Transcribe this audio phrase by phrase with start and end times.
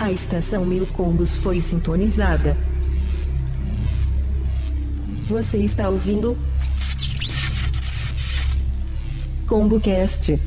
[0.00, 2.56] A estação Mil Combos foi sintonizada.
[5.28, 6.38] Você está ouvindo?
[9.46, 10.40] ComboCast.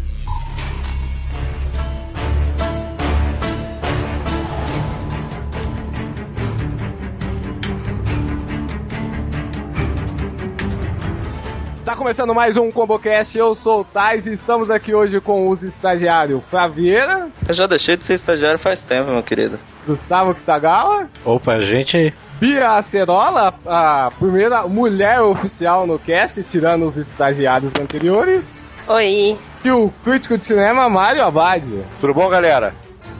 [12.04, 16.44] Começando mais um ComboCast, eu sou o Tais e estamos aqui hoje com os estagiários
[16.50, 19.58] Flavieira, Eu já deixei de ser estagiário faz tempo, meu querido.
[19.88, 27.72] Gustavo Kitagawa, Opa, gente, Bia Acerola, a primeira mulher oficial no cast, tirando os estagiários
[27.82, 29.40] anteriores, Oi.
[29.64, 31.64] e o crítico de cinema Mário Abad.
[32.02, 32.76] Tudo bom, galera?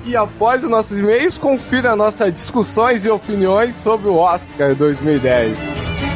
[0.06, 6.13] E após os nossos e-mails, confira nossas discussões e opiniões sobre o Oscar 2010.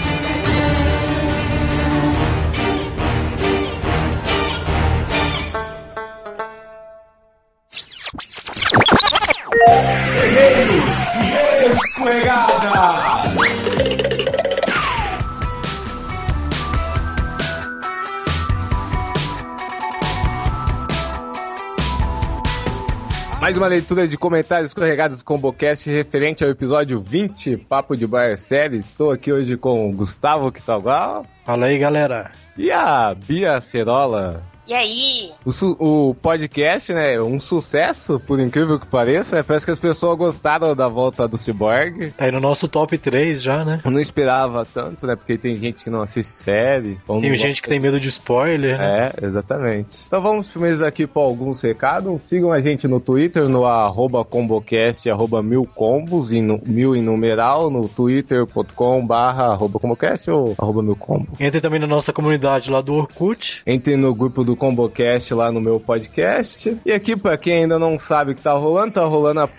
[23.58, 28.38] Mais uma leitura de comentários escorregados do Combocast referente ao episódio 20, Papo de Bar
[28.38, 28.78] Série.
[28.78, 32.30] Estou aqui hoje com o Gustavo Kitagawa fala aí, galera.
[32.56, 34.44] e a Bia Acerola.
[34.68, 35.32] E aí?
[35.46, 39.42] O, su- o podcast, né, é um sucesso, por incrível que pareça.
[39.44, 42.12] Parece que as pessoas gostaram da volta do Cyborg.
[42.18, 43.80] Tá aí no nosso top 3 já, né?
[43.86, 46.98] Eu não esperava tanto, né, porque tem gente que não assiste série.
[47.08, 49.12] Tem gente que tem medo de spoiler, né?
[49.18, 50.04] É, exatamente.
[50.06, 52.22] Então vamos primeiro aqui para alguns recados.
[52.24, 57.02] Sigam a gente no Twitter, no arroba combocast, arroba mil combos, e no, mil em
[57.02, 61.28] numeral, no twitter.com barra arroba combocast ou arroba mil combo.
[61.40, 63.62] Entre também na nossa comunidade lá do Orkut.
[63.66, 66.78] Entre no grupo do Combocast lá no meu podcast.
[66.86, 69.50] E aqui, pra quem ainda não sabe o que tá rolando, tá rolando a,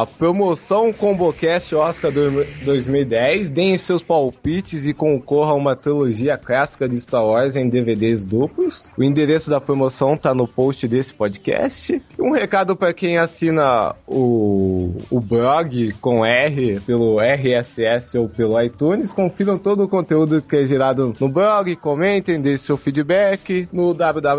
[0.00, 3.48] a promoção Combocast Oscar do- 2010.
[3.50, 8.90] Deem seus palpites e concorra a uma trilogia clássica de Star Wars em DVDs duplos.
[8.96, 12.02] O endereço da promoção tá no post desse podcast.
[12.18, 18.60] E um recado pra quem assina o, o blog com R pelo RSS ou pelo
[18.60, 19.12] iTunes.
[19.12, 23.92] Confiram todo o conteúdo que é gerado no blog, comentem, deixem seu feedback no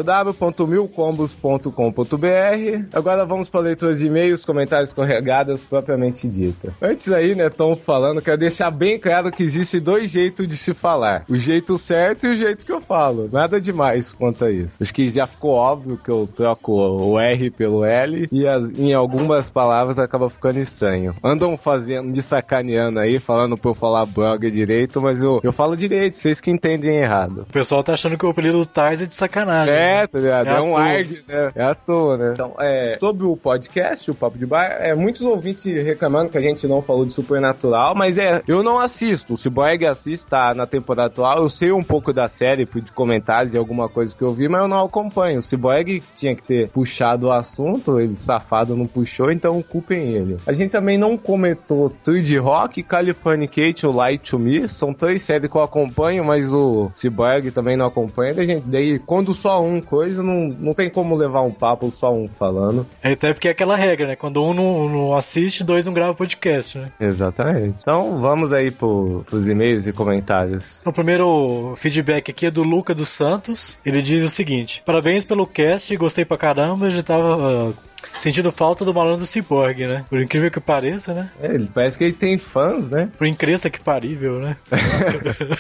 [0.04, 2.88] www.milcombos.com.br.
[2.94, 6.74] Agora vamos para leituras de e-mails, comentários corregadas propriamente dita.
[6.82, 10.74] Antes aí, né, estão falando, quero deixar bem claro que existe dois jeitos de se
[10.74, 11.24] falar.
[11.30, 13.30] O jeito certo e o jeito que eu falo.
[13.32, 14.78] Nada demais quanto a isso.
[14.82, 18.94] Acho que já ficou óbvio que eu troco o R pelo L e as- em
[18.94, 21.16] algumas palavras acaba ficando estranho.
[21.24, 25.76] Andam fazendo, me sacaneando aí, falando pra eu falar blog direito, mas eu, eu falo
[25.76, 27.46] direito, vocês que entendem errado.
[27.50, 29.74] O pessoal tá achando que o apelido do Tais é de sacanagem.
[29.74, 30.07] É, né?
[30.07, 30.47] tá ligado?
[30.47, 31.51] É É, um arg, né?
[31.55, 32.31] É à toa, né?
[32.33, 36.41] Então, é, sobre o podcast, o Papo de Bar, é, muitos ouvintes reclamando que a
[36.41, 39.33] gente não falou de Supernatural, mas é, eu não assisto.
[39.33, 41.38] O Cyborg assiste, tá na temporada atual.
[41.38, 44.61] Eu sei um pouco da série, de comentários de alguma coisa que eu vi, mas
[44.61, 45.39] eu não acompanho.
[45.39, 50.38] O Cyborg tinha que ter puxado o assunto, ele safado não puxou, então culpem ele.
[50.45, 55.50] A gente também não comentou Thread Rock, Californicate ou Light to Me, são três séries
[55.50, 58.33] que eu acompanho, mas o Cyborg também não acompanha.
[58.33, 62.13] Daí, gente, daí quando só um coisa, não, não tem como levar um papo só
[62.13, 62.85] um falando.
[63.01, 64.16] É Até porque é aquela regra, né?
[64.16, 66.91] Quando um não, não assiste, dois não grava podcast, né?
[67.00, 67.75] Exatamente.
[67.81, 70.81] Então vamos aí pro, pros e-mails e comentários.
[70.85, 73.79] O primeiro feedback aqui é do Luca dos Santos.
[73.85, 77.73] Ele diz o seguinte: Parabéns pelo cast, gostei pra caramba, já tava ah,
[78.18, 80.06] sentindo falta do malandro Cyborg, né?
[80.09, 81.30] Por incrível que pareça, né?
[81.42, 83.09] É, ele parece que ele tem fãs, né?
[83.18, 84.58] Por incrível que parível, né?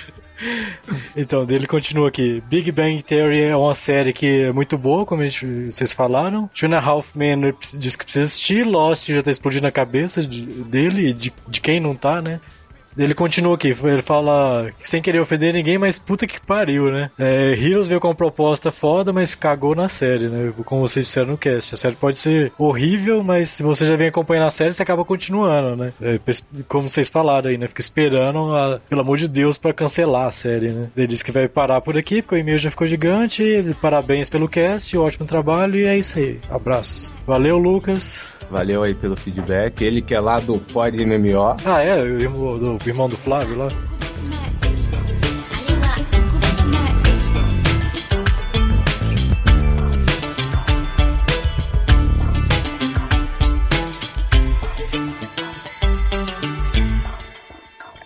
[1.15, 2.41] então, dele continua aqui.
[2.49, 6.49] Big Bang Theory é uma série que é muito boa, como gente- vocês falaram.
[6.53, 8.65] Two and a Half Men ele precisa- diz que precisa assistir.
[8.65, 12.39] Lost já tá explodindo a cabeça de- dele e de, de quem não tá, né?
[12.99, 17.09] Ele continua aqui, ele fala sem querer ofender ninguém, mas puta que pariu, né?
[17.17, 20.51] É, Heroes veio com uma proposta foda, mas cagou na série, né?
[20.65, 21.73] Como vocês disseram no cast.
[21.73, 25.05] A série pode ser horrível, mas se você já vem acompanhando a série, você acaba
[25.05, 25.93] continuando, né?
[26.01, 26.19] É,
[26.67, 27.67] como vocês falaram aí, né?
[27.67, 30.89] Fica esperando, a- pelo amor de Deus, pra cancelar a série, né?
[30.95, 33.43] Ele disse que vai parar por aqui, porque o e-mail já ficou gigante.
[33.81, 36.39] Parabéns pelo cast, ótimo trabalho, e é isso aí.
[36.49, 37.13] Abraço.
[37.25, 38.33] Valeu, Lucas.
[38.49, 39.81] Valeu aí pelo feedback.
[39.81, 41.57] Ele que é lá do Pod MMO.
[41.65, 43.69] Ah, é, o irmão do, o irmão do Flávio lá.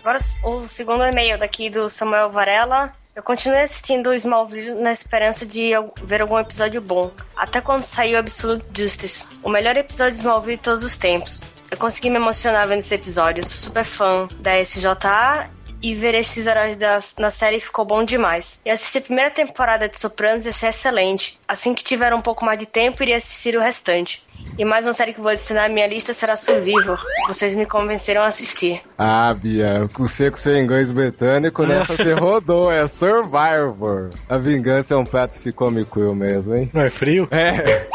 [0.04, 2.92] Agora o segundo e-mail daqui do Samuel Varela.
[3.16, 5.70] Eu continuei assistindo o Smallville na esperança de
[6.02, 7.10] ver algum episódio bom.
[7.34, 11.40] Até quando saiu Absolute Justice, o melhor episódio de Smallville de todos os tempos.
[11.70, 13.40] Eu consegui me emocionar vendo esse episódio.
[13.40, 15.48] Eu sou super fã da SJA
[15.84, 18.58] e ver esses heróis da, na série ficou bom demais.
[18.64, 21.38] E assistir a primeira temporada de Sopranos ia ser excelente.
[21.46, 24.22] Assim que tiver um pouco mais de tempo, iria assistir o restante.
[24.56, 26.98] E mais uma série que vou adicionar à minha lista será Survivor.
[27.26, 28.80] Vocês me convenceram a assistir.
[28.96, 34.08] Ah, Bia, o seco sem inglês britânico nessa se rodou, é Survivor.
[34.26, 36.70] A vingança é um prato que se come cru mesmo, hein?
[36.72, 37.28] Não é frio?
[37.30, 37.86] É.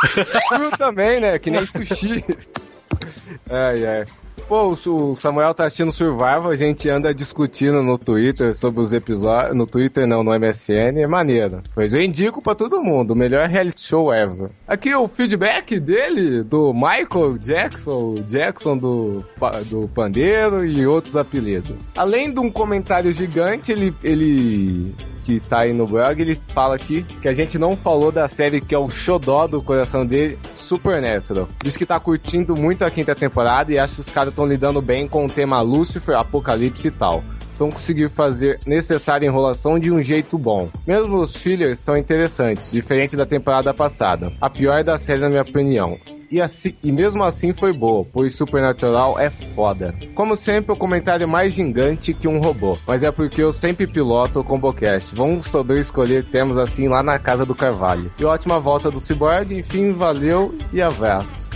[0.48, 1.40] cru também, né?
[1.40, 2.24] Que nem sushi.
[3.50, 4.06] Ai, ai.
[4.50, 9.56] Pô, o Samuel tá assistindo Survival, a gente anda discutindo no Twitter sobre os episódios.
[9.56, 11.62] No Twitter não, no MSN, é maneiro.
[11.76, 14.50] Pois eu indico pra todo mundo, o melhor reality show ever.
[14.68, 19.24] Aqui o feedback dele, do Michael Jackson, Jackson do,
[19.70, 21.76] do Pandeiro e outros apelidos.
[21.96, 24.96] Além de um comentário gigante, ele, ele
[25.30, 28.60] que tá aí no blog, ele fala aqui que a gente não falou da série
[28.60, 31.48] que é o xodó do coração dele, Supernatural.
[31.62, 34.82] Diz que tá curtindo muito a quinta temporada e acha que os caras estão lidando
[34.82, 37.24] bem com o tema Lúcifer, Apocalipse e tal
[37.54, 40.70] então conseguir fazer necessária enrolação de um jeito bom.
[40.88, 44.32] Mesmo os fillers são interessantes, diferente da temporada passada.
[44.40, 46.00] A pior da série, na minha opinião.
[46.32, 49.94] E, assim, e mesmo assim foi boa, pois Supernatural é foda.
[50.14, 54.40] Como sempre, o comentário mais gigante que um robô, mas é porque eu sempre piloto
[54.40, 55.16] o ComboCast.
[55.16, 58.12] Vamos saber escolher temas assim lá na casa do Carvalho.
[58.20, 61.49] E ótima volta do Cyborg, enfim, valeu e abraço.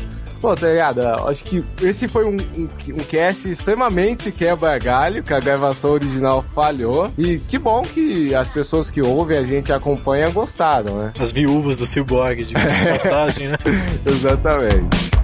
[0.44, 1.00] Pô, tá ligado?
[1.30, 7.10] Acho que esse foi um, um, um cast extremamente quebra-galho, que a gravação original falhou.
[7.18, 11.14] E que bom que as pessoas que ouvem a gente acompanham gostaram, né?
[11.18, 12.56] As viúvas do Cyborg, de
[13.00, 13.58] passagem, né?
[14.06, 15.23] Exatamente.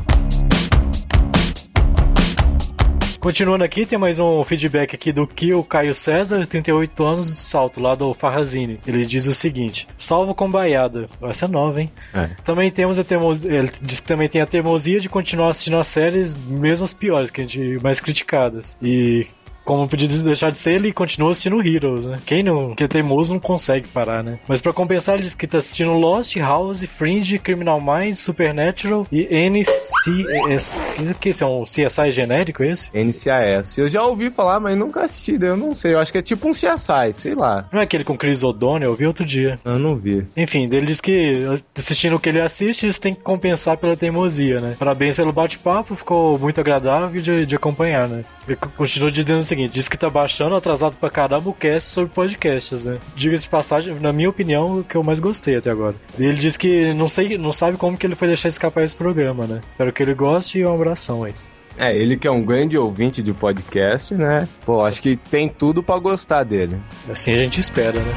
[3.19, 7.81] Continuando aqui, tem mais um feedback aqui do Kio Caio César, 38 anos de salto,
[7.81, 8.79] lá do Farrazine.
[8.87, 11.09] Ele diz o seguinte: Salvo com baiada.
[11.23, 11.91] Essa é nova, hein?
[12.13, 12.29] É.
[12.45, 13.51] Também temos a teimosia.
[13.51, 17.29] Ele diz que também tem a teimosia de continuar assistindo as séries, mesmo as piores,
[17.29, 18.77] que a gente mais criticadas.
[18.81, 19.27] E
[19.69, 22.17] como podia deixar de ser, ele continua assistindo Heroes, né?
[22.25, 24.39] Quem não, que é teimoso não consegue parar, né?
[24.47, 29.27] Mas para compensar, ele diz que tá assistindo Lost, House, Fringe, Criminal Minds, Supernatural e
[29.31, 30.75] NCS.
[31.19, 32.89] Que esse é um CSI genérico esse?
[32.97, 33.77] NCIS.
[33.77, 35.93] Eu já ouvi falar, mas nunca assisti, eu não sei.
[35.93, 37.67] Eu acho que é tipo um CSI, sei lá.
[37.71, 38.89] Não é aquele com Chris O'Donnell?
[38.89, 39.59] Eu vi outro dia.
[39.63, 40.25] Eu não vi.
[40.35, 41.45] Enfim, ele diz que
[41.77, 44.75] assistindo o que ele assiste, isso tem que compensar pela teimosia, né?
[44.79, 48.25] Parabéns pelo bate-papo, ficou muito agradável de, de acompanhar, né?
[48.47, 51.89] Ele continua dizendo o seguinte seguinte, diz que tá baixando atrasado pra caramba o cast
[51.89, 52.99] sobre podcasts, né?
[53.15, 55.95] Diga-se de passagem, na minha opinião, o que eu mais gostei até agora.
[56.17, 58.95] E ele diz que não sei, não sabe como que ele foi deixar escapar esse
[58.95, 59.61] programa, né?
[59.71, 61.33] Espero que ele goste e um abração aí.
[61.77, 64.47] É, ele que é um grande ouvinte de podcast, né?
[64.65, 66.77] Pô, acho que tem tudo para gostar dele.
[67.09, 68.15] Assim a gente espera, né?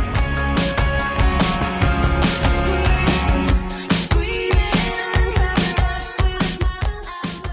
[0.00, 0.04] É.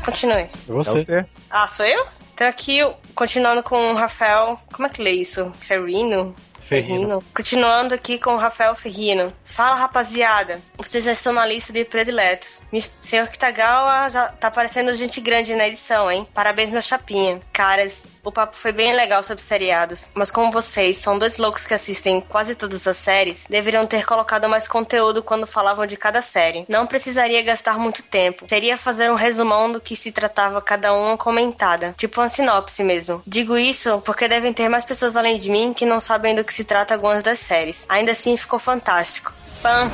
[0.05, 0.49] Continue.
[0.67, 0.97] Você.
[0.97, 1.25] É você.
[1.49, 2.05] Ah, sou eu?
[2.41, 2.79] Então aqui,
[3.13, 4.59] continuando com o Rafael.
[4.73, 5.51] Como é que lê isso?
[5.59, 6.35] Ferrino?
[6.63, 7.23] Ferrino.
[7.35, 9.31] Continuando aqui com o Rafael Ferrino.
[9.45, 10.59] Fala, rapaziada.
[10.75, 12.63] Vocês já estão na lista de prediletos.
[12.99, 16.25] Senhor Kitagawa já tá parecendo gente grande na edição, hein?
[16.33, 17.39] Parabéns, meu chapinha.
[17.53, 21.73] Caras, o papo foi bem legal sobre seriados, mas como vocês são dois loucos que
[21.73, 26.65] assistem quase todas as séries, deveriam ter colocado mais conteúdo quando falavam de cada série.
[26.69, 28.45] Não precisaria gastar muito tempo.
[28.47, 33.21] Seria fazer um resumão do que se tratava cada uma comentada, tipo uma sinopse mesmo.
[33.25, 36.53] Digo isso porque devem ter mais pessoas além de mim que não sabem do que
[36.53, 37.85] se trata algumas das séries.
[37.89, 39.33] Ainda assim ficou fantástico.
[39.61, 39.89] Pam.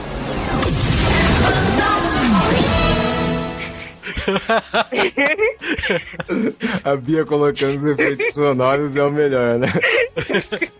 [6.83, 9.67] A Bia colocando os efeitos sonoros é o melhor, né?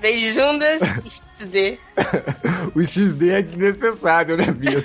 [0.00, 0.82] Beijundas
[1.30, 1.78] XD.
[2.74, 4.78] o XD é desnecessário, né, Bia?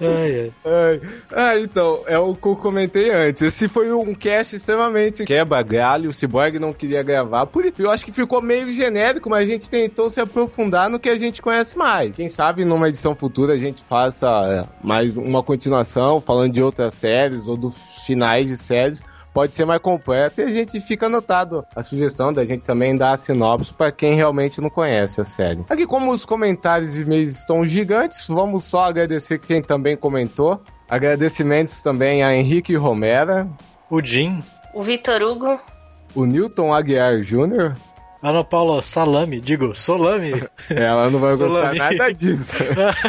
[0.00, 1.00] ai, ai.
[1.32, 3.42] Ah, então, é o que eu comentei antes.
[3.42, 6.10] Esse foi um cast extremamente quebra-galho.
[6.10, 7.46] O Cyborg não queria gravar.
[7.46, 10.98] Por isso, eu acho que ficou meio genérico, mas a gente tentou se aprofundar no
[10.98, 12.14] que a gente conhece mais.
[12.14, 16.94] Quem sabe numa edição futura a gente faça é, mais uma continuação, falando de outras
[16.94, 21.64] séries ou dos finais de séries pode ser mais completo e a gente fica anotado
[21.74, 25.64] a sugestão da gente também dar a sinopse para quem realmente não conhece a série.
[25.68, 30.60] Aqui, como os comentários e e-mails estão gigantes, vamos só agradecer quem também comentou.
[30.88, 33.48] Agradecimentos também a Henrique Romera,
[33.88, 34.42] o Jim,
[34.74, 35.60] o Vitor Hugo,
[36.14, 37.74] o Newton Aguiar Jr.,
[38.22, 40.32] Ana Paula Salame, digo, Solame.
[40.68, 42.54] Ela não vai gostar nada disso.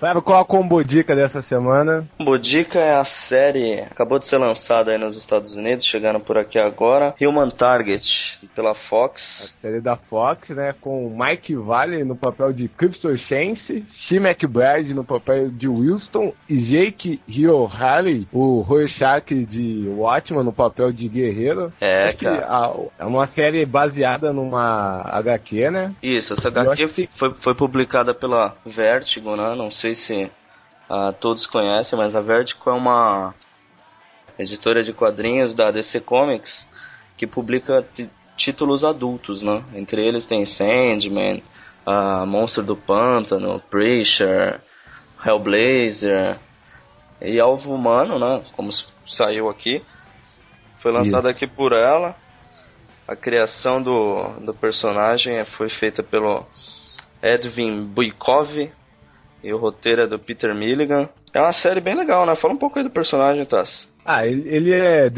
[0.00, 2.08] Flávio, qual a combo dica dessa semana?
[2.18, 6.58] Bodica é a série, acabou de ser lançada aí nos Estados Unidos, chegando por aqui
[6.58, 7.14] agora.
[7.20, 9.54] Human Target, pela Fox.
[9.60, 10.74] Série da Fox, né?
[10.80, 16.56] Com Mike Valley no papel de Crystal Chance, Shea McBride no papel de Wilson e
[16.56, 21.70] Jake Hiohari, o Rorschach de Watchman no papel de Guerreiro.
[21.78, 22.46] É, Acho que cara.
[22.48, 25.94] a- é uma série baseada numa HQ, né?
[26.02, 29.54] Isso, essa HQ que- foi, foi publicada pela Vertigo, né?
[29.54, 30.30] Não sei se
[30.88, 33.32] ah, todos conhecem, mas a Vertigo é uma
[34.38, 36.68] editora de quadrinhos da DC Comics
[37.16, 37.86] que publica
[38.36, 39.62] títulos adultos, né?
[39.74, 41.42] Entre eles tem Sandman,
[41.86, 44.60] ah, Monstro do Pântano, Preacher,
[45.24, 46.38] Hellblazer
[47.20, 48.42] e Alvo Humano, né?
[48.56, 48.70] Como
[49.06, 49.84] saiu aqui.
[50.78, 52.16] Foi lançado aqui por ela.
[53.06, 56.46] A criação do, do personagem foi feita pelo
[57.22, 58.72] Edwin Buikov
[59.42, 61.08] e o roteiro é do Peter Milligan.
[61.32, 62.34] É uma série bem legal, né?
[62.34, 63.92] Fala um pouco aí do personagem, Tass.
[64.04, 65.08] Ah, ele, ele é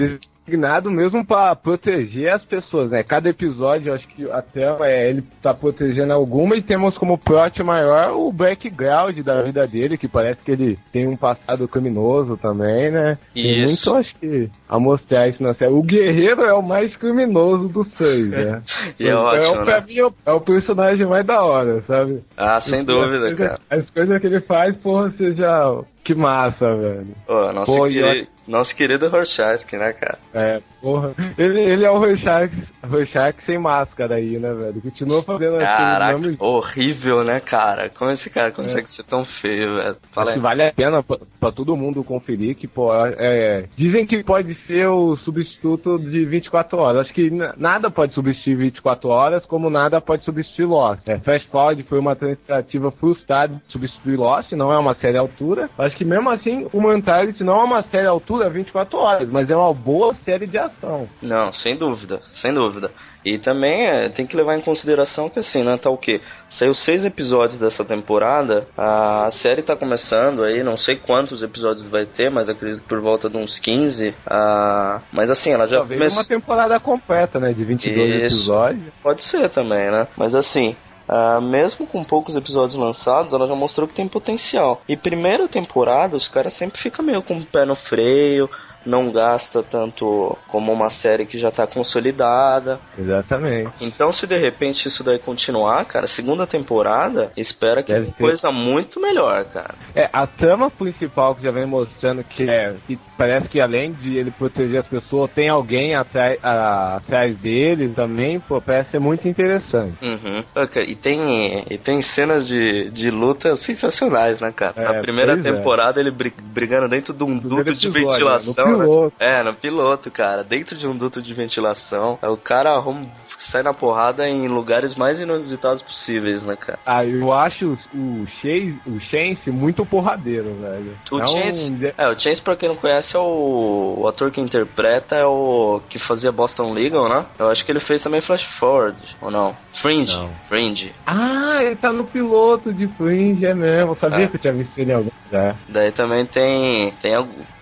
[0.46, 3.02] designado mesmo pra proteger as pessoas, né?
[3.02, 7.62] Cada episódio, eu acho que até é, ele tá protegendo alguma e temos como plot
[7.62, 12.90] maior o background da vida dele, que parece que ele tem um passado criminoso também,
[12.90, 13.18] né?
[13.34, 13.92] Isso.
[13.92, 15.72] muito, acho que, a mostrar isso na série.
[15.72, 18.62] O guerreiro é o mais criminoso dos seis, né?
[18.98, 19.84] E é ótimo, pra né?
[19.86, 22.20] mim, é o- é o personagem mais da hora, sabe?
[22.36, 23.58] Ah, sem As dúvida, coisas- cara.
[23.70, 25.80] As coisas que ele faz, porra, você já...
[26.04, 27.06] Que massa, velho.
[27.54, 30.18] Nosso, Pô, e querido, nosso querido Rorschach, né, cara?
[30.34, 31.14] É, porra.
[31.38, 32.52] Ele, ele é o Rorschach,
[32.84, 34.80] Rorschach sem máscara aí, né, velho?
[34.80, 37.90] Continua fazendo Caraca, nome horrível, né, cara?
[37.90, 39.96] Como esse cara consegue ser tão feio, velho?
[40.12, 40.40] Fala aí.
[40.40, 44.86] vale a pena pra, pra todo mundo conferir, que, pô, é, dizem que pode ser
[44.88, 47.02] o substituto de 24 horas.
[47.02, 51.06] Acho que nada pode substituir 24 horas, como nada pode substituir Lost.
[51.06, 55.70] É, Fast Forward foi uma tentativa frustrada de substituir Lost, não é uma série altura.
[55.78, 59.56] Acho que mesmo assim, o Mentality não é uma série altura 24 horas, mas é
[59.56, 61.08] uma boa série de ação.
[61.20, 62.90] Não, sem dúvida, sem dúvida.
[63.24, 66.20] E também é, tem que levar em consideração que assim, né, tá o quê?
[66.48, 72.04] Saiu seis episódios dessa temporada, a série tá começando aí, não sei quantos episódios vai
[72.04, 74.14] ter, mas acredito que por volta de uns 15.
[74.26, 76.20] ah, mas assim, ela já Talvez começou...
[76.20, 78.24] uma temporada completa, né, de 22 Isso.
[78.24, 78.94] episódios.
[79.02, 80.08] Pode ser também, né?
[80.16, 80.74] Mas assim,
[81.14, 84.80] ah, mesmo com poucos episódios lançados, ela já mostrou que tem potencial.
[84.88, 88.48] E primeira temporada, os caras sempre ficam meio com o pé no freio,
[88.84, 92.80] não gasta tanto como uma série que já tá consolidada.
[92.98, 93.70] Exatamente.
[93.80, 99.44] Então, se de repente isso daí continuar, cara, segunda temporada, espera que coisa muito melhor,
[99.44, 99.74] cara.
[99.94, 104.16] É, a trama principal que já vem mostrando que é que parece que além de
[104.16, 109.28] ele proteger as pessoas, tem alguém atrás, a- atrás dele também, pô, parece ser muito
[109.28, 109.96] interessante.
[110.02, 110.42] Uhum.
[110.56, 114.74] Ok, E tem, e tem cenas de, de luta sensacionais, né, cara?
[114.76, 115.36] É, Na primeira é.
[115.36, 118.71] temporada ele bri- brigando dentro de um duto de episódio, ventilação.
[118.78, 118.84] Né?
[118.84, 119.14] piloto.
[119.18, 120.42] É, no piloto, cara.
[120.44, 122.18] Dentro de um duto de ventilação.
[122.22, 123.06] O cara arruma-
[123.38, 126.78] sai na porrada em lugares mais inusitados possíveis, né, cara?
[126.86, 130.96] Ah, eu acho o Chase, o Chance muito porradeiro, velho.
[131.10, 134.30] O É um- Chance, é, o Chance, pra quem não conhece, é o, o ator
[134.30, 137.26] que interpreta, é o que fazia Boston Legal, né?
[137.38, 139.56] Eu acho que ele fez também Flash Forward, ou não?
[139.74, 140.16] Fringe.
[140.16, 140.30] Não.
[140.48, 140.92] Fringe.
[141.04, 143.92] Ah, ele tá no piloto de Fringe, é mesmo.
[143.92, 144.28] Eu sabia É.
[144.28, 145.54] que eu tinha visto ele em algum É.
[145.68, 146.90] Daí também tem.
[147.02, 147.12] tem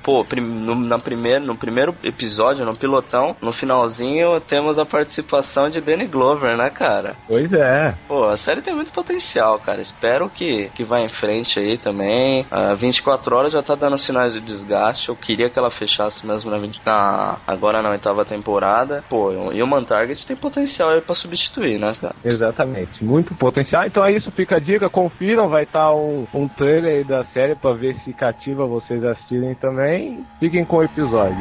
[0.03, 5.81] pô, no, na primeiro, no primeiro episódio, no pilotão, no finalzinho, temos a participação de
[5.81, 7.15] Danny Glover, né, cara?
[7.29, 7.95] Pois é.
[8.09, 9.81] Pô, a série tem muito potencial, cara.
[9.81, 12.47] Espero que, que vá em frente aí também.
[12.51, 15.11] A 24 horas já tá dando sinais de desgaste.
[15.11, 19.05] Eu queria que ela fechasse mesmo na, 20 na- agora na oitava temporada.
[19.09, 22.15] Pô, e o Man Target tem potencial aí pra substituir, né, cara?
[22.25, 23.85] Exatamente, muito potencial.
[23.87, 27.55] Então é isso, fica a dica, confiram, vai estar um, um trailer aí da série
[27.61, 30.25] pra ver se cativa vocês assistirem também.
[30.39, 31.37] Fiquem com o episódio.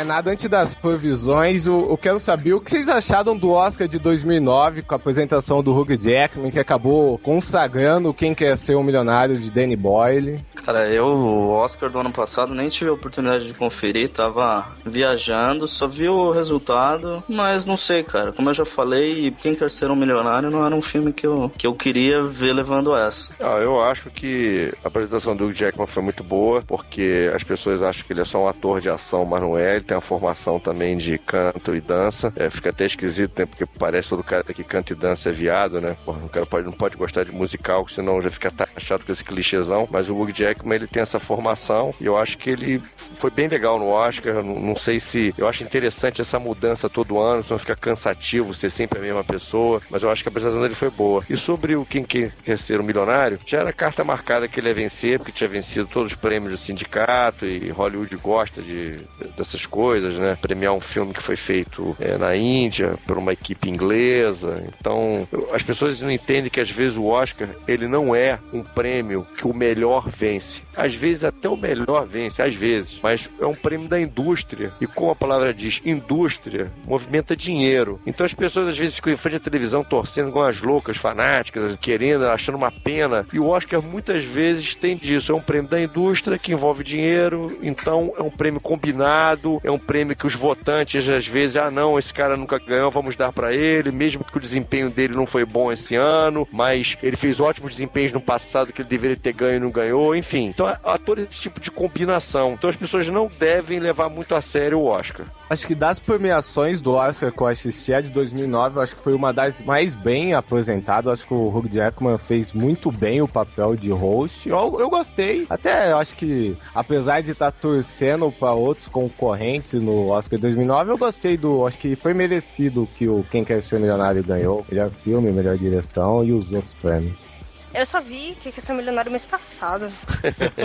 [0.00, 3.86] Mais nada, antes das previsões, eu, eu quero saber o que vocês acharam do Oscar
[3.86, 8.82] de 2009 com a apresentação do Hugh Jackman, que acabou consagrando quem quer ser um
[8.82, 10.42] milionário de Danny Boyle.
[10.64, 15.68] Cara, eu, o Oscar do ano passado, nem tive a oportunidade de conferir, tava viajando,
[15.68, 18.32] só vi o resultado, mas não sei, cara.
[18.32, 21.50] Como eu já falei, Quem Quer Ser um Milionário não era um filme que eu,
[21.58, 23.34] que eu queria ver levando essa.
[23.40, 27.82] Ah, eu acho que a apresentação do Hugh Jackman foi muito boa, porque as pessoas
[27.82, 29.76] acham que ele é só um ator de ação, mas não é.
[29.76, 32.32] Ele tem uma formação também de canto e dança.
[32.36, 33.44] É, fica até esquisito, né?
[33.44, 35.96] Porque parece todo cara que canta e dança é viado, né?
[36.04, 39.24] Porra, o cara pode, não pode gostar de musical, senão já fica taxado com esse
[39.24, 39.88] clichêzão.
[39.90, 42.80] Mas o Hugh Jackman, ele tem essa formação e eu acho que ele
[43.16, 44.44] foi bem legal no Oscar.
[44.44, 45.34] Não, não sei se.
[45.36, 49.80] Eu acho interessante essa mudança todo ano, senão fica cansativo ser sempre a mesma pessoa.
[49.90, 51.24] Mas eu acho que a apresentação dele foi boa.
[51.28, 54.68] E sobre o Quem Quer Quer Ser um Milionário, já era carta marcada que ele
[54.68, 58.92] ia vencer, porque tinha vencido todos os prêmios do sindicato e Hollywood gosta de,
[59.36, 59.79] dessas coisas,
[60.18, 60.36] né?
[60.40, 64.64] Premiar um filme que foi feito é, na Índia por uma equipe inglesa.
[64.78, 69.26] Então, as pessoas não entendem que às vezes o Oscar ele não é um prêmio
[69.36, 70.62] que o melhor vence.
[70.76, 74.72] Às vezes até o melhor vence, às vezes, mas é um prêmio da indústria.
[74.80, 78.00] E como a palavra diz, indústria movimenta dinheiro.
[78.06, 81.78] Então as pessoas às vezes ficam em frente à televisão torcendo igual as loucas, fanáticas,
[81.80, 83.26] querendo, achando uma pena.
[83.32, 85.32] E o Oscar muitas vezes tem disso.
[85.32, 89.78] É um prêmio da indústria que envolve dinheiro, então é um prêmio combinado, é um
[89.78, 93.54] prêmio que os votantes às vezes, ah não, esse cara nunca ganhou, vamos dar pra
[93.54, 97.72] ele, mesmo que o desempenho dele não foi bom esse ano, mas ele fez ótimos
[97.72, 100.46] desempenhos no passado que ele deveria ter ganho e não ganhou, enfim.
[100.48, 102.52] Então há todo esse tipo de combinação.
[102.52, 105.26] Então as pessoas não devem levar muito a sério o Oscar.
[105.50, 109.02] Acho que das premiações do Oscar que eu assisti, a de 2009, eu acho que
[109.02, 111.12] foi uma das mais bem apresentadas.
[111.12, 114.48] Acho que o Hugh Jackman fez muito bem o papel de host.
[114.48, 115.48] Eu, eu gostei.
[115.50, 120.98] Até eu acho que, apesar de estar torcendo para outros concorrentes no Oscar 2009, eu
[120.98, 121.66] gostei do.
[121.66, 124.64] Acho que foi merecido que o Quem Quer Ser Milionário ganhou.
[124.70, 127.29] Melhor filme, melhor direção e os outros prêmios.
[127.72, 129.92] Eu só vi que quer ser milionário mês passado.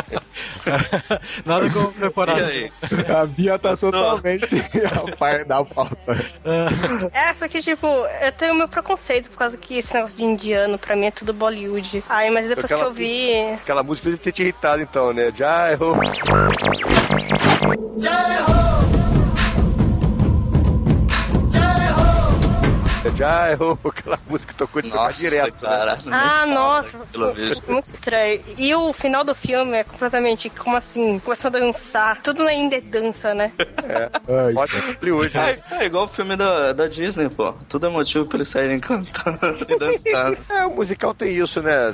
[1.46, 2.70] Nada como preparação.
[3.22, 5.96] A Bia tá totalmente a par da pauta.
[7.14, 10.80] É, só que, tipo, eu tenho meu preconceito por causa que esse negócio de indiano,
[10.80, 12.04] pra mim, é tudo Bollywood.
[12.10, 13.54] Aí, mas depois Aquela que eu vi.
[13.54, 15.32] Aquela música deve ter te irritado então, né?
[15.36, 15.96] Já errou.
[17.98, 18.85] Já errou.
[23.86, 25.54] Aquela música que tocou de Nossa, direto.
[25.64, 25.70] né?
[25.70, 25.96] cara.
[26.04, 26.98] nem Ah, fala nossa,
[27.68, 28.42] muito estranho.
[28.58, 32.22] E o final do filme é completamente, como assim, começando a dançar.
[32.22, 33.52] Tudo ainda é dança, né?
[33.58, 35.58] Ai, Ótimo Hollywood, né?
[35.72, 37.54] É, é igual o filme da, da Disney, pô.
[37.70, 40.38] Tudo é motivo pra eles saírem cantando e dançando.
[40.50, 41.94] É, o musical tem isso, né?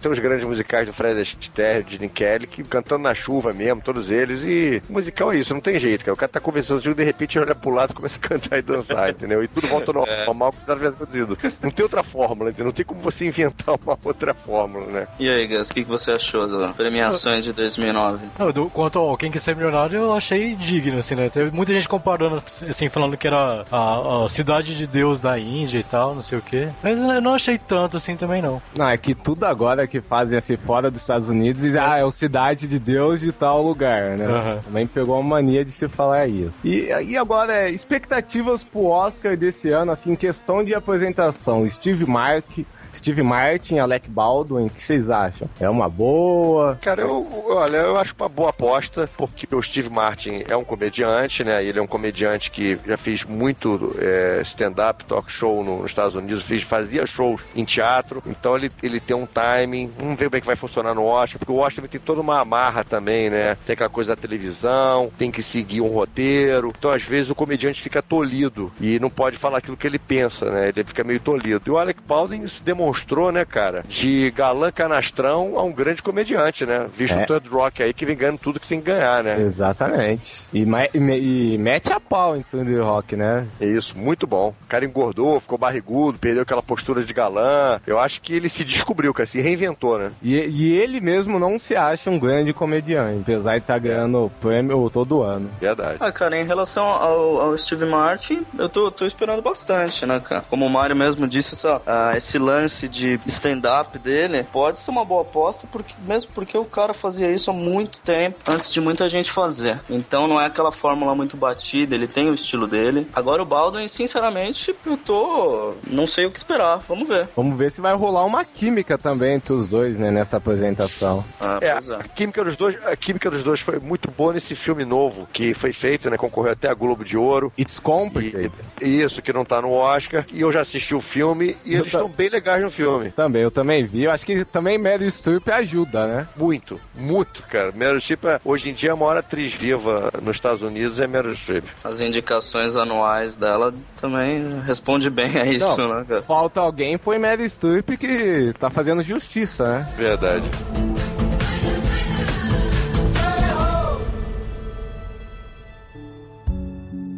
[0.00, 3.80] Tem os grandes musicais do Fred Astaire, de Nick Kelly, que cantando na chuva mesmo,
[3.80, 4.42] todos eles.
[4.44, 6.14] E o musical é isso, não tem jeito, cara.
[6.14, 9.10] O cara tá conversando de repente olha pro lado e começa a cantar e dançar,
[9.10, 9.42] entendeu?
[9.42, 9.92] E tudo volta
[10.26, 11.38] ao normal, que tá traduzido.
[11.62, 12.66] Não tem outra fórmula, entendeu?
[12.66, 15.06] Não tem como você inventar uma outra fórmula, né?
[15.18, 18.26] E aí, Gus, o que, que você achou das premiações de 2009?
[18.38, 21.28] Não, do- quanto ao Quem Quer Ser Milionário, eu achei digno, assim, né?
[21.28, 25.78] Teve muita gente comparando, assim, falando que era a, a cidade de Deus da Índia
[25.78, 26.68] e tal, não sei o quê.
[26.82, 28.62] Mas eu não achei tanto assim também, não.
[28.76, 32.04] Não, é que tudo agora que fazem assim fora dos Estados Unidos, e, ah, é
[32.04, 34.24] o cidade de Deus de tal lugar, né?
[34.26, 34.58] Aham.
[34.64, 36.52] Também pegou uma mania de se falar isso.
[36.64, 41.68] E, e agora, é, expectativas pro Oscar desse ano, assim, em questão de apresentação.
[41.68, 42.60] Steve Mark,
[42.94, 45.48] Steve Martin, Alec Baldwin, o que vocês acham?
[45.60, 46.78] É uma boa?
[46.82, 51.44] Cara, eu, olha, eu acho uma boa aposta, porque o Steve Martin é um comediante,
[51.44, 51.64] né?
[51.64, 56.14] Ele é um comediante que já fez muito é, stand-up, talk show no- nos Estados
[56.14, 59.90] Unidos, fez, fazia shows em teatro, então ele, ele tem um timing.
[59.98, 62.40] Vamos ver como é que vai funcionar no Oscar, porque o Oscar tem toda uma
[62.40, 63.56] amarra também, né?
[63.66, 66.68] Tem aquela coisa da televisão, tem que seguir um roteiro.
[66.76, 70.50] Então, às vezes, o comediante fica tolhido e não pode falar aquilo que ele pensa,
[70.50, 70.68] né?
[70.68, 71.62] Ele fica meio tolhido.
[71.66, 76.02] E o Alec Baldwin se demonstrou demonstrou, né, cara, de galã canastrão a um grande
[76.02, 76.86] comediante, né?
[76.96, 77.24] Visto É.
[77.24, 79.40] o Third Rock aí que vem ganhando tudo que tem que ganhar, né?
[79.40, 80.48] Exatamente.
[80.52, 80.64] E,
[80.94, 81.20] e
[81.54, 83.46] e mete a pau em Thunder Rock, né?
[83.60, 84.54] É isso, muito bom.
[84.64, 87.80] O cara engordou, ficou barrigudo, perdeu aquela postura de galã.
[87.86, 90.10] Eu acho que ele se descobriu, cara, se reinventou, né?
[90.22, 94.88] E, e ele mesmo não se acha um grande comediante, apesar de estar ganhando prêmio
[94.90, 95.50] todo ano.
[95.60, 95.98] Verdade.
[96.00, 100.44] Ah, cara, em relação ao, ao Steve Martin, eu tô, tô esperando bastante, né, cara?
[100.48, 105.04] Como o Mário mesmo disse, essa, ah, esse lance de stand-up dele pode ser uma
[105.04, 109.08] boa aposta, porque, mesmo porque o cara fazia isso há muito tempo, antes de muita
[109.08, 109.80] gente fazer.
[109.88, 113.06] Então não é aquela fórmula muito batida, ele tem o estilo dele.
[113.14, 115.74] Agora o Baldwin, sinceramente, eu tô.
[115.86, 116.78] não sei o que esperar.
[116.88, 117.28] Vamos ver.
[117.36, 121.24] Vamos ver se vai rolar uma química também entre os dois, né, nessa apresentação.
[121.40, 121.94] Ah, É, é.
[121.96, 125.54] a química dos dois, a química dos dois foi muito boa nesse filme novo que
[125.54, 126.16] foi feito, né?
[126.16, 127.52] Concorreu até a Globo de Ouro.
[127.58, 128.52] It's complicated.
[128.80, 130.24] E isso que não tá no Oscar.
[130.32, 133.10] E eu já assisti o filme e Eu eles estão bem legais no filme.
[133.10, 134.04] Também, eu também vi.
[134.04, 136.28] Eu acho que também Meryl Streep ajuda, né?
[136.36, 137.72] Muito, muito, cara.
[137.72, 141.34] Meryl Streep, é- hoje em dia, a maior atriz viva nos Estados Unidos é Meryl
[141.34, 141.64] Streep.
[141.84, 145.94] As indicações anuais dela também responde bem a isso, Não.
[145.94, 146.22] né, cara?
[146.22, 149.88] Falta alguém, foi Meryl Streep que tá fazendo justiça, né?
[149.96, 150.48] Verdade.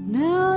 [0.06, 0.56] Now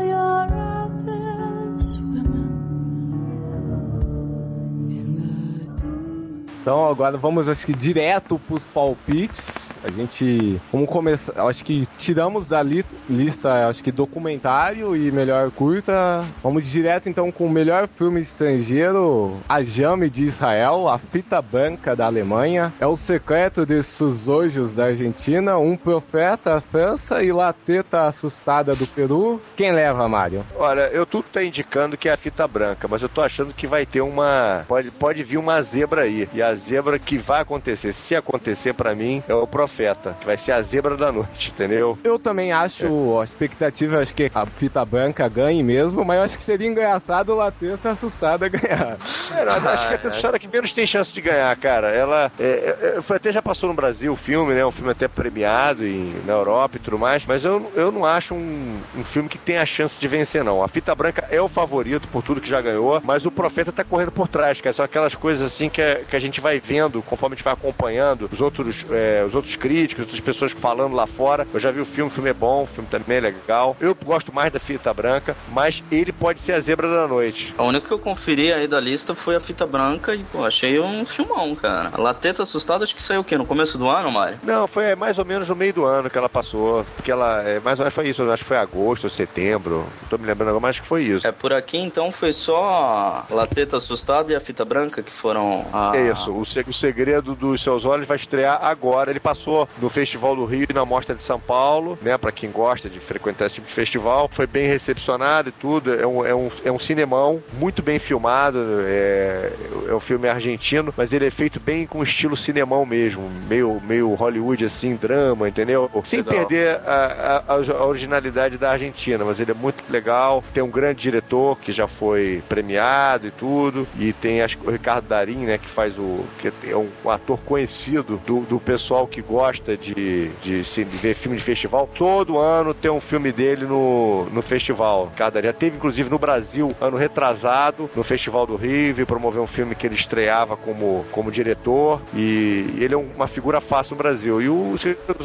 [6.66, 9.70] Então agora vamos acho que direto pros palpites.
[9.84, 15.52] A gente vamos começar, acho que tiramos da li- lista, acho que documentário e melhor
[15.52, 16.26] curta.
[16.42, 21.96] Vamos direto então com o melhor filme estrangeiro, A Jame de Israel, A Fita Branca
[21.96, 28.06] da Alemanha, É o Secreto de Suzojos da Argentina, Um Profeta França e La Teta
[28.08, 29.40] Assustada do Peru.
[29.56, 30.44] Quem leva, Mário?
[30.58, 33.68] Olha, eu tudo tá indicando que é a fita branca, mas eu tô achando que
[33.68, 34.66] vai ter uma.
[34.68, 36.28] Pode, pode vir uma zebra aí.
[36.34, 40.38] E a zebra que vai acontecer, se acontecer pra mim, é o profeta, que vai
[40.38, 41.98] ser a zebra da noite, entendeu?
[42.04, 46.38] Eu também acho, a expectativa, acho que a fita branca ganhe mesmo, mas eu acho
[46.38, 48.98] que seria engraçado o Lateta assustada ganhar.
[49.30, 51.90] Cara, eu acho que a história que menos tem chance de ganhar, cara.
[51.90, 54.66] Ela é, é, foi- até já passou no Brasil o filme, né?
[54.66, 57.26] Um filme até premiado em, na Europa e tudo mais.
[57.26, 60.64] Mas eu, eu não acho um, um filme que tenha a chance de vencer, não.
[60.64, 63.84] A Fita Branca é o favorito por tudo que já ganhou, mas o Profeta tá
[63.84, 64.74] correndo por trás, cara.
[64.76, 67.54] São aquelas coisas assim que, a- que a gente vai vendo conforme a gente vai
[67.54, 71.48] acompanhando os outros, é, os outros críticos, outras pessoas falando lá fora.
[71.52, 73.76] Eu já vi o filme, o filme é bom, o filme também é legal.
[73.80, 77.52] Eu gosto mais da Fita Branca, mas ele pode ser a zebra da noite.
[77.58, 80.80] A única que eu conferi aí da lista foi a fita branca e, pô, achei
[80.80, 81.90] um filmão, cara.
[81.92, 83.38] A Lateta Assustada, acho que saiu o quê?
[83.38, 84.38] No começo do ano, Mário?
[84.44, 86.86] Não, foi mais ou menos no meio do ano que ela passou.
[86.96, 89.86] Porque ela, é, mais ou menos foi isso, eu acho que foi agosto ou setembro.
[90.04, 91.26] Não tô me lembrando agora, mas acho que foi isso.
[91.26, 95.66] É, por aqui então foi só a Lateta Assustada e a fita branca que foram
[95.74, 95.92] a...
[95.96, 99.10] É isso, o, se- o segredo dos seus olhos vai estrear agora.
[99.10, 102.18] Ele passou no Festival do Rio e na Mostra de São Paulo, né?
[102.18, 104.30] Pra quem gosta de frequentar esse tipo de festival.
[104.32, 105.94] Foi bem recepcionado e tudo.
[105.94, 108.58] É um, é um, é um cinemão muito bem filmado.
[108.86, 109.52] É,
[109.90, 113.30] é um filme argentino, mas ele é feito bem com estilo cinemão mesmo.
[113.48, 115.90] Meio, meio Hollywood, assim, drama, entendeu?
[116.04, 116.34] Sem Legal.
[116.46, 120.44] perder a, a- a originalidade da Argentina, mas ele é muito legal.
[120.54, 123.88] Tem um grande diretor que já foi premiado e tudo.
[123.98, 126.15] E tem acho, o Ricardo Darim, né, que faz o.
[126.40, 131.16] que é um, ator conhecido do, do pessoal que gosta de, de, se- de ver
[131.16, 131.90] filme de festival.
[131.98, 135.12] Todo ano tem um filme dele no, no festival.
[135.16, 139.48] Cada já teve, inclusive, no Brasil, ano retrasado, no Festival do Rio, e promover um
[139.48, 142.02] filme que ele estreava como, como diretor.
[142.14, 144.42] E ele é uma figura fácil no Brasil.
[144.42, 144.76] E o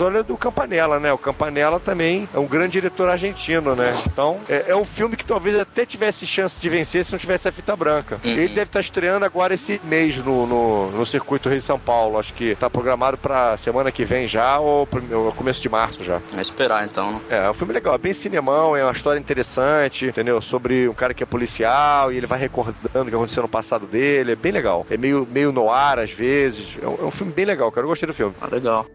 [0.00, 1.12] olha é do Campanella, né?
[1.12, 3.92] O Campanella também é um grande diretor argentino, né?
[4.06, 7.48] Então, é, é um filme que talvez até tivesse chance de vencer se não tivesse
[7.48, 8.20] a fita branca.
[8.24, 8.30] Uhum.
[8.30, 12.18] Ele deve estar estreando agora esse mês no, no, no Circuito Rio de São Paulo.
[12.18, 14.86] Acho que está programado para semana que vem já ou,
[15.36, 16.18] começo de março já.
[16.30, 17.20] Vamos esperar então, né?
[17.30, 20.40] É, é um filme legal, é bem cinemão, é uma história interessante, entendeu?
[20.40, 23.86] Sobre um cara que é policial e ele vai recordando o que aconteceu no passado
[23.86, 24.86] dele, é bem legal.
[24.90, 27.88] É meio, meio noir às vezes, é um, é um filme bem legal, cara, eu
[27.88, 28.34] gostei do filme.
[28.40, 28.86] Ah, legal.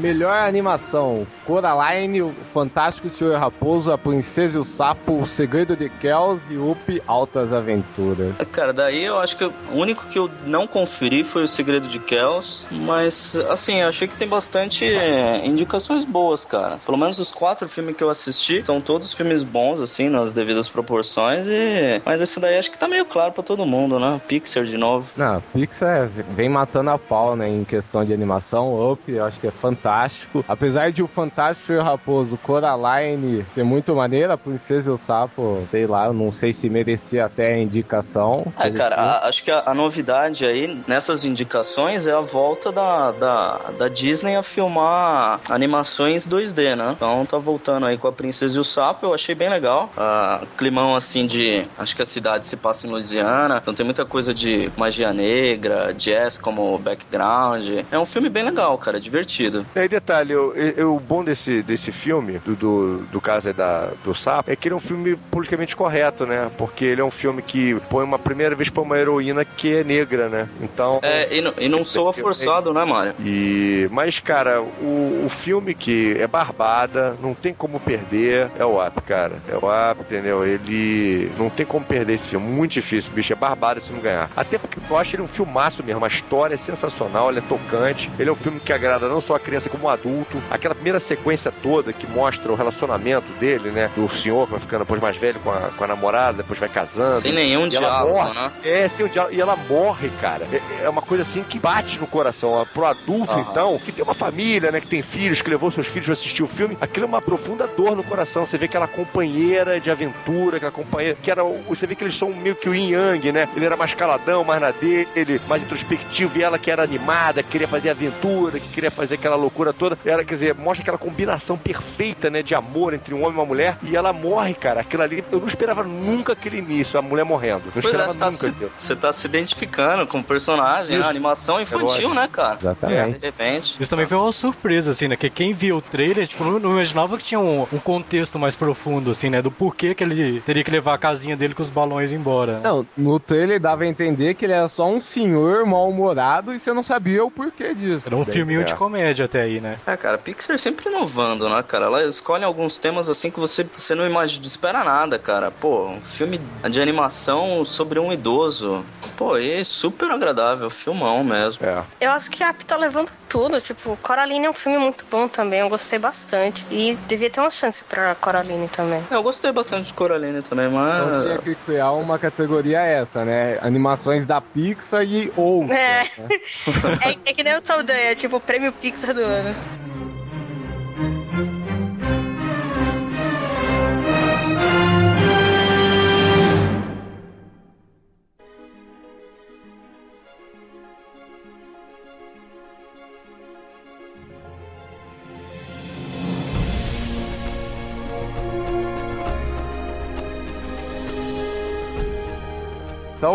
[0.00, 5.88] Melhor animação: Coraline, o Fantástico Senhor Raposo, A Princesa e o Sapo, O Segredo de
[5.88, 8.38] Kells e Up Altas Aventuras.
[8.50, 11.98] Cara, daí eu acho que o único que eu não conferi foi o Segredo de
[11.98, 16.78] Kells, mas assim, eu achei que tem bastante é, indicações boas, cara.
[16.84, 20.68] Pelo menos os quatro filmes que eu assisti são todos filmes bons, assim, nas devidas
[20.68, 22.00] proporções, e...
[22.04, 24.20] mas esse daí acho que tá meio claro pra todo mundo, né?
[24.26, 25.06] Pixar de novo.
[25.16, 28.92] Não, Pixar vem matando a pau, né, em questão de animação.
[28.92, 29.89] Up, eu acho que é fantástico.
[29.90, 30.44] Fantástico.
[30.46, 34.96] Apesar de o Fantástico e o Raposo Coraline ser muito maneira, a Princesa e o
[34.96, 38.52] Sapo, sei lá, não sei se merecia até a indicação.
[38.58, 43.10] É, cara, a- acho que a, a novidade aí nessas indicações é a volta da,
[43.10, 46.92] da, da Disney a filmar animações 2D, né?
[46.96, 49.90] Então tá voltando aí com a Princesa e o Sapo, eu achei bem legal.
[49.96, 51.64] Ah, climão assim de.
[51.78, 55.92] Acho que a cidade se passa em Louisiana, então tem muita coisa de magia negra,
[55.94, 57.84] jazz como background.
[57.90, 59.66] É um filme bem legal, cara, divertido.
[59.80, 63.54] E aí, detalhe, eu- eu- o bom desse, desse filme, do, do, do caso aí
[63.54, 66.50] da, do Sapo, é que ele é um filme politicamente correto, né?
[66.58, 69.82] Porque ele é um filme que põe uma primeira vez pra uma heroína que é
[69.82, 70.46] negra, né?
[70.60, 71.00] Então.
[71.02, 73.14] É, e, não- e não soa forçado, né, Mário?
[73.24, 78.86] E, mas, cara, o, o filme que é barbada, não tem como perder, é o
[78.86, 79.36] Up, cara.
[79.48, 79.60] É o
[79.92, 80.44] Up, entendeu?
[80.46, 82.46] Ele não tem como perder esse filme.
[82.46, 83.32] Muito difícil, bicho.
[83.32, 84.30] É barbada se não ganhar.
[84.36, 86.04] Até porque eu acho ele um filmaço mesmo.
[86.04, 88.10] A história é sensacional, ele é tocante.
[88.18, 90.40] Ele é um filme que agrada não só a criança como adulto.
[90.50, 93.90] Aquela primeira sequência toda que mostra o relacionamento dele, né?
[93.94, 96.68] Do senhor que vai ficando depois mais velho com a, com a namorada, depois vai
[96.68, 97.22] casando.
[97.22, 98.34] Sem nenhum diálogo, morre.
[98.34, 98.50] né?
[98.64, 99.34] É, sem o diálogo.
[99.34, 100.46] E ela morre, cara.
[100.52, 102.50] É, é uma coisa assim que bate no coração.
[102.50, 102.64] Ó.
[102.64, 103.46] Pro adulto, Aham.
[103.50, 104.80] então, que tem uma família, né?
[104.80, 107.66] Que tem filhos, que levou seus filhos pra assistir o filme, aquilo é uma profunda
[107.66, 108.46] dor no coração.
[108.46, 111.16] Você vê aquela companheira de aventura, aquela companheira.
[111.22, 111.42] Que era.
[111.68, 113.48] Você vê que eles são meio que o yin yang, né?
[113.54, 117.50] Ele era mais caladão, mais na dele, mais introspectivo, e ela que era animada, que
[117.50, 119.98] queria fazer aventura, que queria fazer aquela loucura toda.
[120.04, 122.42] Era, quer dizer, mostra aquela combinação perfeita, né?
[122.42, 123.78] De amor entre um homem e uma mulher.
[123.82, 124.80] E ela morre, cara.
[124.80, 127.64] Aquilo ali, eu não esperava nunca aquele início, a mulher morrendo.
[127.66, 131.06] Não Pois é, esperava você tá, nunca você tá se identificando com o personagem, né?
[131.06, 132.14] Animação infantil, lógico.
[132.14, 132.58] né, cara?
[132.60, 133.18] Exatamente.
[133.18, 133.76] De repente.
[133.78, 135.16] Isso também foi uma surpresa, assim, né?
[135.16, 138.56] Que quem viu o trailer, tipo, não, não imaginava que tinha um, um contexto mais
[138.56, 139.42] profundo, assim, né?
[139.42, 142.54] Do porquê que ele teria que levar a casinha dele com os balões embora.
[142.54, 142.60] né?
[142.64, 146.72] Não, no trailer dava a entender que ele era só um senhor mal-humorado e você
[146.72, 148.06] não sabia o porquê disso.
[148.06, 148.76] Era um filminho de é.
[148.76, 149.78] comédia até aí, né?
[149.86, 151.86] É, cara, Pixar sempre inovando, né, cara?
[151.86, 155.50] Ela escolhe alguns temas assim que você, você não imagina, espera nada, cara.
[155.50, 158.84] Pô, um filme de animação sobre um idoso.
[159.16, 161.64] Pô, e é super agradável, filmão mesmo.
[161.64, 161.82] É.
[162.00, 163.60] Eu acho que a Up tá levando tudo.
[163.60, 165.60] Tipo, Coraline é um filme muito bom também.
[165.60, 166.64] Eu gostei bastante.
[166.70, 169.02] E devia ter uma chance pra Coraline também.
[169.10, 171.22] Eu gostei bastante de Coraline também, Então mas.
[171.22, 173.58] tinha que criar uma categoria essa, né?
[173.62, 175.78] Animações da Pixar e outras.
[175.78, 176.02] É.
[176.18, 176.28] né?
[177.24, 179.39] É, é que nem o Saldanha, tipo o prêmio Pixar do ano.
[179.42, 180.09] जाएगा।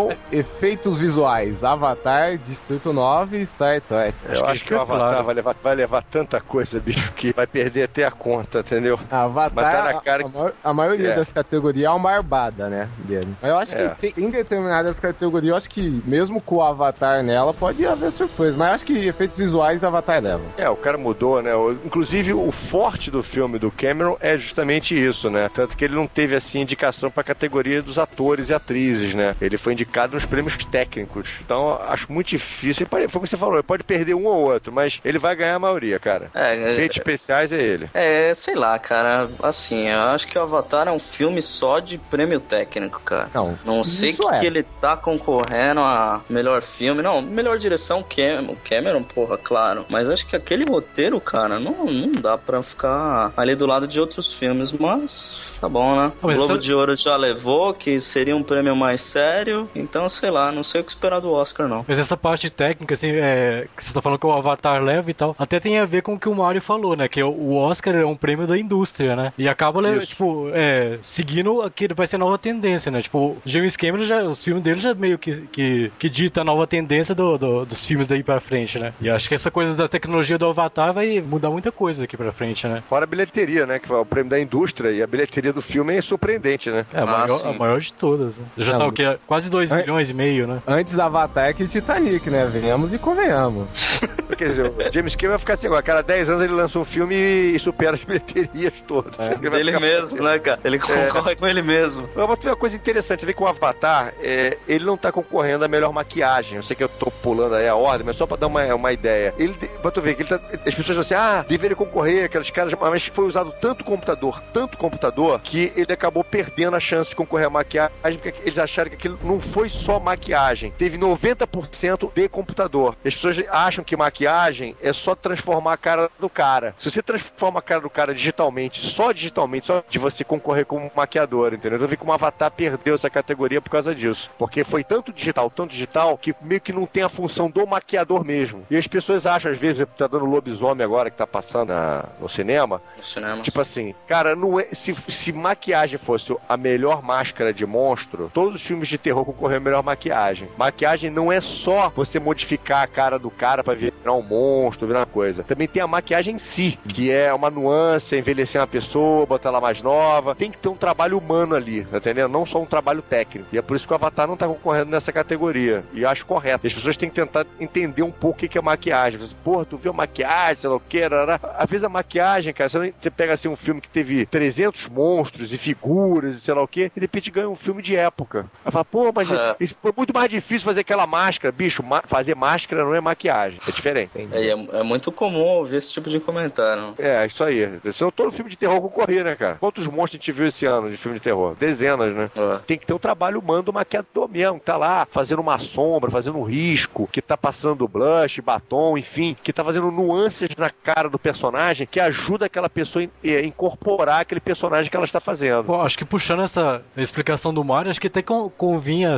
[0.04, 4.16] Então, efeitos visuais: Avatar, Distrito 9 e Star Trek.
[4.24, 5.24] Eu acho que, o fica Avatar claro.
[5.24, 8.98] vai, levar, vai levar tanta coisa, bicho, que vai perder até a conta, entendeu?
[9.10, 11.16] Avatar, tá cara a, a maior- a maioria É.
[11.16, 12.88] das categorias é uma barbada, né?
[12.98, 13.34] Dele.
[13.40, 13.88] Mas eu acho É.
[13.90, 18.12] que tem, em determinadas categorias, eu acho que mesmo com o Avatar nela, pode haver
[18.12, 18.56] surpresa.
[18.56, 20.42] Mas eu acho que efeitos visuais, Avatar leva.
[20.56, 21.54] É, o cara mudou, né?
[21.54, 25.48] O- Inclusive, o forte do filme do Cameron é justamente isso, né?
[25.54, 29.34] Tanto que ele não teve, assim, indicação pra categoria dos atores e atrizes, né?
[29.40, 31.28] Ele foi indicado nos prêmios técnicos.
[31.44, 32.86] Então, acho muito difícil.
[32.86, 35.34] Pode- foi o que você falou, ele pode perder um ou outro, mas ele vai
[35.34, 36.30] ganhar a maioria, cara.
[36.34, 37.88] É, Efeitos especiais é ele.
[37.94, 39.28] É, sei lá, cara.
[39.42, 43.30] Assim, eu acho que o Avatar é um filme só de prêmio técnico, cara.
[43.34, 44.40] Não, Não sei isso que, é.
[44.40, 47.02] que ele tá concorrendo a melhor filme.
[47.02, 49.86] Não, melhor direção, Cam o Cameron, porra, claro.
[49.88, 53.98] Mas acho que aquele roteiro, cara, não, não dá pra ficar ali do lado de
[54.00, 54.72] outros filmes.
[54.72, 56.12] Mas tá bom, né?
[56.22, 59.68] O Mas Globo sabe- de Ouro já levou, que seria um prêmio mais sério.
[59.78, 61.84] Então, sei lá, não sei o que esperar do Oscar, não.
[61.86, 65.14] Mas essa parte técnica, assim, é, que você tá falando que o Avatar leva e
[65.14, 67.08] tal, até tem a ver com o que o Mario falou, né?
[67.08, 69.32] Que o- Oscar é um prêmio da indústria, né?
[69.38, 70.06] E acaba, Isso.
[70.08, 73.00] tipo, é, seguindo aquilo vai ser a nova tendência, né?
[73.02, 76.66] Tipo, James Cameron, já, os filmes dele já meio que, que, que dita a nova
[76.66, 78.92] tendência do, do- dos filmes daí pra frente, né?
[79.00, 82.32] E acho que essa coisa da tecnologia do Avatar vai mudar muita coisa daqui pra
[82.32, 82.82] frente, né?
[82.88, 83.78] Fora a bilheteria, né?
[83.78, 84.90] Que é o prêmio da indústria.
[84.90, 86.84] E a bilheteria do filme é surpreendente, né?
[86.92, 88.44] É a, Ah, maior, a maior de todas, né?
[88.58, 89.18] Já Não, tá o quê?
[89.26, 89.84] Quase 2 É.
[89.84, 90.62] milhões e meio, né?
[90.66, 92.44] Antes da Avatar que Titanic, né?
[92.46, 93.66] Venhamos e convenhamos.
[94.36, 95.80] Quer dizer, o James Cameron vai ficar assim agora.
[95.80, 99.12] A cada 10 anos ele lança um filme e supera as bilheterias todas.
[99.18, 100.60] Ele vai Dele ficar- mesmo, né, cara?
[100.64, 102.08] Ele concorre com ele mesmo.
[102.14, 105.10] Eu vou ter uma coisa interessante, você vê que o Avatar, é, ele não tá
[105.12, 106.56] concorrendo à melhor maquiagem.
[106.56, 108.92] Eu sei que eu tô pulando aí a ordem, mas só pra dar uma, uma
[108.92, 109.32] ideia.
[109.38, 112.50] Ele, pra tu ver que ele tá, as pessoas dizem assim, ah, deveria concorrer, aqueles
[112.50, 117.16] caras, mas foi usado tanto computador, tanto computador, que ele acabou perdendo a chance de
[117.16, 122.28] concorrer à maquiagem, porque eles acharam que aquilo não foi só maquiagem, teve 90% de
[122.28, 122.94] computador.
[123.02, 126.74] As pessoas acham que maquiagem é só transformar a cara do cara.
[126.78, 130.90] Se você transforma a cara do cara digitalmente, só digitalmente, só de você concorrer como
[130.94, 131.80] maquiador, entendeu?
[131.80, 134.30] Eu vi como o Avatar perdeu essa categoria por causa disso.
[134.38, 138.24] Porque foi tanto digital, tanto digital, que meio que não tem a função do maquiador
[138.26, 138.66] mesmo.
[138.70, 142.28] E as pessoas acham, às vezes, tá dando lobisomem agora que tá passando na- no
[142.28, 143.42] cinema, No cinema.
[143.42, 148.56] Tipo assim, cara, não é, se, se maquiagem fosse a melhor máscara de monstro, todos
[148.56, 150.48] os filmes de terror concorrem a melhor maquiagem.
[150.58, 155.00] Maquiagem não é só você modificar a cara do cara pra virar um monstro, virar
[155.00, 155.44] uma coisa.
[155.44, 159.60] Também tem a maquiagem em si, que é uma nuance, envelhecer uma pessoa, botar ela
[159.60, 160.34] mais nova.
[160.34, 162.30] Tem que ter um trabalho humano ali, tá entendendo?
[162.30, 163.48] Não só um trabalho técnico.
[163.52, 165.84] E é por isso que o Avatar não tá concorrendo nessa categoria.
[165.92, 166.66] E eu acho correto.
[166.66, 169.20] As pessoas têm que tentar entender um pouco o que é maquiagem.
[169.44, 171.00] Porra, tu viu maquiagem, sei lá o que.
[171.02, 175.52] Às vezes a maquiagem, cara, você, você pega assim um filme que teve 300 monstros
[175.52, 178.46] e figuras e sei lá o que, e de repente ganha um filme de época.
[178.64, 179.56] Aí fala, pô, mas É.
[179.60, 181.52] isso foi muito mais difícil fazer aquela máscara.
[181.52, 183.58] Bicho, ma- fazer máscara não é maquiagem.
[183.66, 184.10] É diferente.
[184.14, 186.94] É, é, é muito comum ouvir esse tipo de comentário.
[186.98, 187.68] É, isso aí.
[187.92, 189.56] Senão todo filme de terror concorria, né, cara?
[189.56, 191.54] Quantos monstros a gente viu esse ano de filme de terror?
[191.58, 192.30] Dezenas, né?
[192.34, 192.58] É.
[192.66, 196.10] Tem que ter um trabalho humano do maquiador mesmo, que tá lá fazendo uma sombra,
[196.10, 201.08] fazendo um risco, que tá passando blush, batom, enfim, que tá fazendo nuances na cara
[201.08, 205.64] do personagem que ajuda aquela pessoa a a incorporar aquele personagem que ela está fazendo.
[205.64, 209.15] Pô, acho que puxando essa explicação do Mario, acho que até con- convinha,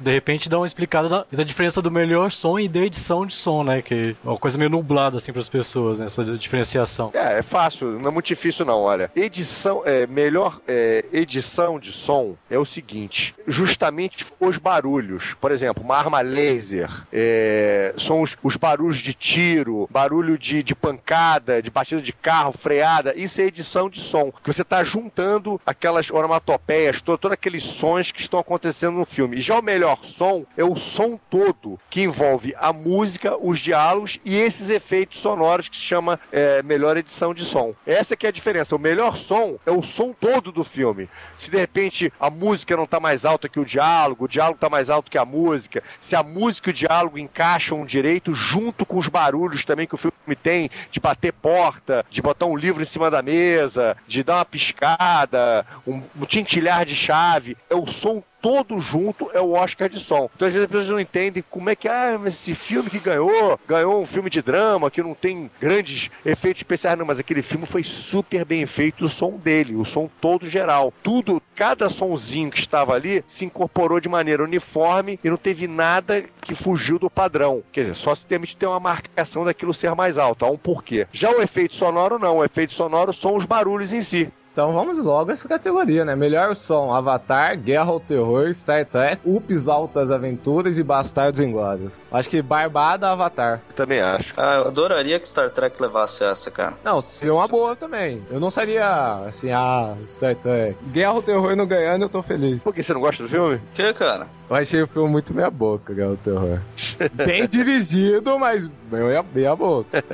[0.00, 3.32] de repente, dar uma explicada da, da diferença do melhor som e da edição de
[3.32, 3.82] som, né?
[3.82, 6.06] Que é uma coisa meio nublada, assim, pras pessoas, né?
[6.06, 7.10] Essa diferenciação.
[7.14, 9.10] É, é fácil, não é muito difícil não, olha.
[9.14, 15.34] Edição, é, melhor é, edição de som é o seguinte, justamente os barulhos.
[15.40, 20.74] Por exemplo, uma arma laser, é, são os, os barulhos de tiro, barulho de, de
[20.74, 24.32] pancada, de batida de carro, freada, isso é edição de som.
[24.42, 29.21] Que você está juntando aquelas onomatopeias, to- todos aqueles sons que estão acontecendo no filme.
[29.32, 34.18] E já o melhor som é o som todo, que envolve a música, os diálogos
[34.24, 37.74] e esses efeitos sonoros que se chama é, melhor edição de som.
[37.86, 38.74] Essa que é a diferença.
[38.74, 41.08] O melhor som é o som todo do filme.
[41.38, 44.70] Se de repente a música não está mais alta que o diálogo, o diálogo está
[44.70, 48.98] mais alto que a música, se a música e o diálogo encaixam direito junto com
[48.98, 52.86] os barulhos também que o filme tem, de bater porta, de botar um livro em
[52.86, 58.22] cima da mesa, de dar uma piscada, um, um tintilhar de chave, é o som
[58.42, 60.28] todo junto é o Oscar de som.
[60.34, 63.58] Então às vezes as pessoas não entendem como é que, ah, esse filme que ganhou,
[63.66, 67.64] ganhou um filme de drama que não tem grandes efeitos especiais, não, mas aquele filme
[67.64, 70.92] foi super bem feito o som dele, o som todo geral.
[71.02, 76.24] Tudo, cada sonzinho que estava ali se incorporou de maneira uniforme e não teve nada
[76.42, 77.62] que fugiu do padrão.
[77.72, 81.06] Quer dizer, só se permite ter uma marcação daquilo ser mais alto, há um porquê.
[81.12, 84.32] Já o efeito sonoro não, o efeito sonoro são os barulhos em si.
[84.52, 86.14] Então vamos logo a essa categoria, né?
[86.14, 91.98] Melhor som: Avatar, Guerra ao Terror, Star Trek, Ups Altas Aventuras e Bastardos Inglórios.
[92.10, 93.62] Acho que Barbada Avatar.
[93.70, 94.34] Eu também acho.
[94.36, 96.74] Ah, eu adoraria que Star Trek levasse essa, cara.
[96.84, 98.22] Não, seria uma boa também.
[98.30, 100.76] Eu não seria assim, ah, Star Trek.
[100.92, 102.62] Guerra ao Terror não ganhando, eu tô feliz.
[102.62, 103.58] Por que você não gosta do filme?
[103.72, 104.26] Que, cara?
[104.50, 106.60] Eu achei o filme muito meia boca, Guerra ao Terror.
[107.14, 110.04] Bem dirigido, mas meia, meia boca.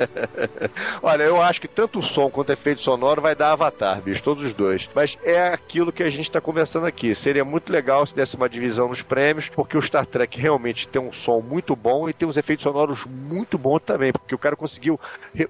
[1.03, 4.23] Olha, eu acho que tanto o som quanto o efeito sonoro vai dar Avatar, bicho,
[4.29, 4.87] todos os dois.
[4.93, 7.15] Mas é aquilo que a gente tá conversando aqui.
[7.15, 11.01] Seria muito legal se desse uma divisão nos prêmios, porque o Star Trek realmente tem
[11.01, 14.55] um som muito bom e tem uns efeitos sonoros muito bons também, porque o cara
[14.55, 14.99] conseguiu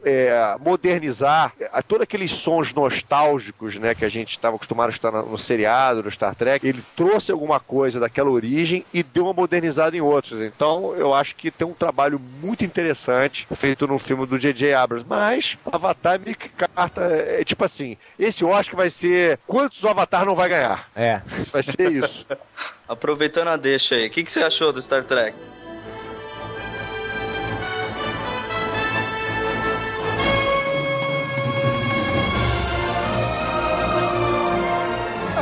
[0.06, 5.12] é, modernizar é, todos aqueles sons nostálgicos, né, que a gente estava acostumado a estar
[5.12, 6.66] no seriado, no Star Trek.
[6.66, 10.40] Ele trouxe alguma coisa daquela origem e deu uma modernizada em outros.
[10.40, 14.74] Então, eu acho que tem um trabalho muito interessante feito no filme do J.J.
[14.74, 15.06] Abrams.
[15.06, 17.02] Mas, Avatar é meio que carta.
[17.02, 20.90] É, é tipo assim: esse Oscar vai ser quantos o Avatar não vai ganhar?
[20.96, 21.22] É.
[21.52, 22.26] Vai ser isso.
[22.88, 25.36] Aproveitando a deixa aí, o que, que você achou do Star Trek?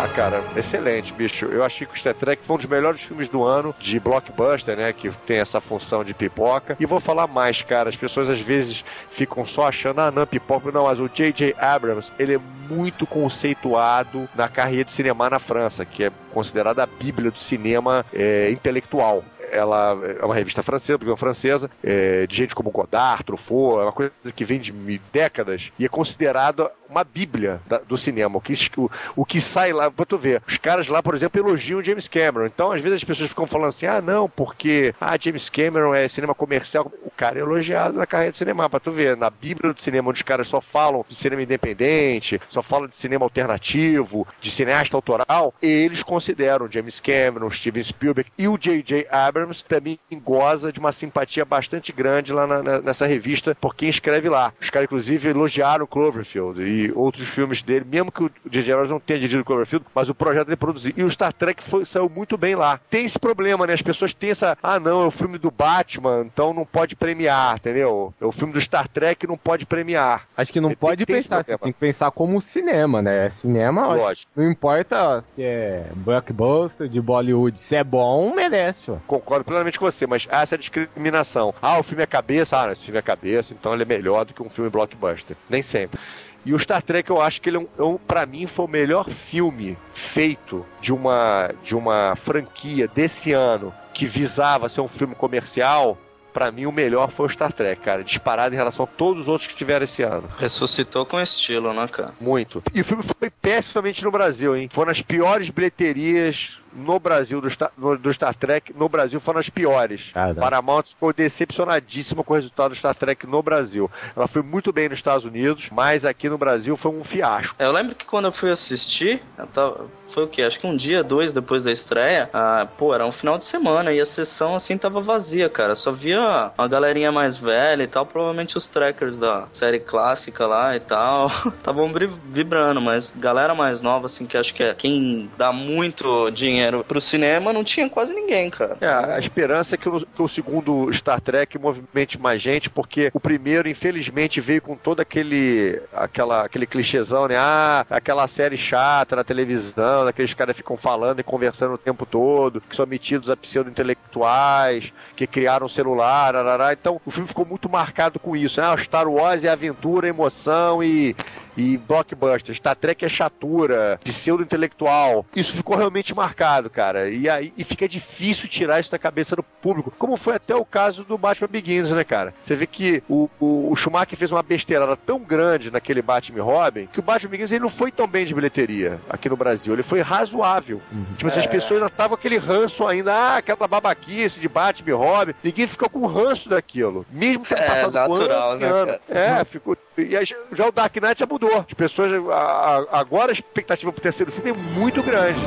[0.08, 1.46] Ah, cara, excelente, bicho.
[1.46, 4.78] Eu achei que o Star Trek foi um dos melhores filmes do ano de blockbuster,
[4.78, 4.94] né?
[4.94, 6.78] Que tem essa função de pipoca.
[6.80, 7.90] E vou falar mais, cara.
[7.90, 10.72] As pessoas às vezes ficam só achando, ah, não, pipoca.
[10.72, 11.56] Não, mas o J.J.
[11.60, 12.40] Abrams, ele é
[12.70, 18.06] muito conceituado na carreira de cinema na França, que é considerada a bíblia do cinema
[18.14, 19.24] é, intelectual.
[19.52, 23.84] ela é uma revista francesa, porque é francesa, é, de gente como Godard, Truffaut, é
[23.84, 24.72] uma coisa que vem de
[25.12, 28.38] décadas e é considerada uma bíblia da- do cinema.
[28.38, 31.40] O que, o, o que sai lá, pra tu ver, os caras lá, por exemplo,
[31.40, 32.46] elogiam James Cameron.
[32.46, 36.08] Então, às vezes as pessoas ficam falando assim, ah, não, porque ah, James Cameron é
[36.08, 36.92] cinema comercial.
[37.04, 39.16] O cara é elogiado na carreira de cinema, pra tu ver.
[39.18, 42.96] Na bíblia do cinema, onde os caras só falam de cinema independente, só falam de
[42.96, 49.08] cinema alternativo, de cineasta autoral, eles consideram James Cameron, Steven Spielberg e o J.J.
[49.12, 53.90] Abrams também goza de uma simpatia bastante grande lá na- na- nessa revista por quem
[53.90, 54.54] escreve lá.
[54.62, 58.72] Os caras, inclusive, elogiaram Cloverfield e outros filmes dele, mesmo que o J.J.
[58.74, 60.94] Abrams não tenha dirigido Cloverfield, mas o projeto ele produziu.
[60.96, 62.80] E o Star Trek foi- saiu muito bem lá.
[62.90, 63.74] Tem esse problema, né?
[63.74, 67.56] As pessoas têm essa, ah, não, é o filme do Batman, então não pode premiar,
[67.58, 68.14] entendeu?
[68.22, 70.28] É o filme do Star Trek, não pode premiar.
[70.36, 71.64] Acho que não Tem- pode tem pensar assim, problema.
[71.64, 73.30] tem que pensar como cinema, né?
[73.30, 74.32] Cinema, Lógico.
[74.36, 78.98] não importa se é blockbuster de Bollywood, se é bom, merece, ué.
[79.08, 81.54] Concordo plenamente com você, mas há essa discriminação.
[81.62, 84.34] Ah, o filme é cabeça, ah, esse filme é cabeça, então ele é melhor do
[84.34, 85.36] que um filme blockbuster.
[85.50, 86.00] Nem sempre.
[86.48, 88.70] E o Star Trek, eu acho que ele é um, é para mim foi o
[88.70, 95.14] melhor filme feito de uma de uma franquia desse ano que visava ser um filme
[95.14, 95.98] comercial.
[96.34, 98.02] Pra mim, o melhor foi o Star Trek, cara.
[98.02, 100.30] Disparado em relação a todos os outros que tiveram esse ano.
[100.38, 102.14] Ressuscitou com estilo, né, cara?
[102.22, 102.64] Muito.
[102.74, 104.70] E o filme foi pessimamente no Brasil, hein?
[104.72, 108.74] Foram as piores bilheterias no Brasil do Star, no- do Star Trek.
[108.78, 110.12] No Brasil foram as piores.
[110.14, 110.40] Caramba.
[110.42, 113.90] Paramount ficou decepcionadíssima com o resultado do Star Trek no Brasil.
[114.16, 117.56] Ela foi muito bem nos Estados Unidos, mas aqui no Brasil foi um fiasco.
[117.58, 120.42] É, Eu lembro que quando eu fui assistir, eu tava- foi o quê?
[120.44, 123.92] Acho que um dia, dois depois da estreia, ah, pô, era um final de semana
[123.92, 125.76] e a sessão assim tava vazia, cara.
[125.76, 130.76] Só via uma galerinha mais velha e tal, provavelmente os trackers da série clássica lá
[130.76, 131.92] e tal, estavam
[132.26, 136.57] vibrando, mas galera mais nova, assim, que acho que é quem dá muito dinheiro
[136.88, 138.78] pro cinema, não tinha quase ninguém, cara.
[138.82, 143.10] É, a esperança é que o, que o segundo Star Trek movimente mais gente, porque
[143.14, 147.36] o primeiro, infelizmente, veio com todo aquele, aquela, aquele clichêzão, né?
[147.38, 152.62] Ah, aquela série chata na televisão, daqueles caras ficam falando e conversando o tempo todo,
[152.62, 156.74] que são metidos a pseudo-intelectuais, que criaram celular, arará.
[156.74, 158.68] Então, o filme ficou muito marcado com isso, né?
[158.68, 161.16] Ah, Star Wars é aventura, emoção e
[161.58, 162.56] e blockbuster.
[162.56, 165.26] Star Trek é chatura, pseudo-intelectual.
[165.36, 167.10] Isso ficou realmente marcado, cara.
[167.10, 169.92] E aí e fica difícil tirar isso da cabeça do público.
[169.98, 172.34] Como foi até o caso do Batman Begins, né, cara?
[172.40, 176.88] Você vê que o, o, o Schumacher fez uma besteirada tão grande naquele Batman Robin
[176.88, 179.74] que o Batman Begins ele não foi tão bem de bilheteria aqui no Brasil.
[179.74, 180.82] Ele foi razoável.
[181.16, 184.90] Tipo assim, as pessoas ainda estavam com aquele ranço ainda, ah, aquela babaquice de Batman
[184.90, 185.34] e Robin.
[185.44, 187.06] Ninguém ficou com ranço daquilo.
[187.12, 188.96] Mesmo tendo É, passado natural, anos né, anos.
[189.10, 189.78] É, ficou.
[189.98, 191.47] E aí, já o Dark Knight já mudou.
[191.56, 192.12] As pessoas.
[192.30, 195.40] a- a- agora a expectativa pro terceiro filme é muito grande.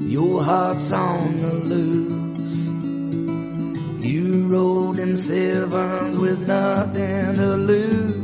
[0.00, 2.54] Your heart's on the loose.
[4.04, 8.19] You rolled them sevens with nothing to lose.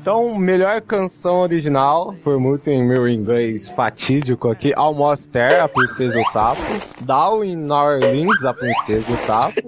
[0.00, 6.18] Então, melhor canção original, por muito em meu inglês fatídico aqui, Almost There, a Princesa
[6.18, 6.62] e o Sapo.
[7.02, 9.60] Down in New Orleans, a Princesa e o Sapo.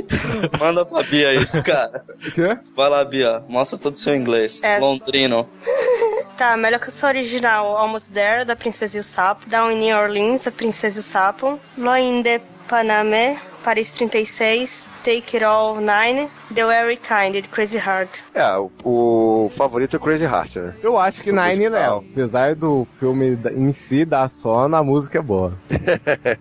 [0.58, 2.02] Manda pra Bia isso, cara.
[2.26, 2.58] O quê?
[2.74, 4.58] Vai lá, Bia, mostra todo o seu inglês.
[4.62, 4.78] É.
[4.78, 5.46] Londrino.
[6.36, 9.48] Tá, melhor canção original, Almost There, da Princesa e o Sapo.
[9.48, 11.58] Down in New Orleans, a Princesa e o Sapo.
[11.78, 14.86] Loin de Panamé, Paris 36.
[15.06, 16.28] Take It All 9.
[16.52, 18.20] The Very Kind, de Crazy Heart.
[18.34, 20.74] É, o, o favorito é Crazy Heart, né?
[20.82, 21.70] Eu acho que Nine musical.
[21.70, 22.04] Léo.
[22.12, 25.52] Apesar do filme em si dar sono, a música é boa.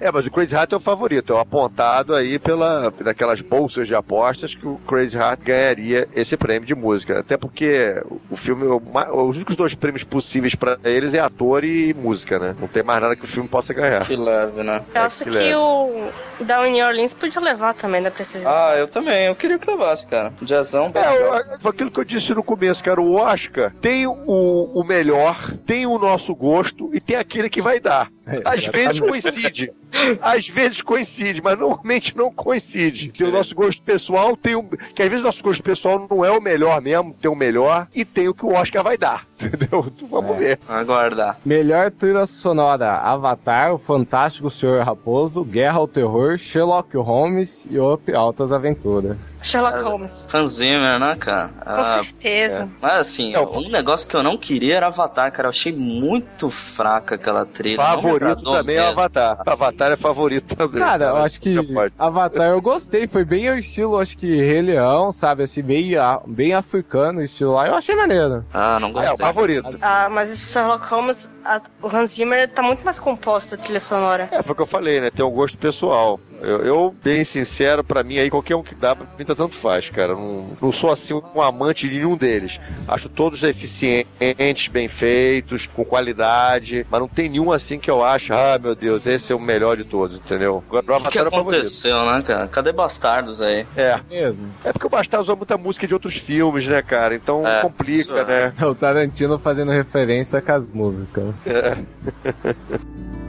[0.00, 1.32] É, mas o Crazy Heart é o favorito.
[1.32, 6.36] É o apontado aí pela, daquelas bolsas de apostas que o Crazy Heart ganharia esse
[6.36, 7.20] prêmio de música.
[7.20, 12.38] Até porque o- filme, os únicos dois prêmios possíveis pra eles é ator e música,
[12.38, 12.54] né?
[12.60, 14.04] Não tem mais nada que o filme possa ganhar.
[14.06, 14.82] Que leve, né?
[14.94, 15.54] Eu É, acho que que, leve.
[15.54, 18.66] o Down in New Orleans podia levar também, da Princesa e o Sapo.
[18.66, 19.26] Ah, eu também.
[19.26, 20.32] Eu queria que levasse, cara.
[20.42, 23.00] Jazzão, bem É, aquilo que eu disse no começo, cara.
[23.00, 27.80] O Oscar tem o, o melhor, tem o nosso gosto e tem aquele que vai
[27.80, 28.10] dar.
[28.44, 29.72] Às vezes coincide.
[30.20, 33.08] Às vezes coincide, mas normalmente não coincide.
[33.08, 34.66] Que o nosso gosto pessoal tem um.
[34.94, 37.86] Que às vezes o nosso gosto pessoal não é o melhor mesmo, tem o melhor
[37.94, 39.26] e tem o que o Oscar vai dar.
[39.36, 39.86] Entendeu?
[39.94, 40.58] Então, Vamos ver.
[40.68, 41.38] Aguardar.
[41.44, 48.12] Melhor trilha sonora: Avatar, O Fantástico Senhor Raposo, Guerra ao Terror, Sherlock Holmes e Up
[48.14, 49.36] Altas Aventuras.
[49.42, 50.26] Sherlock Holmes.
[50.32, 51.48] Hans Zimmer, né, cara?
[51.48, 52.68] Com Ah, certeza.
[52.80, 55.46] Mas assim, É, um negócio que eu não queria era Avatar, cara.
[55.46, 57.76] Eu achei muito fraca aquela trilha.
[57.76, 59.00] Favorito também é o mesmo.
[59.00, 59.42] Avatar.
[59.86, 60.80] Avatar é favorito também.
[60.80, 61.56] Cara, eu acho que.
[61.98, 65.92] Avatar eu gostei, foi bem o estilo, acho que Rei Leão, sabe, assim, bem,
[66.26, 68.44] bem africano o estilo lá, eu achei maneiro.
[68.52, 69.14] Ah, não É, gostei.
[69.14, 69.78] o favorito.
[69.80, 73.80] Ah, mas o Sherlock Holmes, a- o Hans Zimmer tá muito mais composto a trilha
[73.80, 74.28] sonora.
[74.32, 75.10] É, foi o que eu falei, né?
[75.10, 76.18] Tem um gosto pessoal.
[76.46, 79.56] Eu, eu, bem sincero, pra mim aí, qualquer um que dá, pra mim tá tanto
[79.56, 80.14] faz, cara.
[80.14, 82.60] Não, não sou assim um amante de nenhum deles.
[82.86, 88.32] Acho todos eficientes, bem feitos, com qualidade, mas não tem nenhum assim que eu acho,
[88.32, 90.62] ah, meu Deus, esse é o melhor de todos, entendeu?
[90.70, 92.46] O que, que é aconteceu, né, cara?
[92.46, 93.66] Cadê Bastardos aí?
[93.76, 94.48] É, Mesmo.
[94.64, 97.16] é porque o Bastardo usou muita música de outros filmes, né, cara?
[97.16, 98.24] Então É, complica, isso é.
[98.24, 98.52] né?
[98.56, 101.34] É o Tarantino fazendo referência com as músicas.
[101.44, 101.76] É.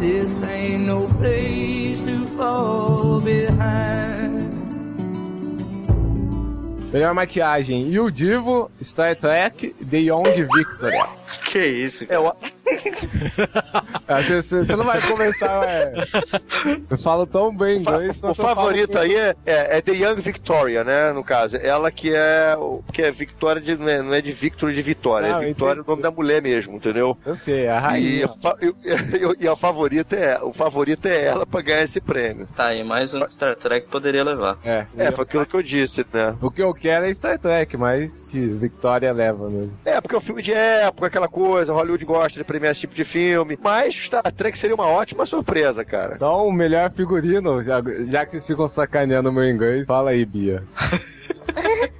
[0.00, 4.48] This ain't no place to fall behind.
[6.92, 10.22] Melhor maquiagem: E o Divo, Star Trek, The Young
[10.54, 11.08] Victoria.
[11.44, 12.22] Que isso, É, cara?
[12.22, 12.34] o, Ah,
[14.08, 15.92] Você você não vai começar, é.
[16.90, 20.84] Eu falo tão bem inglês o falo favorito aí é, é, é The Young Victoria,
[20.84, 21.12] né?
[21.12, 24.32] No caso, ela que é o- que é Victoria de, não, é, não é de
[24.32, 25.86] Victor de Vitória, Não, é Victoria entendi.
[25.86, 27.16] o nome da mulher mesmo, entendeu?
[27.24, 28.26] Eu sei, a E, rainha.
[28.26, 28.74] a fa- e-
[29.42, 32.48] e- e a favorita é o favorito é ela pra ganhar esse prêmio.
[32.56, 34.58] Tá aí, mais um Star Trek poderia levar.
[34.64, 36.34] É, É, foi aquilo que eu disse, né?
[36.40, 39.72] O que eu quero é Star Trek, mas que Victoria leva mesmo.
[39.84, 42.94] É, porque é um filme de época, aquela coisa, Hollywood gosta de premiar esse tipo
[42.94, 46.16] de filme, mas Star Trek seria uma ótima surpresa, cara.
[46.16, 50.24] Então, o melhor figurino, já, já que vocês ficam sacaneando o meu inglês, fala aí,
[50.24, 50.62] Bia.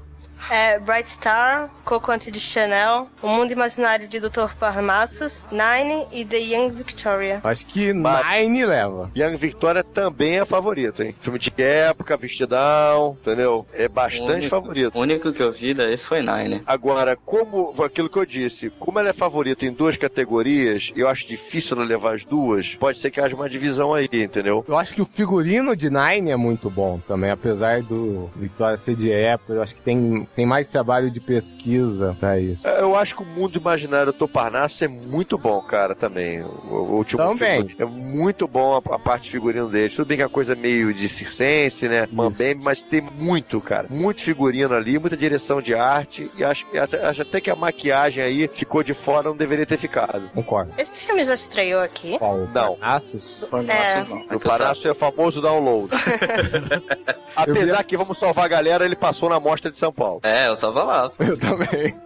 [0.51, 4.55] É Bright Star, Coco Anti de Chanel, O Mundo Imaginário de Dr.
[4.59, 7.41] Parnassus, Nine e The Young Victoria.
[7.45, 9.11] Acho que Mas- Nine leva.
[9.17, 11.15] Young Victoria também é favorito, hein?
[11.21, 13.67] Filme de época, vestidão, entendeu?
[13.75, 14.97] É bastante único- favorito.
[14.97, 16.63] O único que eu vi daí foi Nine.
[16.67, 21.27] Agora, como aquilo que eu disse, como ela é favorita em duas categorias, eu acho
[21.27, 24.65] difícil ela levar as duas, pode ser que haja uma divisão aí, entendeu?
[24.67, 28.97] Eu acho que o figurino de Nine é muito bom também, apesar do Victoria ser
[28.97, 32.65] de época, eu acho que tem, tem mais trabalho de pesquisa pra isso.
[32.65, 36.41] É, Eu acho que o mundo imaginário do Toparnasso é muito bom, cara, também.
[36.43, 37.67] O, o último Também.
[37.67, 39.93] filme é muito bom a, a parte de figurino dele.
[39.93, 42.07] Tudo bem que é uma coisa meio de circense, né?
[42.13, 43.89] Mambembe, mas tem muito, cara.
[43.91, 46.31] Muito figurino ali, muita direção de arte.
[46.37, 46.65] E acho,
[47.03, 50.31] acho, até que a maquiagem aí ficou de fora, não deveria ter ficado.
[50.33, 50.71] Concordo.
[50.79, 52.17] Esse filme já estreou aqui?
[52.17, 52.39] Qual?
[52.55, 52.77] Não.
[52.77, 53.45] Parnassus?
[53.51, 54.19] Parnassus não.
[54.19, 55.89] É O eu tava- Parnasso é o famoso download.
[57.35, 60.21] Apesar que, vamos salvar a galera, ele passou na mostra de São Paulo.
[60.29, 61.11] É, eu tava lá.
[61.19, 61.95] Eu também.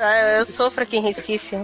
[0.00, 1.56] Ah, eu sofro aqui em Recife.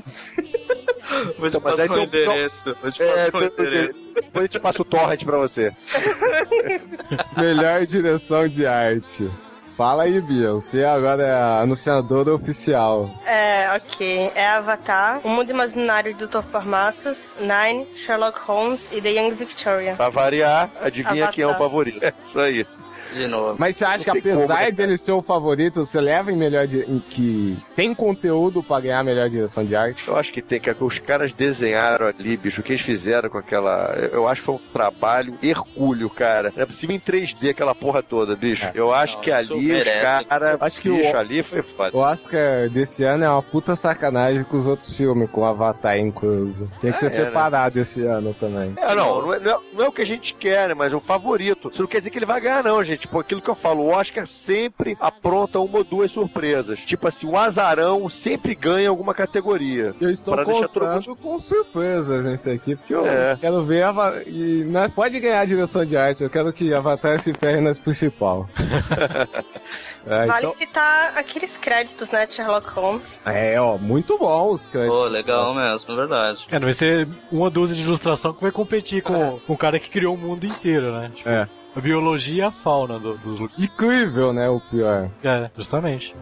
[1.38, 2.76] Vou te Então, mas passar o endereço.
[2.82, 4.08] Vou te É, passar o endereço.
[4.12, 5.72] depois a gente passa o torrent pra você.
[7.36, 9.30] Melhor direção de arte.
[9.76, 10.52] Fala aí, Bia.
[10.52, 13.08] Você agora é a anunciadora oficial.
[13.26, 14.32] É, ok.
[14.34, 16.42] É Avatar, O Mundo Imaginário de Dr.
[16.50, 19.94] Parnassus, Nine, Sherlock Holmes e The Young Victoria.
[19.94, 21.32] Pra variar, adivinha Avatar.
[21.32, 22.04] quem é o favorito.
[22.04, 22.66] É isso aí.
[23.14, 23.56] De novo.
[23.58, 26.36] Mas você acha que tem apesar como, né, dele ser o favorito, você leva em
[26.36, 30.06] melhor di- em que tem conteúdo pra ganhar a melhor direção de arte?
[30.08, 33.38] Eu acho que tem que os caras desenharam ali, bicho, o que eles fizeram com
[33.38, 33.94] aquela.
[34.12, 36.52] Eu acho que foi um trabalho hercúleo, cara.
[36.56, 38.68] É possível em 3D aquela porra toda, bicho.
[38.74, 39.84] Eu acho Não, que ali os
[40.28, 40.56] caras.
[40.60, 41.96] Acho que bicho, o- ali foi foda.
[41.96, 45.96] O Oscar desse ano é uma puta sacanagem com os outros filmes, com o Avatar
[45.98, 46.68] incluso.
[46.80, 47.26] Tinha que Ah, ser é, né?
[47.26, 48.74] separado esse ano também.
[48.76, 50.74] É, não, não é, não é- não é o que a gente quer, né?
[50.74, 51.70] Mas é o favorito.
[51.72, 53.03] Isso não quer dizer que ele vai ganhar, não, gente.
[53.08, 56.80] Por aquilo que eu falo, o Oscar sempre apronta uma ou duas surpresas.
[56.80, 59.94] Tipo assim, o azarão sempre ganha alguma categoria.
[60.00, 63.36] Eu estou contando com surpresas nesse aqui, porque eu É.
[63.40, 67.20] quero ver Ava- e nós pode ganhar a direção de arte, eu quero que Avatar
[67.20, 68.48] se ferre nas principal.
[70.06, 73.20] é, Vale então- citar aqueles créditos, né, de Sherlock Holmes.
[73.24, 74.98] é, ó, muito bom os créditos.
[74.98, 76.38] Pô, legal mesmo, é verdade.
[76.50, 79.78] É, não vai ser uma dúzia de ilustração que vai competir com, com o cara
[79.78, 81.10] que criou o mundo inteiro, né?
[81.14, 81.48] Tipo, É.
[81.76, 85.10] A biologia e a fauna do- dos Incrível, né, o pior.
[85.24, 86.14] É, justamente.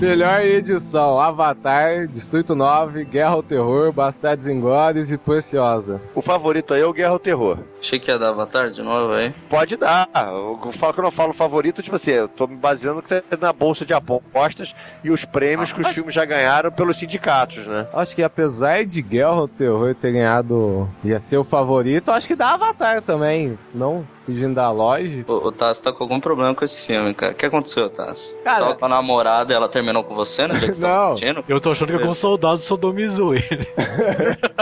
[0.00, 6.00] Melhor edição: Avatar, Distrito 9, Guerra ao Terror, Bastardos Inglórios e Preciosa.
[6.14, 7.58] O favorito aí é o Guerra ao Terror.
[7.80, 9.34] Achei que ia dar Avatar de novo aí.
[9.50, 10.08] Pode dar.
[10.14, 13.36] Eu falo que eu não falo favorito, tipo assim, eu tô me baseando que tá
[13.40, 14.72] na bolsa de apostas
[15.02, 17.88] e os prêmios que os filmes já ganharam pelos sindicatos, né?
[17.92, 22.36] Acho que apesar de Guerra ao Terror ter ganhado, ia ser o favorito, acho que
[22.36, 23.58] dá Avatar também.
[23.74, 25.24] Não fugindo da loja.
[25.26, 27.32] O, o Tassi tá com algum problema com esse filme, cara.
[27.32, 28.36] O que aconteceu, Tassi?
[28.44, 30.54] Cara- Tava com a namorada e ela terminou com você, né?
[30.58, 31.08] Que você tava Não.
[31.12, 31.44] curtindo?
[31.48, 33.44] Eu tô achando que algum soldado sodomizou ele.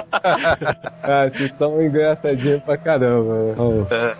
[1.02, 3.54] Ah, vocês estão engraçadinhos pra caramba.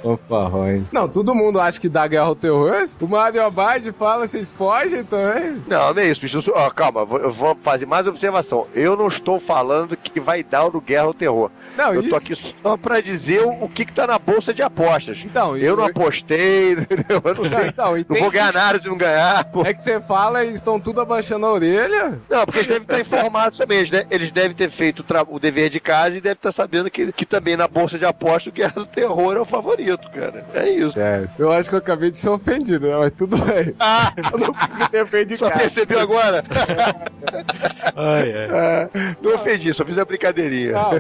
[0.05, 0.85] Ô, ô, farrões.
[0.93, 2.85] Não, todo mundo acha que dá guerra ao terror.
[3.01, 5.63] O Mario Abad fala, vocês fogem também.
[5.67, 6.53] Não, não é isso, bicho.
[6.55, 8.67] Ó, calma, eu vou- fazer mais observação.
[8.75, 11.51] Eu não estou falando que vai dar no Guerra ao Terror.
[11.77, 12.11] Não, Eu isso...
[12.11, 15.19] tô aqui só pra dizer o, o que, que tá na bolsa de apostas.
[15.37, 17.21] Então, Eu não apostei, entendeu?
[17.23, 17.67] Eu não sei.
[17.69, 19.45] então, Não vou ganhar nada se não ganhar.
[19.45, 19.63] pô.
[19.67, 22.19] É que você fala e estão tudo abaixando a orelha.
[22.31, 23.79] Não, porque eles devem estar informados também.
[23.79, 26.53] Eles, de- eles devem ter feito o, tra- o dever de casa e devem estar
[26.53, 30.09] sabendo que, que também na bolsa de apostas o Guerra do Terror é o favorito,
[30.11, 30.43] cara.
[30.55, 30.99] É isso.
[30.99, 32.97] É, eu acho que eu acabei de ser ofendido, né?
[32.97, 33.75] Mas tudo bem.
[33.79, 35.61] Ah, Eu não quis defender de só cara.
[35.61, 36.43] percebeu agora?
[37.95, 38.49] Ai, ai.
[38.53, 38.89] Ah,
[39.23, 40.73] não ofendi, só fiz a brincadeirinha.
[40.73, 40.91] Não.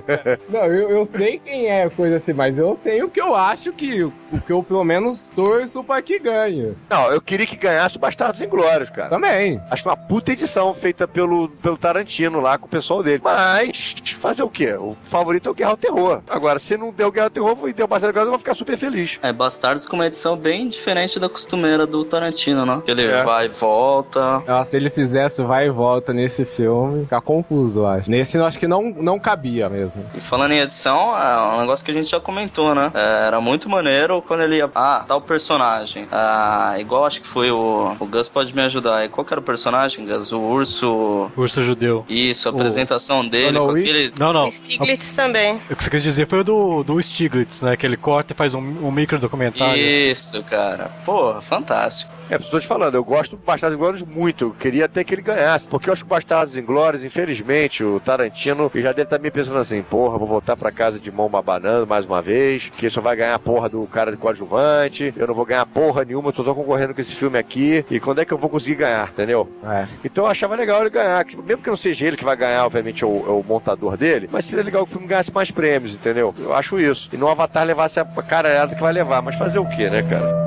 [0.48, 3.72] Não, eu, eu sei quem é, coisa assim, mas eu tenho o que eu acho
[3.72, 6.74] que, o que eu pelo menos torço pra que ganhe.
[6.90, 9.08] Não, eu queria que ganhasse o Bastardos Inglórios, cara.
[9.08, 9.60] Também.
[9.70, 13.20] Acho uma puta edição feita pelo, pelo Tarantino lá com o pessoal dele.
[13.24, 14.72] Mas, fazer o quê?
[14.74, 16.20] O favorito é o Guerra ao Terror.
[16.28, 18.38] Agora, se não der o Guerra ao Terror e der o Bastardos Inglórios, eu vou
[18.38, 19.18] ficar super feliz.
[19.22, 22.82] É, Bastardos com uma edição bem diferente da costumeira do Tarantino, né?
[22.84, 23.22] Que ele É.
[23.22, 24.40] vai e volta.
[24.46, 28.10] Nossa, se ele fizesse vai e volta nesse filme, fica confuso, eu acho.
[28.10, 30.04] Nesse eu acho que não, não cabia mesmo.
[30.14, 32.90] E falando em edição, é um negócio que a gente já comentou, né?
[32.94, 34.70] É, era muito maneiro quando ele ia.
[34.74, 36.06] Ah, tal personagem.
[36.10, 37.96] Ah, igual acho que foi o.
[37.98, 39.04] O Gus pode me ajudar.
[39.04, 40.32] E qual que era o personagem, Gus?
[40.32, 41.30] O urso.
[41.36, 42.04] Urso judeu.
[42.08, 43.90] Isso, a O- apresentação dele com Wick?
[43.90, 44.14] aqueles.
[44.14, 44.50] Não, não.
[44.50, 45.56] Stiglitz também.
[45.70, 47.76] O que você quis dizer foi o do, do Stiglitz, né?
[47.76, 49.76] Que ele corta e faz um, um micro documentário.
[49.76, 50.90] Isso, cara.
[51.04, 52.15] Porra, fantástico.
[52.28, 54.46] É, estou te falando, eu gosto do Bastardos Inglórios muito.
[54.46, 55.68] Eu queria até que ele ganhasse.
[55.68, 59.58] Porque eu acho que o Bastardos Inglórios, infelizmente, o Tarantino já deve estar me pensando
[59.58, 62.68] assim: porra, vou voltar pra casa de mão banando mais uma vez.
[62.76, 65.14] Que só vai ganhar a porra do cara de coadjuvante.
[65.16, 67.84] Eu não vou ganhar porra nenhuma, eu tô só concorrendo com esse filme aqui.
[67.90, 69.48] E quando é que eu vou conseguir ganhar, entendeu?
[69.64, 69.86] É.
[70.04, 71.24] Então eu achava legal ele ganhar.
[71.46, 74.28] Mesmo que não seja ele que vai ganhar, obviamente, é o, é o montador dele.
[74.32, 76.34] Mas seria legal que o filme ganhasse mais prêmios, entendeu?
[76.38, 77.08] Eu acho isso.
[77.12, 79.22] E no Avatar levasse a caralhada que vai levar.
[79.22, 80.45] Mas fazer o quê, né, cara?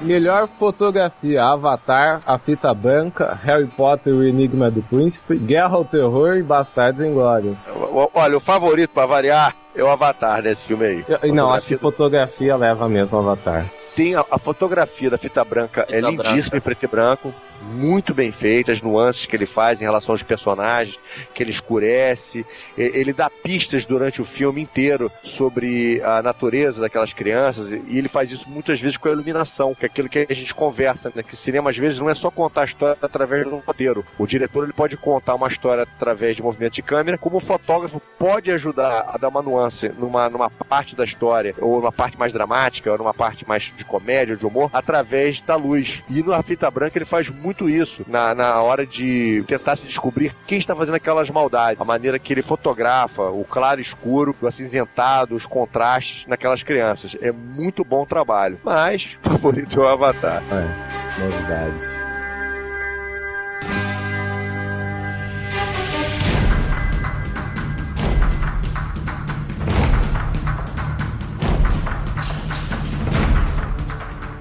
[0.00, 5.84] Melhor fotografia: Avatar, A Fita Branca, Harry Potter e o Enigma do Príncipe, Guerra ao
[5.84, 7.66] Terror e Bastardos Inglórios.
[7.66, 11.04] O- Olha, o favorito pra variar é o Avatar nesse filme aí.
[11.22, 13.66] Eu- Não, acho que fotografia leva mesmo o Avatar.
[13.96, 16.56] tem a, a fotografia da fita branca é Fita lindíssima branca.
[16.56, 20.22] em preto e branco, muito bem feita, as nuances que ele faz em relação aos
[20.22, 20.98] personagens,
[21.34, 22.44] que ele escurece,
[22.76, 28.30] ele dá pistas durante o filme inteiro sobre a natureza daquelas crianças, e ele faz
[28.30, 31.22] isso muitas vezes com a iluminação, que é aquilo que a gente conversa, né?
[31.22, 34.04] Que cinema às vezes não é só contar a história através um roteiro.
[34.18, 38.00] O diretor ele pode contar uma história através de movimento de câmera, como o fotógrafo
[38.18, 42.32] pode ajudar a dar uma nuance numa, numa parte da história, ou numa parte mais
[42.32, 46.02] dramática, ou numa parte mais de comédia, de humor, através da luz.
[46.08, 50.34] E na fita branca ele faz muito isso, na, na hora de tentar se descobrir
[50.46, 55.34] quem está fazendo aquelas maldades, a maneira que ele fotografa, o claro escuro, o acinzentado,
[55.34, 57.16] os contrastes naquelas crianças.
[57.20, 58.58] É muito bom trabalho.
[58.62, 60.42] Mas, favorito é o Avatar.
[60.50, 61.98] É, novidades.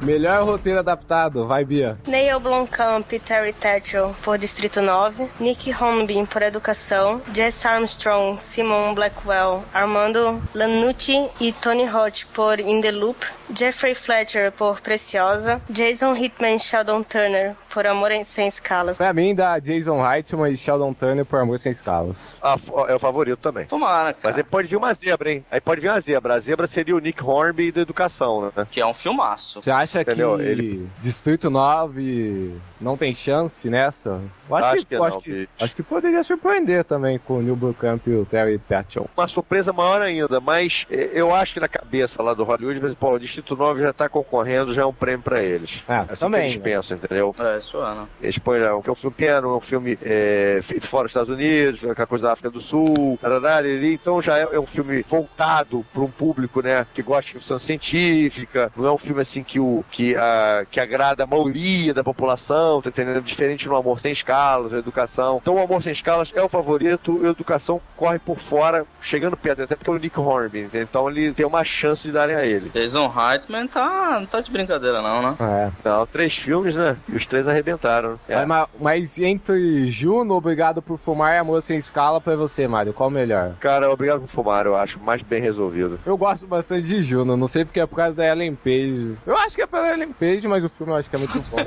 [0.07, 1.97] Melhor roteiro adaptado, vai Bia.
[2.07, 8.93] Neil Blomkamp e Terry Tatchell por Distrito 9, Nick Hornby por Educação, Jess Armstrong, Simon
[8.95, 13.17] Blackwell, Armando Lanucci e Tony Hott por In the Loop,
[13.53, 18.97] Jeffrey Fletcher por Preciosa, Jason Hitman e Sheldon Turner por Amor em- Sem Escalas.
[18.97, 22.37] Pra mim, dá Jason Reitman e Sheldon Turner por Amor Sem Escalas.
[22.41, 23.65] Ah, é o favorito também.
[23.65, 24.19] Tomara, cara.
[24.23, 25.45] Mas aí pode vir uma zebra, hein?
[25.51, 26.35] Aí pode vir uma zebra.
[26.35, 28.67] A zebra seria o Nick Hornby da educação, né?
[28.71, 29.61] Que é um filmaço.
[29.61, 30.37] Você acha Entendeu?
[30.37, 34.21] que Ele- Distrito 9 não tem chance nessa?
[34.49, 37.37] Eu acho, Acho que, que eu não, acho, que, acho que poderia surpreender também com
[37.39, 39.09] o Neil Blomkamp e o Terry Tatchell.
[39.17, 42.93] Uma surpresa maior ainda, mas eh, eu acho que na cabeça lá do Hollywood, mas,
[42.93, 45.83] pô, o Distrito 9 já tá concorrendo, já é um prêmio pra eles.
[45.87, 46.63] Ah, assim também, que eles né?
[46.63, 47.35] pensam, entendeu?
[47.39, 48.07] É, isso é, né?
[48.21, 51.11] Eles põem lá, que é um filme pequeno, é um filme é, feito fora dos
[51.11, 54.65] Estados Unidos, aquela coisa da África do Sul, tarará, lili, então já é, é um
[54.65, 59.21] filme voltado para um público, né, que gosta de ficção científica, não é um filme
[59.21, 63.21] assim que o, que, a, que agrada a maioria da população, tá entendendo?
[63.21, 65.39] Diferente no Amor Sem Escalas, a Educação.
[65.41, 69.37] Então o Amor Sem Escalas é o favorito e a Educação corre por fora, chegando
[69.37, 70.87] perto, até porque é o Nick Hornby, entendeu?
[70.89, 72.69] então ele tem uma chance de darem a ele.
[72.69, 75.35] Jason Reitman tá, não tá de brincadeira não, né?
[75.39, 75.71] É.
[75.87, 76.97] Não, três filmes, né?
[77.07, 78.19] E os três arrebentaram.
[78.27, 78.45] É.
[78.45, 83.09] Mas, mas entre Juno, Obrigado por Fumar e Amor Sem Escala pra você, Mário, qual
[83.09, 83.55] o melhor?
[83.59, 85.99] Cara, obrigado por fumar, eu acho mais bem resolvido.
[86.05, 89.17] Eu gosto bastante de Juno, não sei porque é por causa da Ellen Page.
[89.25, 91.39] Eu acho que é pela Ellen Page, mas o filme eu acho que é muito
[91.49, 91.57] bom.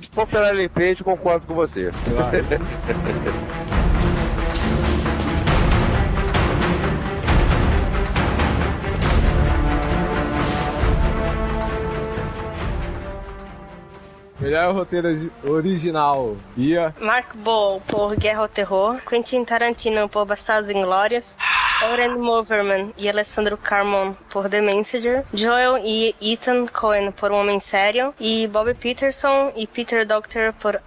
[0.00, 1.90] Se for pela Ellen Page, concordo com você.
[14.40, 16.36] melhor roteiro ori- original.
[16.56, 16.94] Ia.
[17.00, 21.36] Mark Bowl por Guerra ao Terror, Quentin Tarantino por Bastardos Inglórios,
[21.92, 27.60] Oren Moverman e Alessandro Carmon por The Messenger, Joel e Ethan Cohen por Um Homem
[27.60, 30.80] Sério e Bob Peterson e Peter Doctor por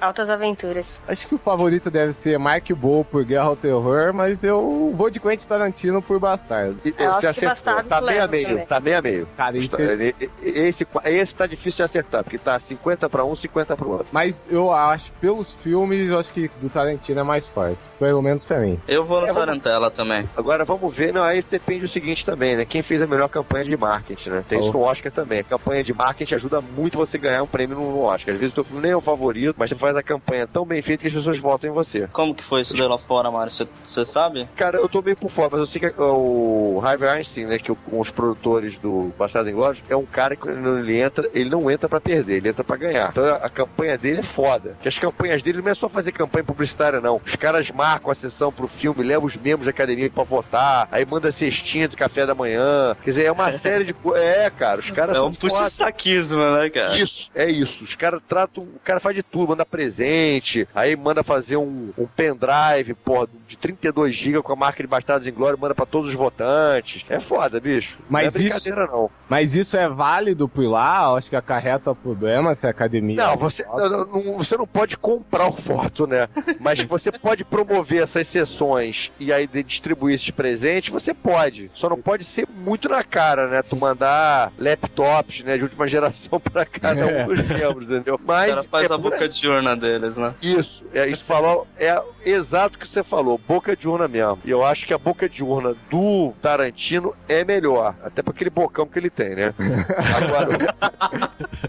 [0.00, 1.02] Altas Aventuras.
[1.08, 5.10] Acho que o favorito deve ser Mark Bowl por Guerra ao Terror, mas eu vou
[5.10, 6.78] de Quentin Tarantino por Bastardo.
[6.84, 7.44] E- Eu acho que.
[7.46, 8.66] Bastardos Tá meio a meio, também.
[8.66, 9.28] tá meio a meio.
[9.36, 13.76] Cara, é- ele- Esse, esse tá difícil de acertar, porque tá 50 pra um, 50
[13.76, 14.06] pro outro.
[14.12, 17.78] Mas eu acho, pelos filmes, eu acho que do Tarantino é mais forte.
[17.98, 18.78] Pelo menos pra mim.
[18.88, 20.28] Eu vou no É, vamos- Tarantella também.
[20.36, 22.64] Agora vamos ver, não, aí depende do seguinte também, né?
[22.64, 24.44] Quem fez a melhor campanha de marketing, né?
[24.48, 24.72] Tem isso Oh.
[24.72, 25.40] no Oscar também.
[25.40, 28.34] A campanha de marketing ajuda muito você ganhar um prêmio no Oscar.
[28.34, 30.64] Às vezes o teu filme nem é o favorito, mas você faz a campanha tão
[30.64, 32.08] bem feita que as pessoas votam em você.
[32.12, 33.52] Como que foi isso daí lá fora, Mário?
[33.52, 34.48] Você sabe?
[34.56, 37.70] Cara, eu tô meio por fora, mas eu sei que o Harvey Einstein, né, que
[37.72, 41.70] o- com os produtores do Bastardo Inglórios, é um cara que ele entra, ele não
[41.70, 43.10] entra pra perder, ele entra pra ganhar.
[43.10, 44.76] Então a, campanha dele é foda.
[44.80, 47.20] Que as campanhas dele não é só fazer campanha publicitária, não.
[47.24, 51.04] Os caras marcam a sessão pro filme, levam os membros da academia pra votar, aí
[51.04, 52.96] manda cestinha de café da manhã.
[53.02, 54.24] Quer dizer, é uma série de coisas.
[54.24, 55.48] É, cara, os caras É são um foda.
[55.54, 56.96] puxa-saquismo, né, cara?
[56.96, 57.84] Isso, é isso.
[57.84, 58.64] Os caras tratam.
[58.64, 63.56] O cara faz de tudo, manda presente, aí manda fazer um, um pendrive, porra, de
[63.56, 67.04] 32 GB com a marca de Bastardos em Glória, manda pra todos os votantes.
[67.08, 67.98] É foda, bicho.
[68.08, 69.10] Mas não é isso- brincadeira, não.
[69.28, 71.14] Mas isso é válido por lá?
[71.14, 73.16] Acho que acarreta problema se a academia.
[73.16, 76.26] Não, você não, você não pode comprar o voto, né?
[76.60, 81.70] Mas você pode promover essas sessões e aí distribuir esses presentes, você pode.
[81.74, 83.62] Só não pode ser muito na cara, né?
[83.62, 87.24] Tu mandar laptops, né, de última geração pra cada É.
[87.24, 88.16] um dos membros, entendeu?
[88.16, 90.34] O Mas cara faz é a boca de urna deles, né?
[90.42, 94.38] Isso, é, isso falou, é exato o que você falou, boca de urna mesmo.
[94.44, 98.50] E eu acho que a boca de urna do Tarantino é melhor, até para aquele
[98.50, 99.54] bocão que ele tem, né?
[100.16, 100.56] Agora,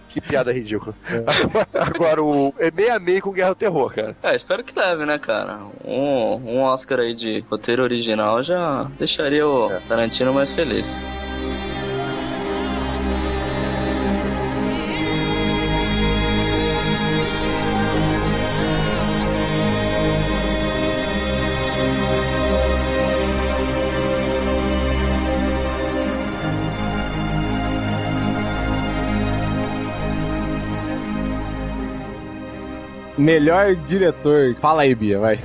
[0.10, 0.94] que piada ridícula.
[1.07, 4.15] Agora, agora o é meio a meio com Guerra ao Terror, cara.
[4.23, 5.59] É, espero que leve, né, cara?
[5.83, 9.79] Um, um Oscar aí de roteiro original já deixaria o É.
[9.87, 10.95] Tarantino mais feliz.
[33.26, 34.55] Melhor diretor.
[34.61, 35.38] Fala aí, Bia, vai.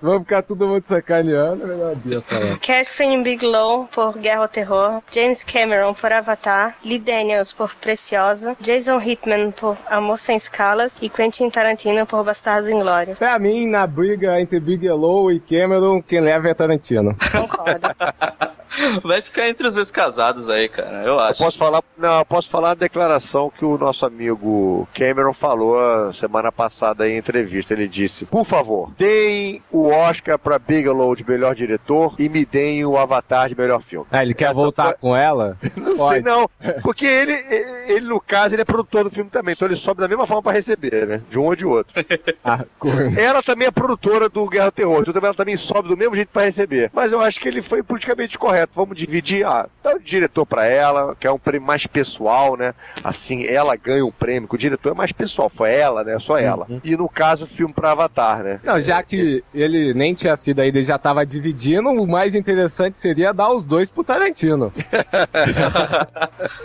[0.00, 1.66] Vamos ficar todo mundo sacaneando.
[1.66, 2.58] Melhor a Bia falar.
[2.58, 8.98] Catherine Bigelow por Guerra ao Terror, James Cameron por Avatar, Lee Daniels por Preciosa, Jason
[8.98, 13.18] Hitman por Amor Sem Escalas e Quentin Tarantino por Bastardos Inglórios.
[13.18, 17.14] Pra mim, na briga entre Bigelow e Cameron, quem leva é Tarantino.
[17.30, 17.88] Concordo.
[19.02, 21.38] Vai ficar entre os ex-casados aí, cara, eu acho.
[21.42, 26.50] Posso falar, não, eu posso falar a declaração que o nosso amigo Cameron falou semana
[26.50, 27.74] passada em entrevista.
[27.74, 32.84] Ele disse: Por favor, deem o Oscar pra Bigelow de melhor diretor e me deem
[32.84, 34.06] o Avatar de melhor filme.
[34.10, 35.56] Ah, ele quer Essa voltar foi- com ela?
[35.76, 36.14] Não Pode.
[36.14, 36.48] sei não,
[36.82, 37.32] porque ele,
[37.86, 40.42] ele no caso, ele é produtor do filme também, então ele sobe da mesma forma
[40.42, 41.20] pra receber, né?
[41.30, 41.92] De um ou de outro.
[42.44, 42.64] Ah,
[43.16, 46.14] Ela também é produtora do Guerra ao Terror, então também ela também sobe do mesmo
[46.16, 46.90] jeito pra receber.
[46.92, 48.61] Mas eu acho que ele foi politicamente correto.
[48.74, 52.74] Vamos dividir, ah, dá o diretor pra ela, que é um prêmio mais pessoal, né?
[53.04, 56.18] Assim, ela ganha um prêmio, que o diretor é mais pessoal, foi ela, né?
[56.18, 56.66] Só ela.
[56.84, 58.60] E no caso, o filme pra Avatar, né?
[58.62, 62.98] Não, já que ele nem tinha sido aí, ele já tava dividindo, o mais interessante
[62.98, 64.72] seria dar os dois pro Tarantino.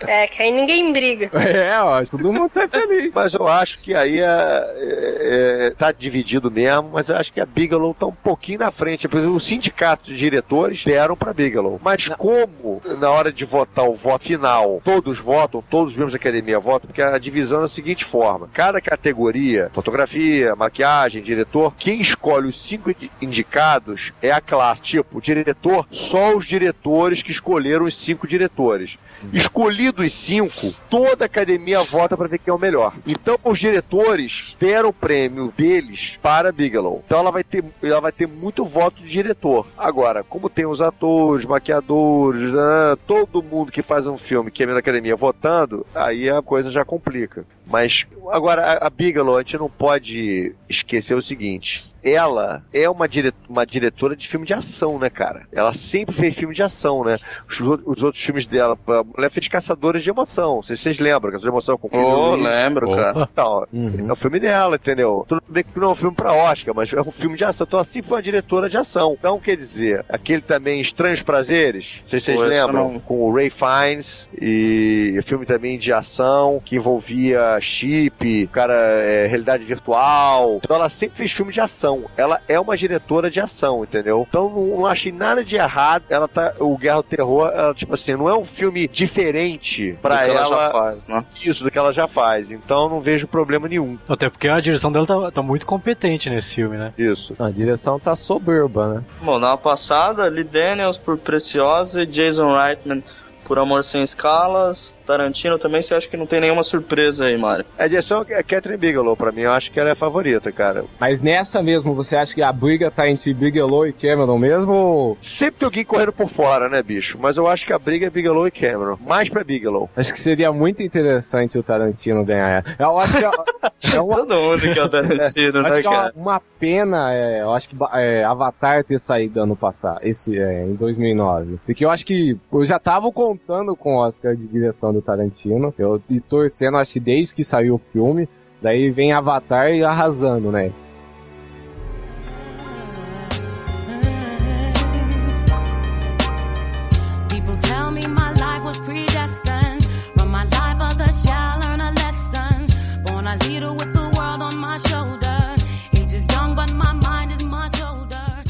[0.07, 1.29] É, que aí ninguém briga.
[1.39, 3.13] É, ó, todo mundo sai feliz.
[3.13, 7.39] Mas eu acho que aí é, é- é- tá dividido mesmo, mas eu acho que
[7.41, 9.07] a Bigelow tá um pouquinho na frente.
[9.07, 11.79] Por exemplo, o sindicato de diretores deram pra Bigelow.
[11.87, 16.13] Mas Mas como, na hora de votar o voto final, todos votam, todos os membros
[16.13, 21.73] da academia votam, porque a divisão é da seguinte forma: cada categoria, fotografia, maquiagem, diretor,
[21.75, 24.83] quem escolhe os cinco indicados é a classe.
[24.83, 28.97] Tipo, diretor, só os diretores que escolheram os cinco diretores.
[29.33, 32.93] Escolhido os cinco, toda a academia vota para ver quem é o melhor.
[33.07, 37.01] Então, os diretores deram o prêmio deles para Bigelow.
[37.05, 39.65] Então, ela vai ter, ela vai ter muito voto de diretor.
[39.75, 41.45] Agora, como tem os atores,
[41.77, 46.41] maquiadores, né, todo mundo que faz um filme que é da academia votando, aí a
[46.41, 47.45] coisa já complica.
[47.69, 53.33] Mas agora a, Bigelow, a gente não pode esquecer o seguinte: ela é uma, dire
[53.49, 55.47] uma diretora de filme de ação, né, cara?
[55.51, 57.17] Ela sempre fez filme de ação, né?
[57.49, 58.77] Os, os outros filmes dela,
[59.17, 60.55] ela fez Caçadores de Emoção.
[60.55, 63.27] Não sei se vocês lembram, Caçadores de Emoção com Oh, lembro, cara.
[63.31, 64.09] Então, uhum.
[64.09, 65.25] É o filme dela, entendeu?
[65.27, 67.65] Tudo bem que não é um filme pra Oscar, mas é um filme de ação.
[67.67, 69.15] Então, assim, foi uma diretora de ação.
[69.19, 72.99] Então, quer dizer, aquele também Estranhos Prazeres, não sei se vocês Pô, lembram, não...
[72.99, 79.63] com o Ray Fiennes, e filme também de ação que envolvia chip, cara, é, realidade
[79.63, 80.59] virtual.
[80.63, 82.05] Então, ela sempre fez filme de ação.
[82.15, 84.25] Ela é uma diretora de ação, entendeu?
[84.27, 86.03] Então, não, não achei nada de errado.
[86.09, 90.25] Ela tá, o Guerra ao Terror, ela, tipo assim, não é um filme diferente pra
[90.25, 90.41] ela.
[90.41, 91.25] ela já faz, né?
[91.43, 92.51] Isso, do que ela já faz.
[92.51, 93.97] Então, não vejo problema nenhum.
[94.07, 96.93] Até porque a direção dela tá, tá muito competente nesse filme, né?
[96.97, 97.33] Isso.
[97.39, 99.03] A direção tá soberba, né?
[99.21, 103.03] Bom, na passada, Lee Daniels por Preciosa e Jason Reitman
[103.45, 107.65] por Amor Sem Escalas, Tarantino também, você acha que não tem nenhuma surpresa aí, Mário?
[107.77, 110.85] A direção é Catherine Bigelow, pra mim, eu acho que ela é a favorita, cara.
[110.99, 115.17] Mas nessa mesmo, você acha que a briga tá entre Bigelow e Cameron mesmo?
[115.21, 117.17] Sempre tem alguém correndo por fora, né, bicho?
[117.19, 118.97] Mas eu acho que a briga é Bigelow e Cameron.
[119.05, 119.89] Mais pra Bigelow.
[119.95, 122.63] Acho que seria muito interessante o Tarantino ganhar.
[122.77, 123.31] Eu acho que é,
[123.95, 124.15] é uma...
[124.17, 126.11] Todo mundo que é o Tarantino, é, né, acho que cara?
[126.15, 130.37] é uma, uma pena, é, eu acho que é, Avatar ter saído ano passado, esse,
[130.37, 131.59] é, em 2009.
[131.65, 135.73] Porque eu acho que eu já tava contando com o Oscar de direção do Tarantino.
[135.77, 138.27] Eu e torcendo, acho que desde que saiu o filme.
[138.61, 140.73] Daí vem Avatar e arrasando, né?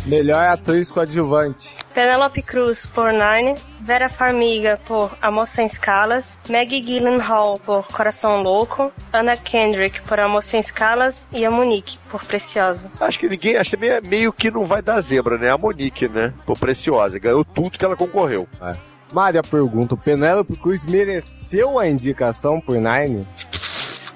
[0.08, 1.78] Melhor atriz coadjuvante.
[1.94, 3.56] Penelope Cruz por Nine,
[3.88, 10.44] Vera Farmiga por Amor Sem Escalas, Maggie Gyllenhaal por Coração Louco, Anna Kendrick por Amor
[10.44, 12.92] Sem Escalas e a Monique por Preciosa.
[13.00, 15.50] Acho que ninguém, acho que meio, que não vai dar zebra, né?
[15.50, 16.34] A Monique, né?
[16.46, 18.46] Por Preciosa, ganhou tudo que ela concorreu.
[18.62, 18.76] É.
[19.14, 23.26] Mária pergunta, Penélope Cruz mereceu a indicação por Nine?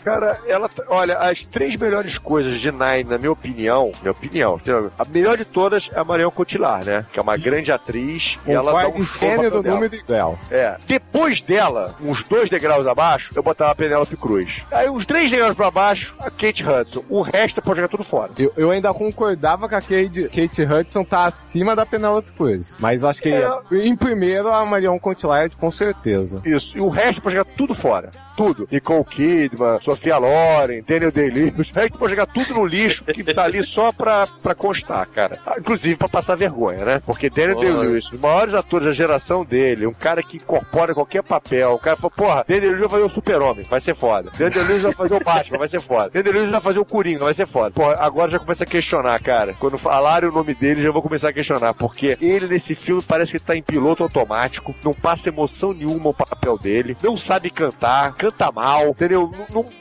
[0.03, 0.69] Cara, ela.
[0.87, 4.59] Olha, as três melhores coisas de Nine, na minha opinião, minha opinião,
[4.97, 7.05] a melhor de todas é a Marion Cotillard, né?
[7.11, 8.37] Que é uma grande atriz.
[8.45, 9.85] Um e ela dá um show do dela.
[9.85, 10.39] ideal.
[10.49, 10.75] É.
[10.87, 14.61] Depois dela, uns dois degraus abaixo, eu botava a Penélope Cruz.
[14.71, 17.03] Aí uns três degraus pra baixo, a Kate Hudson.
[17.09, 18.31] O resto pode jogar tudo fora.
[18.37, 22.77] Eu, eu ainda concordava que a Kate, Kate Hudson tá acima da Penélope Cruz.
[22.79, 23.49] Mas acho que É.
[23.71, 26.41] em primeiro a Marion Cotillard, com certeza.
[26.45, 26.77] Isso.
[26.77, 28.11] E o resto pode jogar tudo fora.
[28.41, 28.67] Tudo.
[28.71, 31.69] Nicole Kidman, Sofia Loren, Daniel Day-Lewis.
[31.69, 35.39] O resto pode jogar tudo no lixo que tá ali só pra, pra constar, cara.
[35.45, 37.01] Ah, Inclusive pra passar vergonha, né?
[37.05, 37.59] Porque Daniel.
[37.59, 41.73] Day-Lewis, os maiores atores da geração dele, um cara que incorpora qualquer papel.
[41.73, 44.31] O cara fala, porra, Daniel Day-Lewis vai fazer o Super-Homem, vai ser foda.
[44.31, 46.09] Daniel Day-Lewis vai fazer o Batman, vai ser foda.
[46.09, 47.69] Daniel Day-Lewis vai fazer o Coringa, vai ser foda.
[47.69, 49.53] Porra, agora já começa a questionar, cara.
[49.59, 51.75] Quando falarem o nome dele, já vou começar a questionar.
[51.75, 56.13] Porque ele nesse filme parece que tá em piloto automático, não passa emoção nenhuma o
[56.13, 59.29] papel dele, não sabe cantar, canta mal, entendeu?
[59.51, 59.71] Não, não-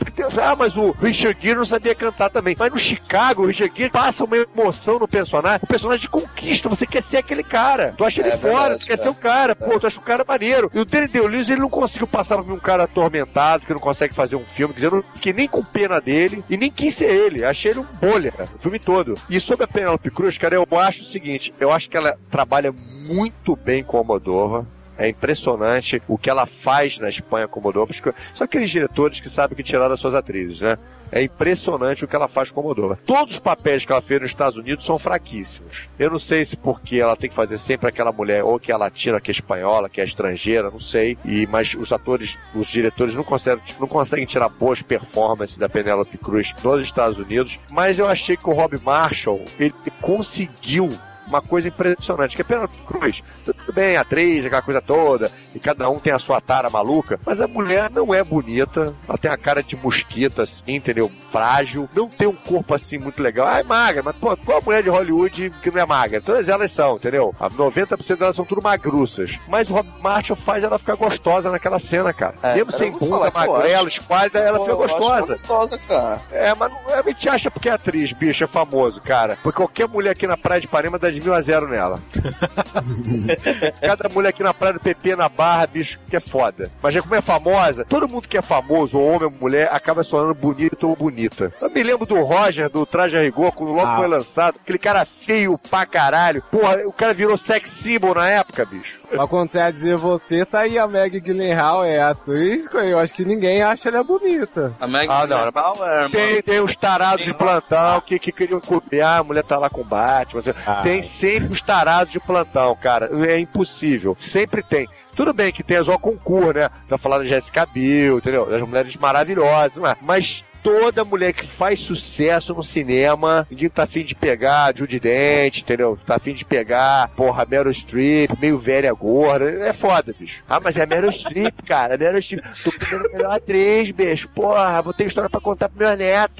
[0.42, 2.54] ah, mas o Richard Gere não sabia cantar também.
[2.58, 5.60] Mas no Chicago, o Richard Gere passa uma emoção no personagem.
[5.62, 7.94] O personagem conquista, você quer ser aquele cara.
[7.96, 9.02] Tu acha ele É fora, verdade, tu quer cara.
[9.02, 9.56] ser o cara.
[9.56, 10.70] Pô, tu acha o cara maneiro.
[10.74, 13.80] E o Danny DeLuise, ele não conseguiu passar pra mim um cara atormentado, que não
[13.80, 14.74] consegue fazer um filme.
[14.74, 17.44] Quer dizer, eu não fiquei nem com pena dele e nem quis ser ele.
[17.44, 19.14] Achei ele um bolha, cara, o filme todo.
[19.28, 22.72] E sobre a Penelope Cruz, cara, eu acho o seguinte, eu acho que ela trabalha
[22.72, 24.66] muito bem com a Moldova.
[25.00, 29.30] É impressionante o que ela faz na Espanha com o porque São aqueles diretores que
[29.30, 30.76] sabem que tirar das suas atrizes, né?
[31.10, 32.98] É impressionante o que ela faz com Moldova.
[33.06, 35.88] Todos os papéis que ela fez nos Estados Unidos são fraquíssimos.
[35.98, 38.76] Eu não sei se porque ela tem que fazer sempre aquela mulher, ou que é
[38.76, 41.16] latina, que é espanhola, que é estrangeira, não sei.
[41.24, 46.18] E, mas os atores, os diretores não conseguem, não conseguem tirar boas performances da Penélope
[46.18, 47.58] Cruz nos Estados Unidos.
[47.70, 50.90] Mas eu achei que o Rob Marshall, ele conseguiu
[51.30, 53.22] uma coisa impressionante, que é Penélope Cruz.
[53.44, 57.40] Tudo bem, atriz, aquela coisa toda, e cada um tem a sua tara maluca, mas
[57.40, 61.10] a mulher não é bonita, ela tem a cara de mosquita, assim, entendeu?
[61.30, 63.46] Frágil, não tem um corpo assim muito legal.
[63.46, 66.20] Ah, é magra, mas pô, qual a mulher de Hollywood que não é magra?
[66.20, 67.34] Todas elas são, entendeu?
[67.38, 69.38] A 90% delas são tudo magruças.
[69.48, 72.34] Mas o Rob Marshall faz ela ficar gostosa naquela cena, cara.
[72.42, 75.32] É, Mesmo cara, sem bunda, magrela, esquálida, ela Pô, fica gostosa.
[75.34, 76.20] gostosa, cara.
[76.32, 79.38] É, mas não, a gente acha porque é atriz, bicho, é famoso, cara.
[79.42, 82.00] Porque qualquer mulher aqui na praia de Parema dá de mil a zero nela.
[83.80, 86.70] Cada mulher aqui na praia do PP, na barra, bicho, que é foda.
[86.82, 90.34] Mas já como é famosa, todo mundo que é famoso, homem ou mulher, acaba sonando
[90.34, 91.52] bonito ou bonita.
[91.60, 93.96] Eu me lembro do Roger, do Traje a Rigor, quando logo Ah.
[93.96, 96.42] foi lançado, aquele cara feio pra caralho.
[96.50, 98.99] Porra, o cara virou sex symbol na época, bicho.
[99.16, 103.24] Ao contrário de dizer você, tá aí a Meg Gyllenhaal, é atriz, eu acho que
[103.24, 104.74] ninguém acha ela bonita.
[104.80, 106.08] A Meg Ah, não, Gyllenhaal é.
[106.10, 109.82] Tem, tem os tarados de plantão que, que queriam copiar, a mulher tá lá com
[109.82, 110.40] Batman.
[110.40, 110.52] assim.
[110.66, 110.80] Ah.
[110.82, 113.10] Tem sempre os tarados de plantão, cara.
[113.28, 114.16] É impossível.
[114.20, 114.88] Sempre tem.
[115.14, 116.70] Tudo bem que tem as concurso, né?
[116.88, 118.46] Tá falando de Jessica Biel, entendeu?
[118.46, 119.96] Das mulheres maravilhosas, não é?
[120.00, 125.58] Mas toda mulher que faz sucesso no cinema, ninguém tá afim de pegar Judy Dent,
[125.58, 125.98] entendeu?
[126.06, 129.50] Tá afim de pegar, porra, Meryl Streep, meio velha gorda.
[129.66, 130.42] É foda, bicho.
[130.48, 131.94] Ah, mas é a Meryl Streep, cara.
[131.94, 132.42] A Meryl Streep.
[132.62, 134.28] Tô pegando a melhor atriz, bicho.
[134.28, 136.34] Porra, vou ter história pra contar pro meu neto.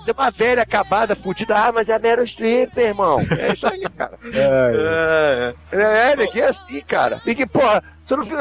[0.00, 1.56] Você é uma velha acabada, fudida.
[1.56, 3.20] Ah, mas é a Meryl Streep, irmão.
[3.20, 4.18] É isso aí, cara.
[4.32, 5.54] É.
[5.72, 7.20] É, É, é, ninguém é assim, cara.
[7.26, 8.38] E que, porra, você não viu.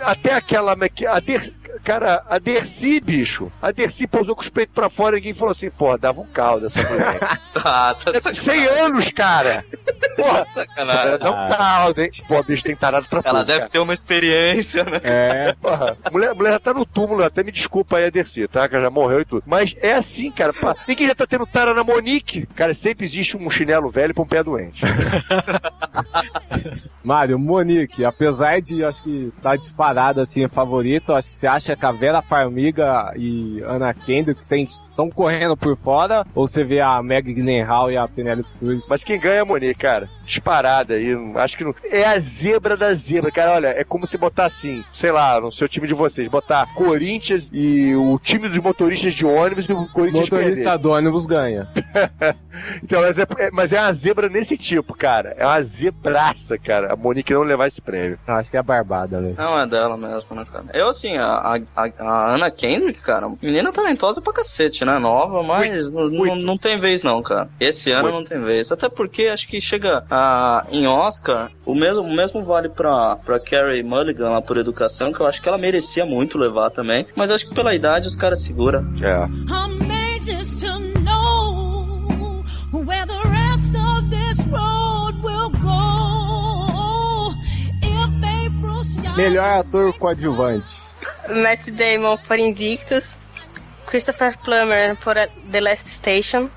[0.00, 0.72] Até aquela.
[0.72, 1.52] A Der,
[1.84, 3.50] cara, a Dercy, bicho.
[3.60, 6.26] A Dercy pousou com os peitos pra fora e ninguém falou assim, porra, dava um
[6.26, 7.18] caldo essa mulher.
[7.52, 9.64] tá, tá É 100 anos, cara.
[10.16, 11.18] Porra, essa mulher sacanagem.
[11.18, 12.10] dá um caldo, hein?
[12.28, 13.70] Pô, bicho tem tarado pra Ela tudo, deve cara.
[13.70, 15.00] ter uma experiência, né?
[15.02, 15.54] É.
[15.60, 18.68] Porra, mulher, mulher já tá no túmulo, até me desculpa aí a Dercy, tá?
[18.68, 19.42] Que ela já morreu e tudo.
[19.46, 20.52] Mas é assim, cara.
[20.52, 22.46] Pá, ninguém já tá tendo tara na Monique.
[22.54, 24.82] Cara, sempre existe um chinelo velho pra um pé doente.
[27.02, 31.86] Mário, Monique, apesar de acho que tá disparada assim, favorito, acho que você acha que
[31.86, 36.26] a Vera Farmiga e Ana Kendrick estão correndo por fora?
[36.34, 38.84] Ou você vê a Meg Gyllenhaal e a Penélope Cruz?
[38.88, 40.08] Mas quem ganha é a Monique, cara.
[40.24, 41.14] Disparada aí.
[41.36, 41.74] Acho que não.
[41.84, 43.52] É a zebra da zebra, cara.
[43.52, 47.50] Olha, é como se botar assim, sei lá, no seu time de vocês, botar Corinthians
[47.52, 50.78] e o time dos motoristas de ônibus e o Corinthians Motorista perder.
[50.78, 51.68] do ônibus ganha.
[52.82, 55.34] Então, mas é, é- mas é uma zebra nesse tipo, cara.
[55.36, 56.92] É uma zebraça, cara.
[56.92, 58.18] A Monique não levar esse prêmio.
[58.26, 59.34] Eu Acho que é barbada, né?
[59.36, 60.64] Não, é dela mesmo, né, cara?
[60.72, 64.98] Eu, assim, a, a, a Ana Kendrick, cara, menina talentosa pra cacete, né?
[64.98, 66.34] Nova, mas não, muito.
[66.34, 67.48] não, não tem vez, não, cara.
[67.58, 68.70] Esse ano não tem vez.
[68.70, 73.38] Até porque acho que chega a, em Oscar, o mesmo, o mesmo vale pra, pra
[73.40, 77.06] Carrie Mulligan lá por educação, que eu acho que ela merecia muito levar também.
[77.14, 78.80] Mas acho que pela idade os caras seguram.
[79.02, 79.20] É.
[79.50, 81.19] I'm to know
[89.16, 90.74] Melhor ator coadjuvante.
[91.28, 93.18] Matt Damon por Invictus,
[93.86, 95.14] Christopher Plummer por
[95.50, 96.48] The Last Station,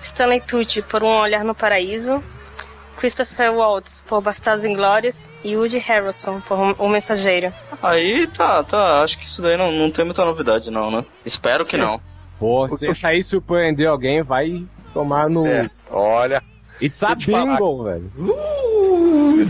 [0.00, 2.22] Stanley Tucci por Um Olhar no Paraíso,
[2.96, 7.52] Christopher Waltz por Bastardos Inglórios e Woody Harrelson por O Mensageiro.
[7.82, 9.02] Aí tá, tá.
[9.02, 11.04] Acho que isso daí não, não tem muita novidade, não, né?
[11.24, 12.00] Espero que não.
[12.38, 14.64] Pô, se sair surpreender alguém, vai
[14.94, 15.46] tomar no.
[15.46, 15.68] É.
[15.90, 16.42] Olha.
[16.80, 18.10] It's a bingo, velho.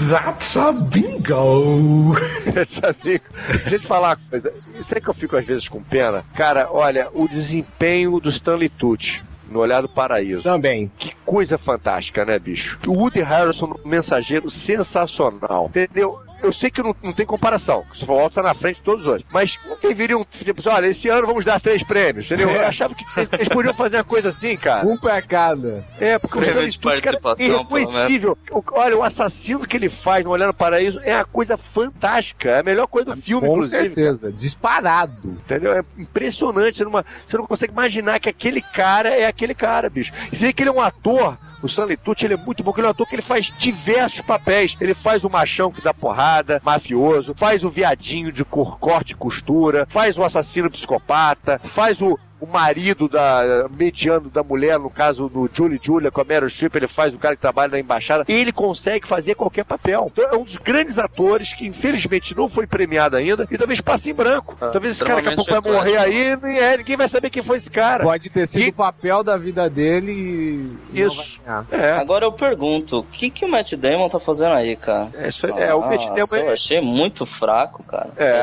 [0.09, 2.15] That's a bingo.
[2.57, 3.25] Esse amigo.
[3.49, 4.53] Deixa eu te falar uma coisa.
[4.79, 6.25] Isso é que eu fico às vezes com pena.
[6.35, 10.43] Cara, olha, o desempenho do Stanley Tucci no Olhar do Paraíso.
[10.43, 10.91] Também.
[10.99, 12.79] Que coisa fantástica, né, bicho?
[12.87, 15.67] O Woody Harrelson no Mensageiro, sensacional.
[15.67, 16.21] Entendeu?
[16.43, 17.85] Eu sei que não, não tem comparação.
[18.07, 19.27] O Waltz tá na frente de todos os outros.
[19.33, 22.51] Mas não deveriam, tipo, assim, olha, esse ano vamos dar três prêmios, entendeu?
[22.51, 24.87] Eu achava que eles, eles podiam fazer uma coisa assim, cara.
[24.87, 25.85] Um pra cada.
[26.01, 28.39] É, porque o Prêmio Stanley de Tucci, cara, é irreconhecível.
[28.51, 32.51] O- Olha, o assassino que ele faz no Olhar no Paraíso é uma coisa fantástica.
[32.51, 33.83] É a melhor coisa do filme, Com inclusive.
[33.83, 34.33] certeza.
[34.33, 35.31] Disparado.
[35.45, 35.73] Entendeu?
[35.73, 36.79] É impressionante.
[36.79, 36.93] Você não,
[37.27, 40.13] você não consegue imaginar que aquele cara é aquele cara, bicho.
[40.33, 41.37] E que ele é um ator.
[41.63, 43.53] O Stanley Tucci, ele é muito bom, porque ele é um ator que ele faz
[43.59, 44.77] diversos papéis.
[44.81, 49.17] Ele faz o machão que dá porrada, mafioso, faz o viadinho de cor, corte e
[49.17, 55.29] costura, faz o assassino psicopata, faz o, o marido da mediano da mulher, no caso
[55.29, 58.25] do Julie Julia com a Meryl Streep, ele faz o cara que trabalha na embaixada.
[58.29, 60.11] Ele consegue fazer qualquer papel.
[60.13, 64.11] Então é um dos grandes atores que infelizmente não foi premiado ainda e talvez passe
[64.11, 64.57] em branco.
[64.61, 67.09] Ah, talvez esse cara daqui a pouco vai extremamente morrer aí e é, ninguém vai
[67.09, 68.03] saber quem foi esse cara.
[68.05, 70.99] Pode ter sido E- o papel da vida dele e.
[71.01, 71.41] não Isso.
[71.71, 71.93] É.
[71.93, 75.11] Agora eu pergunto, o que, que o Matt Damon tá fazendo aí, cara?
[75.15, 78.11] É, isso é, é, o Matt Damon eu é- achei muito fraco, cara.
[78.17, 78.43] É.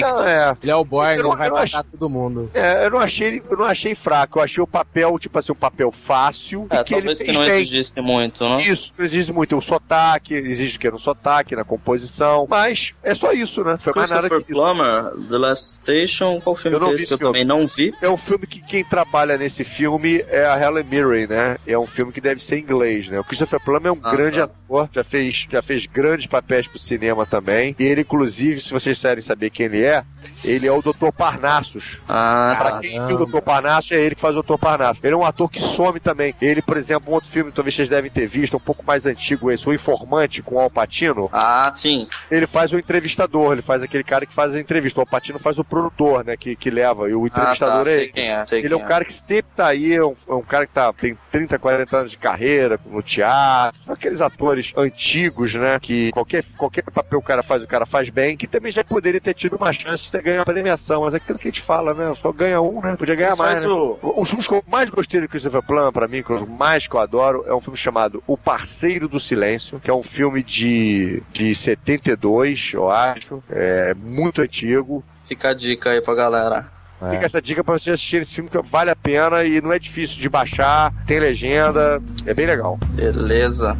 [0.00, 0.56] Não, é.
[0.62, 2.50] Ele é o boy, Eu não não- vai eu não matar todo mundo.
[2.54, 5.52] É, eu não achei ele, eu não achei fraco, eu achei o papel, tipo assim,
[5.52, 6.66] um papel fácil.
[6.70, 7.54] É, que ele talvez que fez não bem.
[7.62, 8.56] exigisse muito, né?
[8.62, 9.56] Isso, não exige muito.
[9.56, 12.46] O sotaque, exige que no sotaque, na composição.
[12.48, 13.76] Mas é só isso, né?
[13.78, 14.60] Foi mais nada Christopher que isso.
[14.62, 17.32] Plummer, The Last Station, qual filme Eu não que é vi esse que eu filme.
[17.32, 17.94] também não vi?
[18.00, 21.56] É um filme que quem trabalha nesse filme é a Helen Mirren, né?
[21.66, 23.18] É um filme que deve ser em inglês, né?
[23.20, 24.44] O Christopher Plummer é um Ah, grande tá.
[24.44, 27.74] ator, já fez, já fez grandes papéis pro cinema também.
[27.78, 30.04] E ele, inclusive, se vocês quiserem saber quem ele é,
[30.44, 31.10] ele é o Dr.
[31.16, 31.98] Parnassus.
[32.08, 33.40] Ah, Pra quem viu o Dr.
[33.40, 34.58] Parnassus, é ele que faz o Dr.
[34.58, 35.02] Parnassus.
[35.02, 36.34] Ele é um ator que some também.
[36.40, 39.06] Ele, por exemplo, um outro filme que talvez vocês devem ter visto, um pouco mais
[39.06, 41.28] antigo esse, O Informante com o Alpatino.
[41.32, 42.06] Ah, sim.
[42.30, 45.00] Ele faz o entrevistador, ele faz aquele cara que faz a entrevista.
[45.00, 47.08] O Alpatino faz o produtor, né, que, que leva.
[47.08, 48.12] E o entrevistador ah, tá, é sei ele.
[48.12, 48.44] quem é.
[48.52, 50.92] Ele é um cara que sempre tá aí, é um, é um cara que tá,
[50.92, 53.80] tem 30, 40 anos de carreira no teatro.
[53.88, 55.78] Aqueles atores antigos, né?
[55.80, 59.20] Que qualquer, qualquer papel o cara faz, o cara faz bem, que também já poderia
[59.20, 61.02] ter tido uma chance de ter ganho a premiação.
[61.02, 62.14] Mas é aquilo que a gente fala, né?
[62.16, 62.96] Só ganha um, né?
[62.96, 63.62] Podia ganhar Ele mais.
[63.62, 63.68] Né?
[63.68, 66.86] o- Os filmes que eu mais gostei do Christopher Plummer, pra mim, que o mais
[66.86, 70.42] que eu adoro, é um filme chamado O Parceiro do Silêncio, que é um filme
[70.42, 73.42] de, de 72, eu acho.
[73.50, 75.04] É muito antigo.
[75.28, 76.72] Fica a dica aí pra galera.
[77.10, 79.78] Fica essa dica pra vocês assistirem esse filme que vale a pena e não é
[79.78, 82.78] difícil de baixar, tem legenda, é bem legal.
[82.90, 83.76] Beleza.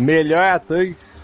[0.00, 1.19] Melhor atriz.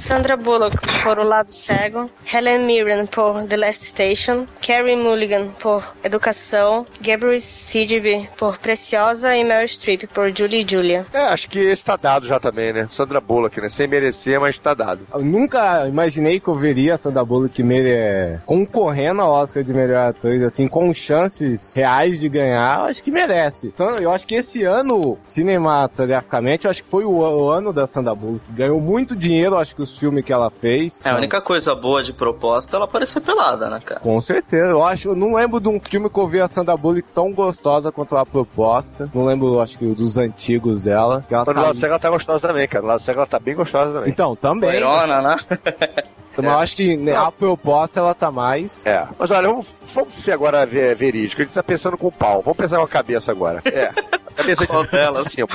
[0.00, 5.84] Sandra Bullock por O Lado Cego, Helen Mirren por The Last Station, Carey Mulligan por
[6.02, 11.06] Educação, Gabriel Sidby por Preciosa e Meryl Streep por Julie e Julia.
[11.12, 12.88] É, acho que esse tá dado já também, né?
[12.90, 13.68] Sandra Bullock, né?
[13.68, 15.06] Sem merecer, mas tá dado.
[15.12, 18.40] Eu nunca imaginei que eu veria a Sandra Bullock mere...
[18.46, 23.10] concorrendo ao Oscar de melhor atriz, assim, com chances reais de ganhar, eu acho que
[23.10, 23.66] merece.
[23.66, 27.86] Então, eu acho que esse ano, cinematograficamente, eu acho que foi o, o ano da
[27.86, 28.40] Sandra Bullock.
[28.50, 31.00] Ganhou muito dinheiro, eu acho que os filmes que ela fez.
[31.04, 34.00] É, a única coisa boa de proposta é ela parecer pelada, né, cara?
[34.00, 36.76] Com certeza, eu acho, eu não lembro de um filme que eu vi a Sandra
[36.76, 39.10] Bullock tão gostosa quanto a proposta.
[39.14, 41.24] Não lembro, acho que dos antigos dela.
[41.26, 42.82] Que ela no tá- Lado Cego ela tá gostosa também, cara.
[42.82, 44.10] No Lado Cego ela tá bem gostosa também.
[44.10, 44.70] Então, também.
[44.70, 45.36] Loirona, né?
[46.32, 48.86] Então, eu acho que né, a proposta ela tá mais.
[48.86, 49.04] É.
[49.18, 51.42] Mas olha, vamos, vamos ser agora ver, verídico.
[51.42, 52.40] A gente tá pensando com o pau.
[52.40, 53.60] Vamos pensar com a cabeça agora.
[53.66, 53.90] É.
[54.40, 55.26] Cabeça de delas?
[55.28, 55.48] cima.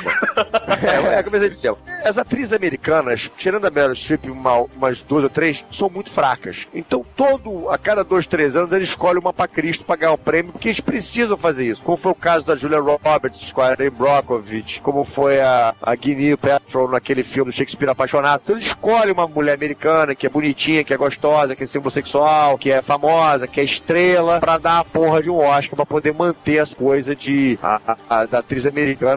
[0.81, 1.77] É, é, a cabeça de cima.
[2.03, 6.67] As atrizes americanas, tirando a Meryl Streep uma, umas duas ou três, são muito fracas.
[6.73, 10.17] Então, todo, a cada dois, três anos, eles escolhem uma pra Cristo pra ganhar o
[10.17, 11.81] prêmio, porque eles precisam fazer isso.
[11.81, 15.95] Como foi o caso da Julia Roberts com a Erin Brockovich, como foi a, a
[15.95, 18.41] Guinea Petrol naquele filme do Shakespeare Apaixonado.
[18.43, 21.91] Então, eles escolhem uma mulher americana que é bonitinha, que é gostosa, que é símbolo
[21.91, 25.86] sexual, que é famosa, que é estrela, pra dar a porra de um Oscar, pra
[25.86, 28.74] poder manter essa coisa de a, a- a- da atriz americana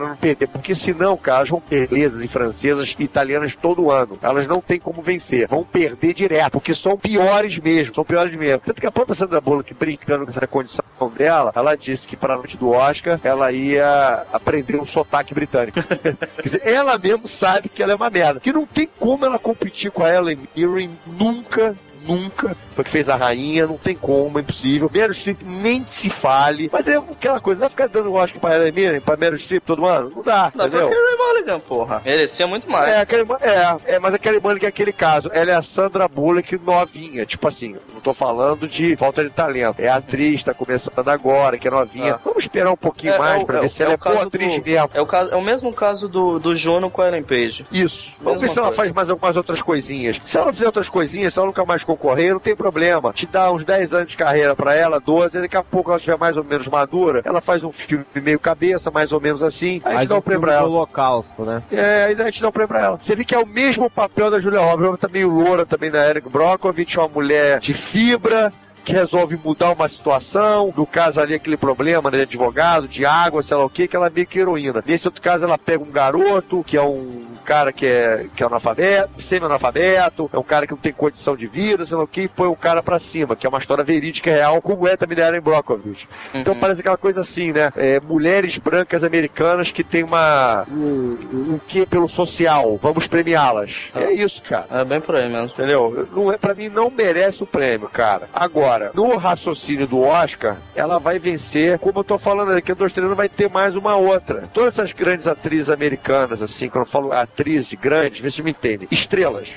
[0.09, 0.49] não perder.
[0.49, 4.19] Porque senão, cara, elas vão inglesas e francesas e italianas todo ano.
[4.23, 5.47] Elas não têm como vencer.
[5.49, 7.95] Vão perder direto, porque são piores mesmo.
[7.95, 8.61] São piores mesmo.
[8.65, 10.85] Tanto que a própria Sandra Bullock, brincando com essa condição
[11.17, 15.81] dela, ela disse que para a noite do Oscar ela ia aprender um sotaque britânico.
[15.83, 18.41] Quer dizer, ela mesmo sabe que ela é uma merda.
[18.41, 21.75] Que não tem como ela competir com a Ellen Mirren nunca.
[22.07, 24.91] Nunca, porque fez a rainha, não tem como, é impossível.
[24.93, 28.73] Meryl Streep nem se fale, mas é aquela coisa, vai ficar dando Oscar pra Ellen
[28.73, 30.13] Mirren, pra Meryl Streep todo ano?
[30.15, 30.89] Não dá, Dá pra entendeu?
[30.91, 32.03] Carey Mulligan, porra.
[32.05, 32.89] Merecia muito mais.
[32.89, 35.31] É, aquele, é, é, mas aquele Mulligan é aquele caso.
[35.33, 37.27] Ela é a Sandra Bullock novinha.
[37.27, 39.81] Tipo assim, não tô falando de falta de talento.
[39.81, 42.15] É a atriz, tá começando agora, que é novinha.
[42.15, 42.21] Ah.
[42.25, 44.63] Vamos esperar um pouquinho mais o- pra ver o- se ela é, boa atriz do-
[44.65, 44.91] mesmo.
[44.95, 47.67] É o, caso, é o mesmo caso do, do Juno com a Ellen Page.
[47.73, 48.11] Isso.
[48.21, 50.21] Vamos ver se ela faz mais algumas outras coisinhas.
[50.25, 53.12] Se ela fizer outras coisinhas, se ela nunca mais concorrer, não tem problema.
[53.14, 55.97] Te dá uns 10 anos de carreira pra ela, 12, e daqui a pouco ela
[55.97, 59.80] estiver mais ou menos madura, ela faz um filme meio cabeça, mais ou menos assim,
[59.84, 60.68] aí a gente dá o um prêmio pra ela.
[60.68, 61.62] Holocausto, né?
[61.72, 62.99] É, aí a gente dá um prêmio pra ela.
[63.01, 65.91] Você vê que é o mesmo papel da Julia Roberts, ela tá meio loura também
[65.91, 68.53] da Eric Brockovich, uma mulher de fibra,
[68.89, 73.43] que resolve mudar uma situação, no caso ali aquele problema né, de advogado, de água,
[73.43, 74.82] sei lá o que, que ela é meio que heroína.
[74.86, 78.47] Nesse outro caso ela pega um garoto, que é um cara que é, que é
[78.47, 82.22] analfabeto, semi-analfabeto, é um cara que não tem condição de vida, sei lá o que,
[82.22, 85.16] e põe o cara pra cima, que é uma história verídica real, como é também
[85.16, 86.09] da Erin Brockovich.
[86.32, 86.61] Então Uhum.
[86.61, 87.70] parece aquela coisa assim, né?
[87.76, 90.64] É, mulheres brancas americanas que tem uma.
[90.70, 92.78] um, um quê pelo social.
[92.82, 93.70] Vamos premiá-las.
[93.95, 94.66] É isso, cara.
[94.70, 95.47] É bem por aí mesmo.
[95.49, 96.09] Entendeu?
[96.14, 98.28] Não é, pra mim não merece o prêmio, cara.
[98.34, 102.95] Agora, no raciocínio do Oscar, ela vai vencer, como eu tô falando aqui, a dois
[102.97, 104.45] não vai ter mais uma outra.
[104.53, 108.51] Todas essas grandes atrizes americanas, assim, quando eu falo atriz atrizes grandes, vê se me
[108.51, 109.49] entendem, estrelas.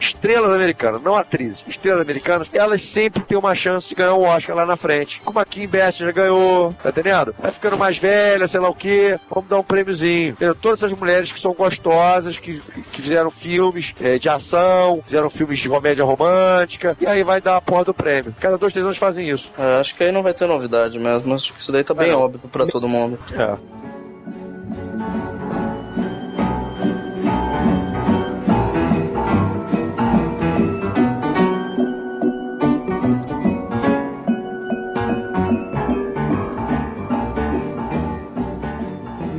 [0.00, 4.56] Estrelas americanas, não atrizes, estrelas americanas, elas sempre têm uma chance de ganhar um Oscar
[4.56, 5.20] lá na frente.
[5.24, 7.34] Como a Kim Best já ganhou, tá entendendo?
[7.38, 10.30] Vai ficando mais velha, sei lá o quê, vamos dar um prêmiozinho.
[10.30, 10.54] Entendeu?
[10.54, 12.60] Todas essas mulheres que são gostosas, que,
[12.92, 17.56] que fizeram filmes eh, de ação, fizeram filmes de comédia romântica, e aí vai dar
[17.56, 18.34] a porra do prêmio.
[18.40, 19.50] Cada dois, três anos fazem isso.
[19.58, 21.34] É, acho que aí não vai ter novidade mesmo.
[21.34, 22.20] Acho que isso daí tá bem não.
[22.20, 23.18] óbvio pra todo mundo.
[23.32, 23.91] É.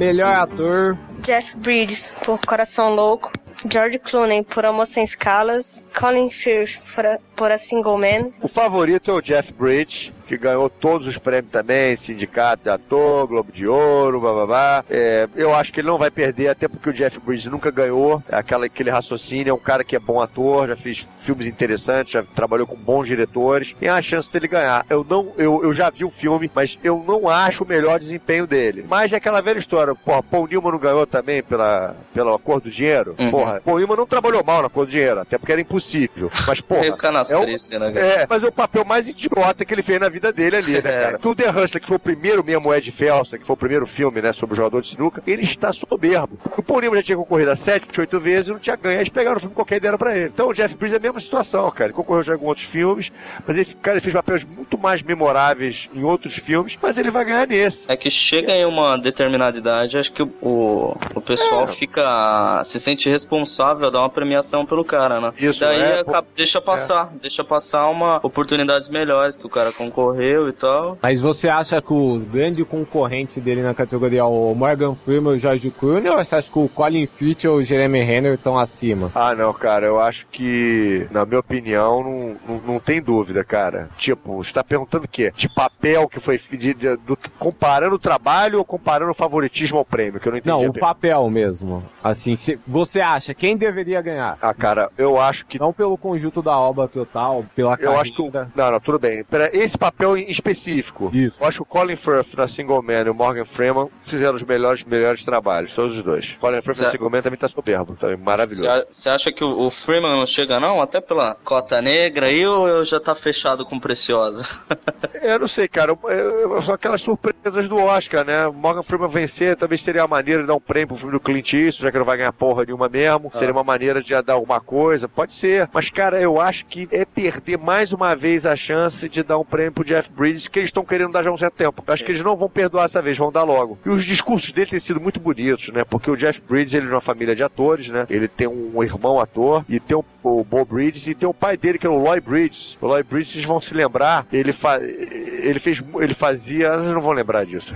[0.04, 0.98] Melhor ator.
[1.22, 3.32] Jeff Bridges por Coração Louco.
[3.72, 5.86] George Clooney por Amor Sem Escalas.
[5.98, 8.32] Colin Firth por a, por a Single Man.
[8.42, 13.28] O favorito é o Jeff Bridges, que ganhou todos os prêmios também, Sindicato de Ator,
[13.28, 14.84] Globo de Ouro, bababá.
[14.90, 18.22] É, eu acho que ele não vai perder, até porque o Jeff Bridges nunca ganhou.
[18.30, 22.14] É aquela, aquele raciocínio, é um cara que é bom ator, já fez filmes interessantes,
[22.14, 23.74] já trabalhou com bons diretores.
[23.80, 24.86] Tem a chance dele ganhar.
[24.90, 28.48] Eu não, eu, eu já vi o filme, mas eu não acho o melhor desempenho
[28.48, 28.86] dele.
[28.88, 32.70] Mas é aquela velha história, porra, Paul Newman não ganhou também pela, pela cor do
[32.70, 33.16] dinheiro?
[33.20, 33.32] Uhum.
[33.32, 36.32] Porra, Paul Newman não trabalhou mal na cor do dinheiro, até porque era impossível.
[36.48, 38.06] Mas, porra, Meio é o, canastrice, né, cara?
[38.06, 40.80] é, mas é o papel mais idiota que ele fez na vida dele ali, né,
[40.86, 41.02] É.
[41.04, 41.18] cara?
[41.18, 43.86] Que o The Hustler, que foi o primeiro mesmo Ed Felson, que foi o primeiro
[43.88, 46.38] filme, né, sobre o jogador de sinuca, ele está soberbo.
[46.58, 49.00] O Paul Newman já tinha concorrido a sete, oito vezes e não tinha ganho.
[49.00, 50.28] Eles pegaram o filme qualquer ideia pra ele.
[50.34, 51.86] Então o Jeff Bridges é a mesma situação, cara.
[51.86, 53.12] Ele concorreu já em outros filmes,
[53.48, 57.26] mas ele, cara, ele fez papéis muito mais memoráveis em outros filmes, mas ele vai
[57.26, 57.90] ganhar nesse.
[57.92, 61.68] É que chega em uma determinada idade, acho que o, o, pessoal É.
[61.68, 62.64] fica.
[62.66, 65.34] se sente responsável a dar uma premiação pelo cara, né?
[65.38, 69.72] Isso, Daí é, acaba- deixa passar, deixa passar uma oportunidades melhores que o cara
[70.08, 70.98] concorreu e tal.
[71.02, 75.38] Mas você acha que o grande concorrente dele na categoria é o Morgan Freeman e
[75.38, 78.58] o George Clooney ou você acha que o Colin Firth ou o Jeremy Renner estão
[78.58, 79.12] acima?
[79.16, 83.90] Ah, não, cara, eu acho que, na minha opinião, não, não, não tem dúvida, cara.
[83.98, 85.32] Tipo, você tá perguntando o quê?
[85.36, 89.86] De papel que foi de, de- do- comparando o trabalho ou comparando o favoritismo ao
[89.86, 90.20] prêmio?
[90.20, 90.56] Que eu não entendi.
[90.64, 91.84] Não, o papel mesmo.
[92.04, 94.38] Assim, se, você acha quem deveria ganhar?
[94.42, 95.60] Ah, cara, eu acho que.
[95.60, 98.22] Não pelo conjunto da obra total, pela Eu acho que.
[98.22, 98.52] o- carreira.
[98.56, 99.24] Não, não, tudo bem.
[99.24, 101.10] Pera, esse papel em específico.
[101.14, 101.42] Isso.
[101.42, 104.44] Eu acho que o Colin Firth na Single Man e o Morgan Freeman fizeram os
[104.44, 106.36] melhores, melhores trabalhos, todos os dois.
[106.40, 106.92] Colin Firth na Certo.
[106.92, 108.86] Single Man também tá soberbo, também maravilhoso.
[108.92, 110.82] Você acha que o, o Freeman não chega não?
[110.82, 114.46] Até pela cota negra aí ou eu já tá fechado com Preciosa?
[115.22, 115.92] Eu não sei, cara.
[115.92, 118.46] eu- eu- São aquelas surpresas do Oscar, né?
[118.48, 121.20] O Morgan Freeman vencer talvez seria a maneira de dar um prêmio pro filme do
[121.20, 123.32] Clint Eastwood, já que não vai ganhar porra nenhuma mesmo.
[123.34, 123.38] Ah.
[123.38, 125.08] Seria uma maneira de dar alguma coisa.
[125.08, 125.70] Pode ser.
[125.72, 129.46] Mas, cara, eu acho que é perder mais uma vez a chance de dar um
[129.46, 131.84] prêmio pro Jeff Bridges, que eles estão querendo dar já há um certo tempo.
[131.86, 133.78] Eu acho que eles não vão perdoar essa vez, vão dar logo.
[133.86, 135.84] E os discursos dele têm sido muito bonitos, né?
[135.84, 138.06] Porque o Jeff Bridges, ele é uma família de atores, né?
[138.10, 141.58] Ele tem um irmão ator e tem o, o Bo Bridges e tem o pai
[141.58, 142.78] dele, que é o Lloyd Bridges.
[142.82, 147.02] O Lloyd Bridges, vocês vão se lembrar, ele, fa ele fez, ele fazia, vocês não
[147.02, 147.74] vão lembrar disso.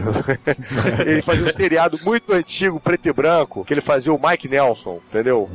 [1.05, 4.99] ele fazia um seriado muito antigo, preto e branco, que ele fazia o Mike Nelson,
[5.09, 5.49] entendeu?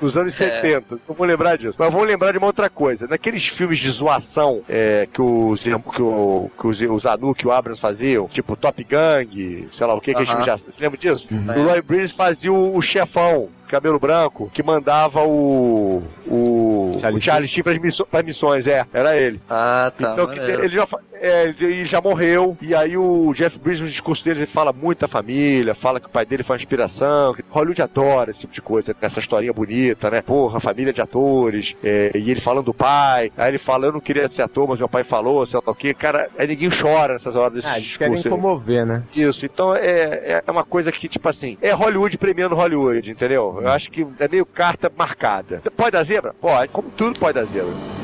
[0.00, 0.60] Nos anos É.
[0.60, 0.98] 70.
[1.08, 1.76] Não vou lembrar disso.
[1.78, 3.06] Mas vou lembrar de uma outra coisa.
[3.08, 7.52] Naqueles filmes de zoação é, que os que, o, que os, os Anuk e o
[7.52, 10.44] Abrams faziam, tipo Top Gang, sei lá o que, que Aham.
[10.44, 11.28] já Você lembra disso?
[11.30, 11.60] Uhum.
[11.60, 13.48] O Lloyd Bridges fazia o, o chefão.
[13.70, 16.02] Cabelo branco, que mandava o.
[16.26, 19.40] O Charlie o Charlie Sheen pras, misso- pras missões, é, era ele.
[19.48, 20.12] Ah, tá.
[20.12, 20.32] Então,
[20.64, 24.46] ele, já, é, ele já morreu, e aí o Jeff Bridges, no discurso dele, ele
[24.46, 28.30] fala muito da família, fala que o pai dele foi uma inspiração, que Hollywood adora
[28.30, 30.22] esse tipo de coisa, essa historinha bonita, né?
[30.22, 34.00] Porra, família de atores, é, e ele falando do pai, aí ele fala, eu não
[34.00, 37.12] queria ser ator, mas meu pai falou, sei lá o que, cara, aí ninguém chora
[37.14, 39.02] nessas horas desses Ah, eles querem comover, né?
[39.14, 43.59] Isso, então é, é uma coisa que, tipo assim, é Hollywood premiando Hollywood, entendeu?
[43.60, 45.62] Eu acho que é meio carta marcada.
[45.76, 46.34] Pode dar zebra?
[46.34, 47.99] Pode, como tudo pode dar zebra.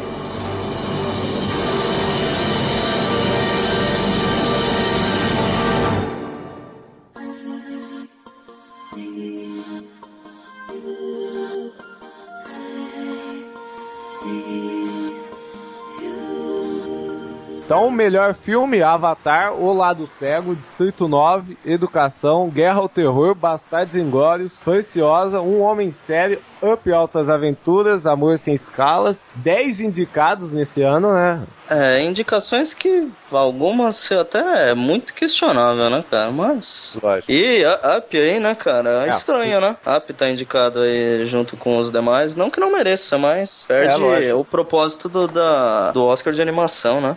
[17.66, 24.60] Então, melhor filme: Avatar, O Lado Cego, Distrito 9, Educação, Guerra ao Terror, Bastardos Inglórios,
[24.64, 29.28] Preciosa, Um Homem Sério, Up Altas Aventuras, Amor Sem Escalas.
[29.34, 31.43] 10 indicados nesse ano, né?
[31.68, 36.30] É, indicações que algumas até é muito questionável, né, cara?
[36.30, 36.97] Mas.
[37.02, 37.32] Lógico.
[37.32, 39.05] E a Up aí, né, cara?
[39.05, 39.76] É É, estranho, né?
[39.97, 42.36] Up tá indicado aí junto com os demais.
[42.36, 47.01] Não que não mereça, mas perde É, o propósito do, da, do Oscar de animação,
[47.01, 47.16] né?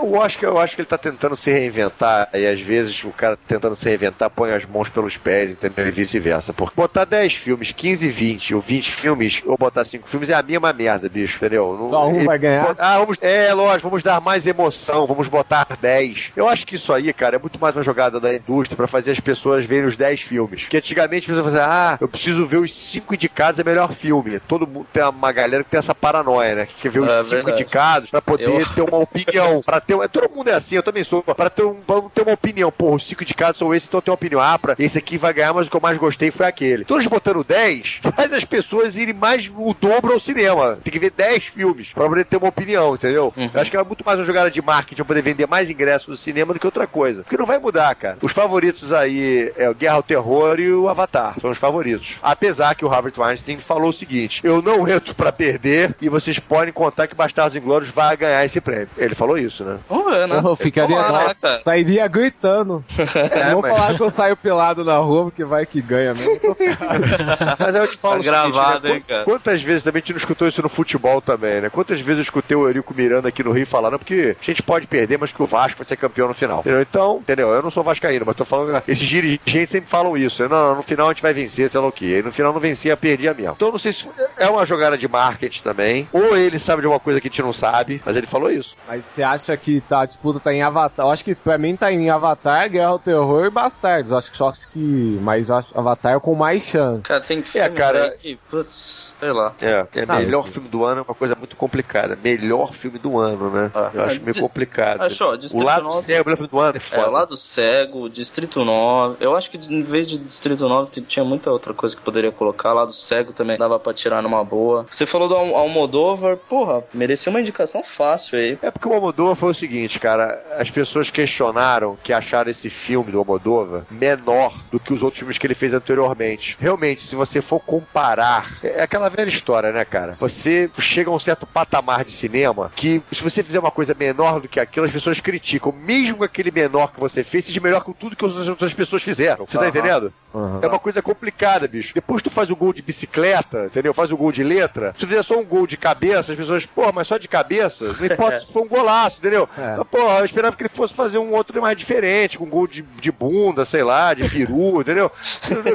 [0.00, 3.36] O Oscar, eu acho que ele tá tentando se reinventar, e às vezes o cara
[3.36, 5.86] tentando se reinventar põe as mãos pelos pés, entendeu?
[5.88, 6.52] E vice-versa.
[6.52, 10.42] Porque botar 10 filmes, 15, 20 ou 20 filmes, ou botar 5 filmes é a
[10.42, 11.76] mesma merda, bicho, entendeu?
[11.78, 12.74] Não- Só um ele- vai ganhar?
[12.78, 16.30] Ah, vamos, é, lógico, vamos dar mais emoção, vamos botar 10.
[16.36, 19.10] Eu acho que isso aí, cara, é muito mais uma jogada da indústria pra fazer
[19.12, 20.62] as pessoas verem os 10 filmes.
[20.62, 24.40] Porque antigamente as pessoas faziam, ah, eu preciso ver os 5 indicados, é melhor filme.
[24.40, 26.66] Todo mundo tem uma galera que tem essa paranoia, né?
[26.66, 27.62] Que quer ver os É 5 verdade.
[27.62, 29.62] indicados pra poder Eu- ter uma opinião.
[29.62, 31.22] Pra ter, um- todo mundo é assim, eu também sou.
[31.22, 32.70] Pra ter, um, pra ter uma opinião.
[32.70, 34.40] Pô, os 5 indicados são esses, então eu tenho uma opinião.
[34.40, 36.84] Ah, pra, esse aqui vai ganhar, mas o que eu mais gostei foi aquele.
[36.84, 40.78] Todos botando 10, faz as pessoas irem mais o dobro ao cinema.
[40.84, 43.32] Tem que ver 10 filmes pra poder ter uma opinião, entendeu?
[43.36, 43.50] Uhum.
[43.52, 46.08] Eu acho que é muito mais uma jogada de marketing pra poder vender mais ingressos
[46.08, 47.22] no cinema do que outra coisa.
[47.22, 48.18] Porque não vai mudar, cara.
[48.22, 51.34] Os favoritos aí é o Guerra ao Terror e o Avatar.
[51.40, 52.16] São os favoritos.
[52.22, 56.38] Apesar que o Robert Weinstein falou o seguinte: eu não entro pra perder e vocês
[56.38, 58.88] podem contar que Bastardos Inglórios vai ganhar esse prêmio.
[58.96, 59.67] Ele falou isso, né?
[59.88, 60.40] Vamos ver, né?
[60.44, 62.84] Eu ficaria Tomara, né, sairia gritando.
[63.38, 66.38] É, não mas- falar que eu saio pelado na rua, porque vai que ganha mesmo.
[67.58, 68.94] Mas aí eu te falo Tá o seguinte, gravado, né?
[68.94, 69.24] hein, cara?
[69.24, 71.70] Quantas vezes também a gente não escutou isso no futebol também, né?
[71.70, 74.86] Quantas vezes eu escutei o Eurico Miranda aqui no Rio falando porque a gente pode
[74.86, 76.60] perder, mas que o Vasco vai ser campeão no final.
[76.60, 76.82] Entendeu?
[76.82, 77.48] Então, entendeu?
[77.48, 80.42] Eu não sou vascaíno, mas tô falando, esses dirigentes sempre falam isso.
[80.42, 80.48] né?
[80.48, 82.18] Não, não, no final a gente vai vencer, sei lá o quê.
[82.18, 83.52] E no final não vencia, perdia mesmo.
[83.56, 84.08] Então não sei se
[84.38, 87.42] é uma jogada de marketing também, ou ele sabe de uma coisa que a gente
[87.42, 88.74] não sabe, mas ele falou isso.
[88.86, 91.06] Mas você acha que tá, a disputa tá em Avatar?
[91.06, 94.12] Eu acho que pra mim tá em Avatar, Guerra ao Terror e Bastardos.
[94.12, 95.18] Acho que só que.
[95.22, 97.02] Mas acho Avatar é com mais chance.
[97.06, 99.54] Cara, tem filme cara- aí que, putz, sei lá.
[99.60, 102.18] É, é Ah, melhor eu- filme do ano é uma coisa muito complicada.
[102.22, 103.70] Melhor filme do ano, né?
[103.74, 105.02] Ah, eu acho é, meio de- complicado.
[105.02, 107.08] acho, ó, o lado Nove- cego, melhor filme do ano é É, foda.
[107.08, 109.16] o Lado Cego, Distrito 9.
[109.20, 112.30] Eu acho que em vez de Distrito 9 t- tinha muita outra coisa que poderia
[112.32, 112.72] colocar.
[112.72, 114.86] Lado Cego também dava pra tirar numa boa.
[114.90, 118.58] Você falou do Al- Almodóvar, porra, merecia uma indicação fácil aí.
[118.62, 123.12] É porque o Almodóvar foi o seguinte, cara, as pessoas questionaram que acharam esse filme
[123.12, 126.56] do Almodóvar menor do que os outros filmes que ele fez anteriormente.
[126.60, 130.16] Realmente, se você for comparar, é aquela velha história, né, cara?
[130.20, 134.40] Você chega a um certo patamar de cinema que se você fizer uma coisa menor
[134.40, 137.92] do que aquilo, as pessoas criticam, mesmo aquele menor que você fez seja melhor que
[137.94, 139.46] tudo que as outras pessoas fizeram.
[139.46, 139.68] Você tá Aham.
[139.68, 140.12] entendendo?
[140.34, 140.60] Aham.
[140.62, 141.94] É uma coisa complicada, bicho.
[141.94, 143.94] Depois tu faz o gol de bicicleta, entendeu?
[143.94, 144.92] Faz o gol de letra.
[144.92, 147.94] Se tu fizer só um gol de cabeça, as pessoas, pô, mas só de cabeça?
[147.98, 149.37] Não importa se for um golaço, entendeu?
[149.56, 149.76] É.
[149.76, 152.82] Mas, Pô, eu esperava que ele fosse fazer um outro mais diferente, com gol de,
[152.82, 155.10] de bunda, sei lá, de peru, entendeu?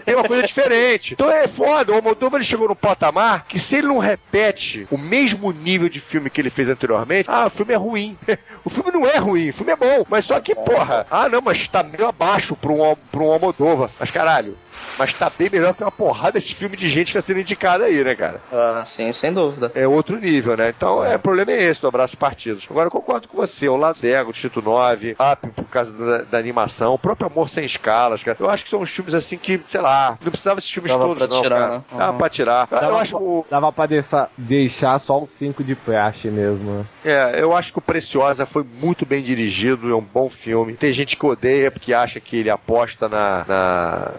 [0.04, 1.14] Tem uma coisa diferente.
[1.14, 1.92] Então é foda.
[1.92, 6.00] O Almodóvar ele chegou no patamar que se ele não repete o mesmo nível de
[6.00, 8.18] filme que ele fez anteriormente, ah, o filme é ruim.
[8.66, 10.06] O filme não é ruim, o filme é bom.
[10.08, 13.90] Mas só que, porra, ah, não, mas tá meio abaixo pra um, pra um Almodóvar.
[14.00, 14.58] Mas caralho,
[14.98, 17.86] mas tá bem melhor que uma porrada de filme de gente que tá sendo indicada
[17.86, 18.42] aí, né, cara?
[18.52, 19.72] Ah, sim, sem dúvida.
[19.76, 20.70] É outro nível, né?
[20.76, 22.66] Então, é, o problema é esse do Abraço Partidos.
[22.70, 23.68] Agora, eu concordo com você.
[23.70, 27.50] O Lado Cego, o Tito 9, Up, por causa da, da animação, o próprio Amor
[27.50, 28.38] Sem Escalas, cara.
[28.40, 31.04] Eu acho que são uns filmes assim que, sei lá, não precisava esses filmes Dava
[31.06, 31.72] todos, pra não, tirar, cara.
[31.78, 31.84] né?
[31.92, 32.18] Dava Uhum.
[32.18, 32.68] pra tirar.
[32.72, 36.72] Eu Dava, acho o, dava pra deixar, deixar só os 5 de praxe mesmo.
[36.80, 36.86] né?
[37.06, 40.74] É, eu acho que o Preciosa foi muito bem dirigido, é um bom filme.
[40.74, 43.46] Tem gente que odeia porque acha que ele aposta na.
[43.48, 44.12] na-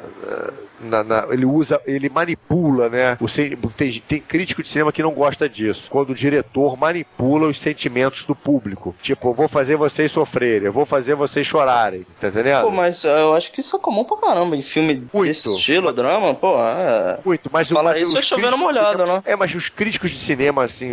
[0.85, 3.17] na- na- ele usa, ele manipula, né?
[3.21, 3.27] O
[3.71, 5.87] tem, tem crítico de cinema que não gosta disso.
[5.91, 8.95] Quando o diretor manipula os sentimentos do público.
[9.03, 12.07] Tipo, eu vou fazer vocês sofrerem, eu vou fazer vocês chorarem.
[12.21, 12.63] Tá entendendo?
[12.63, 15.27] Pô, mas uh, eu acho que isso é comum pra caramba em filme Muito.
[15.29, 17.19] desse estilo, drama, pô, é.
[17.25, 19.23] Muito, mas o- Fala mas isso é chovendo molhado, né?
[19.25, 20.93] É, mas os críticos de cinema, assim,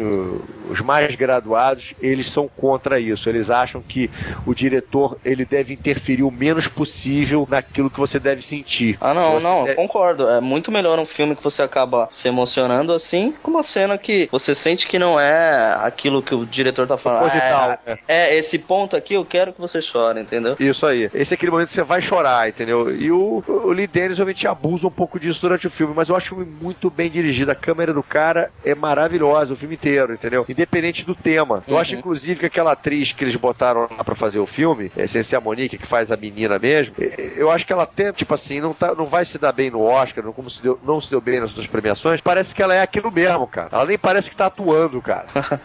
[0.70, 3.30] os mais graduados, eles são contra isso.
[3.30, 4.10] Eles acham que
[4.46, 8.98] o diretor ele deve interferir o menos possível naquilo que você deve sentir.
[9.02, 10.28] Ah, não, não, deve- concordo.
[10.30, 14.28] É muito melhor um filme que você acaba se emocionando assim, com uma cena que
[14.32, 17.22] você sente que não é aquilo que o diretor tá falando.
[17.22, 20.56] Proposital, É, é, esse ponto aqui eu quero que você chore, entendeu?
[20.60, 21.10] Isso aí.
[21.14, 22.96] Esse é aquele momento que você vai chorar, entendeu?
[22.96, 26.16] E o, o Lee Dennis, obviamente, abusa um pouco disso durante o filme, mas eu
[26.16, 27.52] acho muito bem dirigido.
[27.52, 30.46] A câmera do cara é maravilhosa o filme inteiro, entendeu?
[30.48, 31.64] Independente do tema.
[31.68, 31.80] Eu Uhum.
[31.80, 35.06] acho, inclusive, que aquela atriz que eles botaram lá pra fazer o filme, é,
[35.36, 38.60] a Monique, que faz a menina mesmo, é, eu acho que ela até, tipo assim,
[38.60, 41.10] não, tá, não vai se dar bem no Oscar, não, como se deu, não se
[41.10, 42.22] deu bem nas outras premiações.
[42.22, 43.70] Parece que ela é aquilo mesmo, cara.
[43.72, 45.28] Ela nem parece que tá atuando, cara.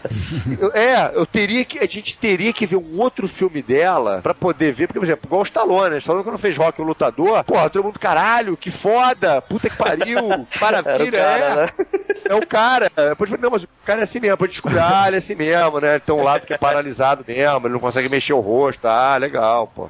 [0.59, 1.79] Eu- é, eu teria que.
[1.79, 5.25] A gente teria que ver um outro filme dela pra poder ver, porque, por exemplo,
[5.27, 5.97] igual o Stallone, né?
[5.99, 10.45] Stallone quando fez rock o lutador, porra, todo mundo, caralho, que foda, puta que pariu,
[10.49, 11.55] que maravilha, Era o cara, é.
[11.55, 11.71] né?
[12.29, 12.91] É o cara.
[13.09, 15.35] Depois falei, não, mas o cara é assim mesmo, pode descobrir, ah, ele é assim
[15.35, 15.91] mesmo, né?
[15.91, 19.15] Ele tem um lado que é paralisado mesmo, ele não consegue mexer o rosto, ah,
[19.17, 19.89] legal, pô.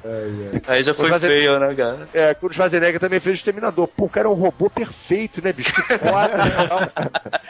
[0.66, 2.08] Aí já foi feio, né, cara?
[2.14, 3.88] É, quando o Schwarzenegger também fez o Exterminador.
[3.98, 5.74] Pô, o cara é um robô perfeito, né, bicho?
[5.74, 6.88] Que foda, né?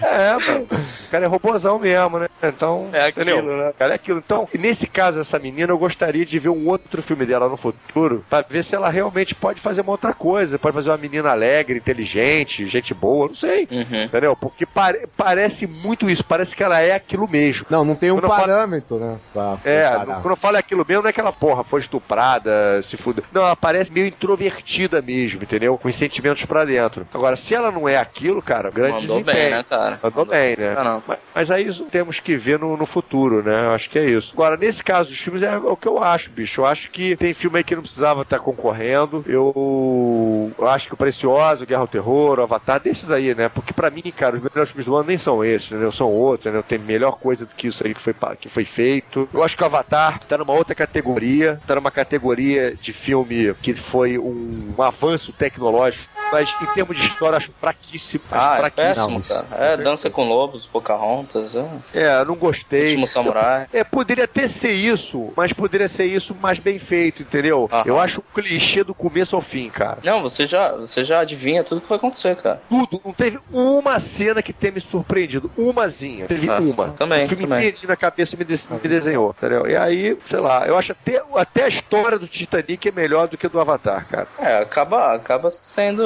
[0.00, 0.66] É, mano.
[0.70, 2.28] O cara é robôzão mesmo, né?
[2.42, 2.88] Então.
[2.90, 3.56] É aquilo, entendeu?
[3.58, 3.68] né?
[3.68, 4.22] O cara é aquilo.
[4.24, 8.24] Então, nesse caso, essa menina, eu gostaria de ver um outro filme dela no futuro
[8.30, 10.58] pra ver se ela realmente pode fazer uma outra coisa.
[10.58, 13.68] Pode fazer uma menina alegre, inteligente, gente boa, não sei.
[13.70, 14.04] Uhum.
[14.04, 14.34] Entendeu?
[14.34, 16.24] Porque pare- parece muito isso.
[16.24, 17.66] Parece que ela é aquilo mesmo.
[17.68, 19.18] Não, não tem um Quando eu falo- parâmetro, né?
[19.34, 19.90] pra É,
[20.22, 23.22] quando eu falo aquilo mesmo, não é aquela porra, foi estuprada, se fudeu.
[23.32, 25.76] Não, ela parece meio introvertida mesmo, entendeu?
[25.76, 27.06] Com os sentimentos pra dentro.
[27.12, 29.38] Agora, se ela não é aquilo, cara, grande Mandou desempenho.
[29.38, 30.00] bem, né, cara?
[30.02, 30.74] Mandou bem, né?
[30.74, 31.02] Caramba.
[31.06, 33.66] Mas, mas aí isso temos que ver no, no futuro, né?
[33.66, 34.30] Eu acho que é isso.
[34.32, 36.60] Agora, nesse caso dos filmes, é o que eu acho, bicho.
[36.60, 39.24] Eu acho que tem filme aí que não precisava estar concorrendo.
[39.26, 43.48] Eu, eu acho que o Precioso, Guerra ao Terror, o Avatar, desses aí, né?
[43.48, 45.92] Porque pra mim, cara, os melhores filmes do ano nem são esses, entendeu?
[45.92, 46.62] São outros, entendeu?
[46.62, 49.28] Tem melhor coisa do que isso aí que foi, que foi feito.
[49.32, 51.60] Eu acho que o Avatar tá numa outra categoria.
[51.66, 56.08] Tá numa categoria de filme que foi um, um avanço tecnológico.
[56.30, 58.22] Mas em termos de história, eu acho fraquíssimo.
[58.30, 58.88] Acho Ah, é fraquíssimo.
[58.88, 59.64] péssimo, Não, isso- cara.
[59.72, 61.68] É, Dança com Lobos, Pocahontas, é.
[61.94, 62.88] É, não gostei.
[62.90, 63.66] Último Samurai.
[63.72, 67.68] É, poderia até ser isso, mas poderia ser isso mais bem feito, entendeu?
[67.72, 67.84] Aham.
[67.86, 69.98] Eu acho um clichê do começo ao fim, cara.
[70.04, 72.60] Não, você já, você já adivinha tudo que vai acontecer, cara.
[72.68, 75.50] Tudo, não teve uma cena que tenha me surpreendido.
[75.56, 76.26] Umazinha.
[76.26, 76.90] Teve Ah, uma.
[76.90, 77.72] também, O filme também.
[77.86, 79.66] na cabeça me, des- me desenhou, entendeu?
[79.66, 83.36] E aí, sei lá, eu acho até, até a história do Titanic é melhor do
[83.36, 84.28] que a do Avatar, cara.
[84.38, 86.02] É, acaba, acaba sendo,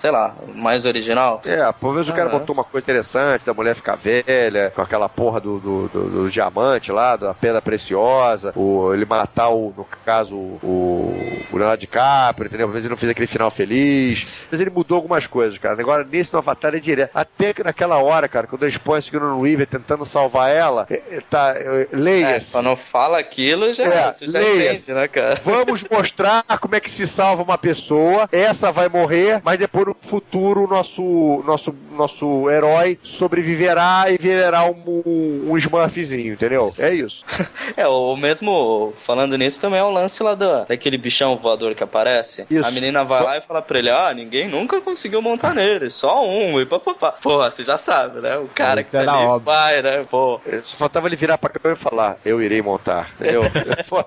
[0.00, 1.40] sei lá, mais original.
[1.44, 5.08] É, pelo menos o cara botou uma coisa interessante da mulher ficar velha, com aquela
[5.08, 9.86] porra do, do, do- do diamante lá, da pedra preciosa, o, ele matar o, no
[10.04, 11.12] caso, o,
[11.52, 12.66] o Leonardo DiCaprio, entendeu?
[12.66, 14.46] Pelo menos ele não fez aquele final feliz.
[14.50, 15.80] Mas ele mudou algumas coisas, cara.
[15.80, 17.10] Agora, nesse no Avatar é direto.
[17.14, 21.00] Até que naquela hora, cara, quando eles põem seguindo no Weaver tentando salvar ela, é,
[21.10, 25.08] é, tá, é, É, leia só não fala aquilo, já, É, você já entende, né,
[25.08, 25.40] cara?
[25.42, 28.28] Vamos mostrar como é que se salva uma pessoa.
[28.32, 34.64] Essa vai morrer, mas depois no futuro o nosso nosso nosso herói sobreviverá e virará
[34.64, 36.72] um, um, um Smurfzinho, entendeu?
[36.78, 37.24] É isso.
[37.76, 41.82] É, o mesmo, falando nisso, também é o lance lá da, daquele bichão voador que
[41.82, 42.46] aparece.
[42.48, 42.66] Isso.
[42.66, 46.24] A menina vai lá e fala pra ele, ah, ninguém nunca conseguiu montar nele, só
[46.26, 47.12] um, e papapá.
[47.12, 48.38] Porra, você já sabe, né?
[48.38, 49.44] O cara Isso que tá era ali óbvio.
[49.44, 50.06] vai, né?
[50.10, 50.40] Pô.
[50.62, 53.42] Só faltava ele virar pra câmera e falar, eu irei montar, entendeu?
[53.88, 54.04] Pô,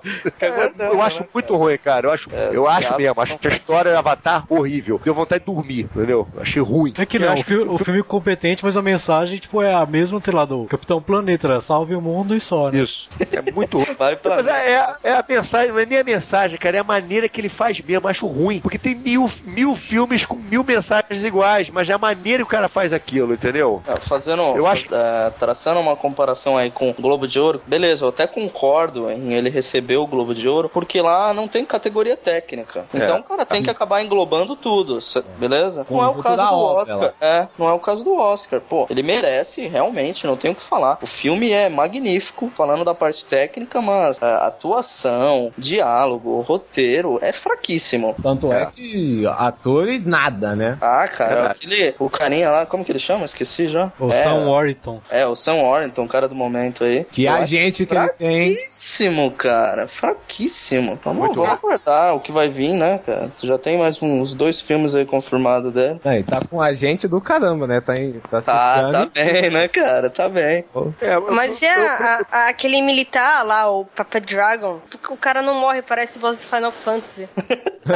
[0.92, 2.08] eu acho muito ruim, cara.
[2.08, 3.20] Eu acho, É, eu acho mesmo.
[3.20, 4.99] Acho que a história do Avatar horrível.
[5.04, 6.26] Deu vontade de dormir, entendeu?
[6.40, 6.92] Achei ruim.
[6.96, 9.72] É que não, acho o, fi- o filme é competente, mas a mensagem, tipo, é
[9.74, 11.60] a mesma, sei lá, do Capitão Planeta, né?
[11.60, 12.80] salve o mundo e só, né?
[12.80, 13.08] Isso.
[13.32, 13.86] É muito ruim.
[14.24, 17.28] Mas é, é- é a mensagem, não é nem a mensagem, cara, é a maneira
[17.28, 18.08] que ele faz mesmo.
[18.08, 18.60] Acho ruim.
[18.60, 22.50] Porque tem mil, mil filmes com mil mensagens iguais, mas é a maneira que o
[22.50, 23.82] cara faz aquilo, entendeu?
[23.86, 28.04] É, Fazendo, Eu acho- é, traçando uma comparação aí com o Globo de Ouro, beleza,
[28.04, 32.16] eu até concordo em ele receber o Globo de Ouro, porque lá não tem categoria
[32.16, 32.84] técnica.
[32.92, 33.20] Então É.
[33.20, 35.86] o cara tem que acabar englobando tudo, cê- beleza?
[35.90, 37.14] Não é o caso do Oscar.
[37.20, 38.60] É, não é o caso do Oscar.
[38.62, 40.98] Pô, ele merece, realmente, não tenho o que falar.
[41.02, 48.14] O filme é magnífico, falando da parte técnica, mas a atuação, diálogo, roteiro é fraquíssimo.
[48.22, 48.62] Tanto é.
[48.62, 48.66] É.
[48.66, 50.78] que atores, nada, né?
[50.80, 53.24] Ah, cara, aquele, o carinha lá, como que ele chama?
[53.24, 53.92] Esqueci já.
[53.98, 55.00] O é, Sam Warrington.
[55.10, 57.04] É, o Sam Warrington, cara do momento aí.
[57.04, 58.56] Que Eu a gente que ele tem.
[58.94, 59.86] Fraquíssimo, cara.
[59.88, 60.98] Fraquíssimo.
[61.04, 63.30] Vamos, Muito vamos aguardar o que vai vir, né, cara?
[63.38, 66.00] Tu já tem mais uns dois filmes aí confirmados dele.
[66.04, 67.80] É, ele tá com a gente do caramba, né?
[67.80, 70.10] Tá, em, tá, Tá, tá em bem, né, cara?
[70.10, 70.64] Tá bem.
[71.00, 74.80] É, eu- Mas e eu- a- a- aquele militar lá, o Papa Dragon?
[75.08, 77.28] O cara não morre, parece voz do Final Fantasy.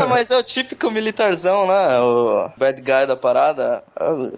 [0.00, 2.00] Ah, mas é o típico militarzão, né?
[2.00, 3.82] O bad guy da parada.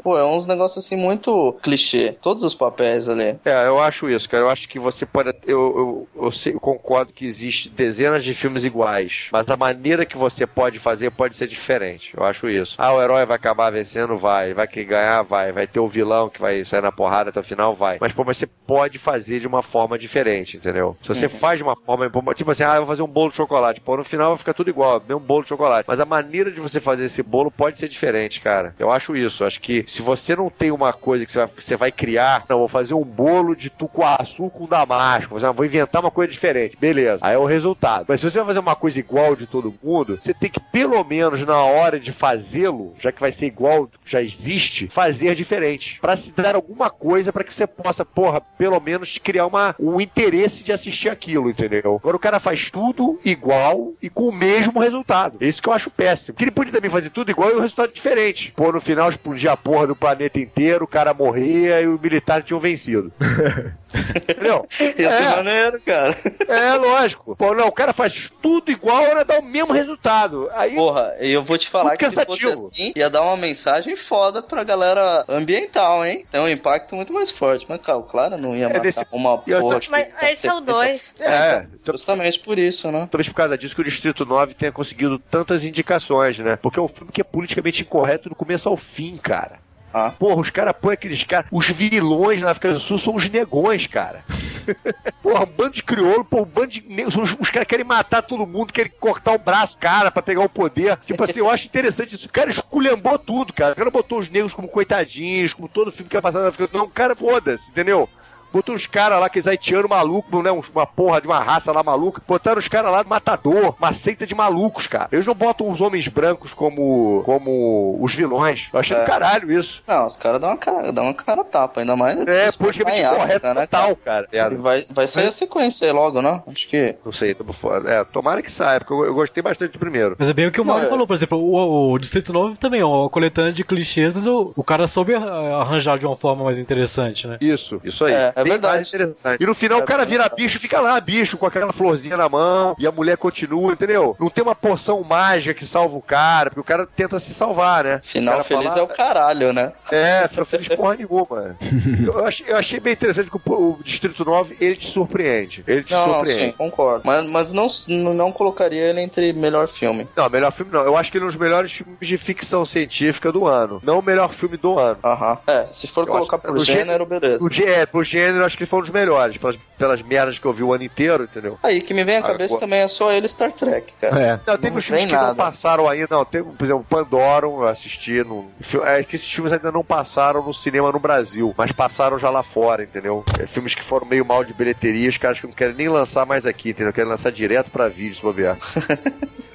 [0.02, 2.16] Pô, é uns negócios assim muito clichê.
[2.20, 3.36] Todos os papéis ali.
[3.44, 4.42] É, eu acho isso, cara.
[4.44, 5.32] Eu acho que você pode.
[5.46, 10.06] Eu, eu, eu, sei- eu concordo que existe dezenas de filmes iguais, mas a maneira
[10.06, 12.12] que você pode fazer pode ser diferente.
[12.16, 12.74] Eu acho isso.
[12.78, 14.16] Ah, o herói vai acabar vencendo?
[14.18, 14.54] Vai.
[14.54, 15.22] Vai que ganhar?
[15.22, 15.52] Vai.
[15.52, 17.74] Vai ter o vilão que vai sair na porrada até o final?
[17.74, 17.98] Vai.
[18.00, 20.96] Mas, pô, você pode fazer de uma forma diferente, entendeu?
[21.02, 22.10] Se você faz de uma forma.
[22.34, 23.80] Tipo assim, ah, eu vou fazer um bolo de chocolate.
[23.80, 25.84] Pô, no final vai ficar tudo igual, mesmo bolo de chocolate.
[25.88, 28.74] Mas a maneira de você fazer esse bolo pode ser diferente, cara.
[28.78, 29.42] Eu acho isso.
[29.42, 31.92] Eu acho que se você não tem uma coisa que você vai, que você vai
[31.92, 36.02] criar, não, vou fazer um bolo de tucuaçu com damasco, Vou fazer uma- vou inventar
[36.02, 36.76] uma coisa diferente.
[36.78, 37.18] Beleza.
[37.22, 38.06] Aí é o resultado.
[38.08, 41.02] Mas se você vai fazer uma coisa igual de todo mundo, você tem que, pelo
[41.04, 45.98] menos na hora de fazê-lo, já que vai ser igual já existe, fazer diferente.
[46.00, 50.00] Pra se dar alguma coisa pra que você possa, porra, pelo menos criar uma, um
[50.00, 51.96] interesse de assistir aquilo, entendeu?
[52.00, 55.38] Agora o cara faz tudo igual e com o mesmo resultado.
[55.40, 56.36] É isso que eu acho péssimo.
[56.36, 58.52] Que ele podia também fazer tudo igual e o resultado diferente.
[58.56, 62.44] Pô, no final explodia a porra do planeta inteiro, o cara morria e os militares
[62.44, 63.12] tinham vencido.
[64.16, 64.66] Entendeu?
[64.70, 65.61] Ser É.
[65.62, 66.16] maneiro, cara.
[66.48, 67.36] É, lógico.
[67.36, 70.48] Pô, não, o cara faz tudo igual, era dar o mesmo resultado.
[70.54, 72.54] Aí, Porra, eu vou te falar que se cansativo.
[72.68, 76.26] fosse assim, ia dar uma mensagem foda pra galera ambiental, hein?
[76.30, 77.64] Tem um impacto muito mais forte.
[77.68, 79.80] Mas, cara, claro, não ia matar desse- uma eu tô- porra.
[79.90, 81.14] Mas de esse é o 2.
[81.20, 83.08] é, então, Justamente por isso, né?
[83.10, 86.56] talvez por causa disso que o Distrito 9 tenha conseguido tantas indicações, né?
[86.56, 89.58] Porque é um filme que é politicamente incorreto do começo ao fim, cara.
[89.92, 90.10] Ah.
[90.10, 91.46] Porra, os caras põem aqueles caras.
[91.50, 94.24] Os vilões na África do Sul são os negões, cara.
[95.22, 97.16] Porra, um bando de crioulo, pô, um bando de negros.
[97.16, 100.48] Os, os caras querem matar todo mundo, querem cortar o braço, cara, pra pegar o
[100.48, 100.96] poder.
[100.98, 102.26] Tipo assim, eu acho interessante isso.
[102.26, 103.72] O cara esculhambou tudo, cara.
[103.72, 106.66] O cara botou os negros como coitadinhos, como todo filme que vai passar na África
[106.66, 106.78] do Sul.
[106.78, 108.08] Não, o cara, foda-se, entendeu?
[108.52, 110.50] Botou uns caras lá, aqueles haitianos malucos, né?
[110.50, 112.22] Uma porra de uma raça lá maluca.
[112.26, 115.08] Botaram os caras lá matador, uma seita de malucos, cara.
[115.12, 118.68] Eles não botam os homens brancos como, como os vilões.
[118.72, 119.00] Eu achei É.
[119.00, 119.82] do caralho isso.
[119.86, 122.18] Não, os caras dão uma cara, dão uma cara tapa, ainda mais.
[122.26, 124.28] É, politicamente correto né, total, cara.
[124.32, 126.42] E Vai, vai sair a sequência aí logo, né?
[126.46, 126.94] Acho que.
[127.04, 127.90] Não sei, tô por fora.
[127.90, 130.14] É, tomara que saia, porque eu, eu gostei bastante do primeiro.
[130.18, 132.32] Mas é bem o que o Mauro Não, é- falou, por exemplo, o, o Distrito
[132.32, 136.16] Novo também é uma coletânea de clichês, mas o, o cara soube arranjar de uma
[136.16, 137.38] forma mais interessante, né?
[137.40, 138.12] Isso, isso aí.
[138.12, 138.74] É, é Bem verdade.
[138.76, 139.42] mais interessante.
[139.42, 140.42] E no final É o cara vira verdade.
[140.42, 144.16] bicho, fica lá, bicho, com aquela florzinha na mão, e a mulher continua, entendeu?
[144.18, 147.84] Não tem uma poção mágica que salva o cara, porque o cara tenta se salvar,
[147.84, 148.00] né?
[148.04, 149.72] Final feliz fala- é o caralho, né?
[149.90, 151.56] É, final feliz porra nenhuma.
[152.06, 155.64] eu, achei, eu achei bem interessante que o, o Distrito 9, ele te surpreende.
[155.66, 156.44] Ele te Não, não, surpreende.
[156.44, 157.02] sim, concordo.
[157.04, 157.66] Mas, mas não,
[158.14, 160.08] não colocaria ele entre melhor filme.
[160.16, 160.82] Não, melhor filme não.
[160.84, 163.80] Eu acho que ele é um dos melhores filmes de ficção científica do ano.
[163.82, 164.98] Não o melhor filme do ano.
[165.04, 165.38] Aham.
[165.46, 167.44] É, se for Eu colocar acho- por no gênero, beleza.
[167.44, 169.36] O, é, pro gênero, eu acho que ele foi um dos melhores.
[169.36, 171.58] Pelas, pelas merdas que eu vi o ano inteiro, entendeu?
[171.62, 174.20] Aí que me vem à Agora- cabeça também é só ele Star Trek, cara.
[174.20, 174.30] É.
[174.46, 176.06] Não, teve Não os filmes tem que não passaram ainda.
[176.10, 178.22] Não, teve, por exemplo, Pandorum, eu assisti.
[178.24, 178.46] No,
[178.84, 182.42] é que esses filmes ainda não passaram no cinema no Brasil, mas passaram já lá
[182.42, 183.24] fora, entendeu?
[183.40, 186.24] É, filmes que foram meio mal de bilheteria, os caras que não querem nem lançar
[186.26, 186.92] mais aqui, entendeu?
[186.92, 188.56] Querem lançar direto pra vídeo, se bobear.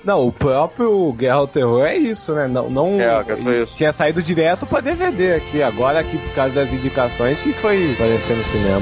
[0.04, 2.48] Não, o próprio Guerra ao Terror é isso, né?
[2.48, 3.76] Não, não É, isso.
[3.76, 5.62] tinha saído direto pra DVD aqui.
[5.62, 8.67] Agora aqui por causa das indicações que foi aparecer no cinema.
[8.68, 8.82] Eu,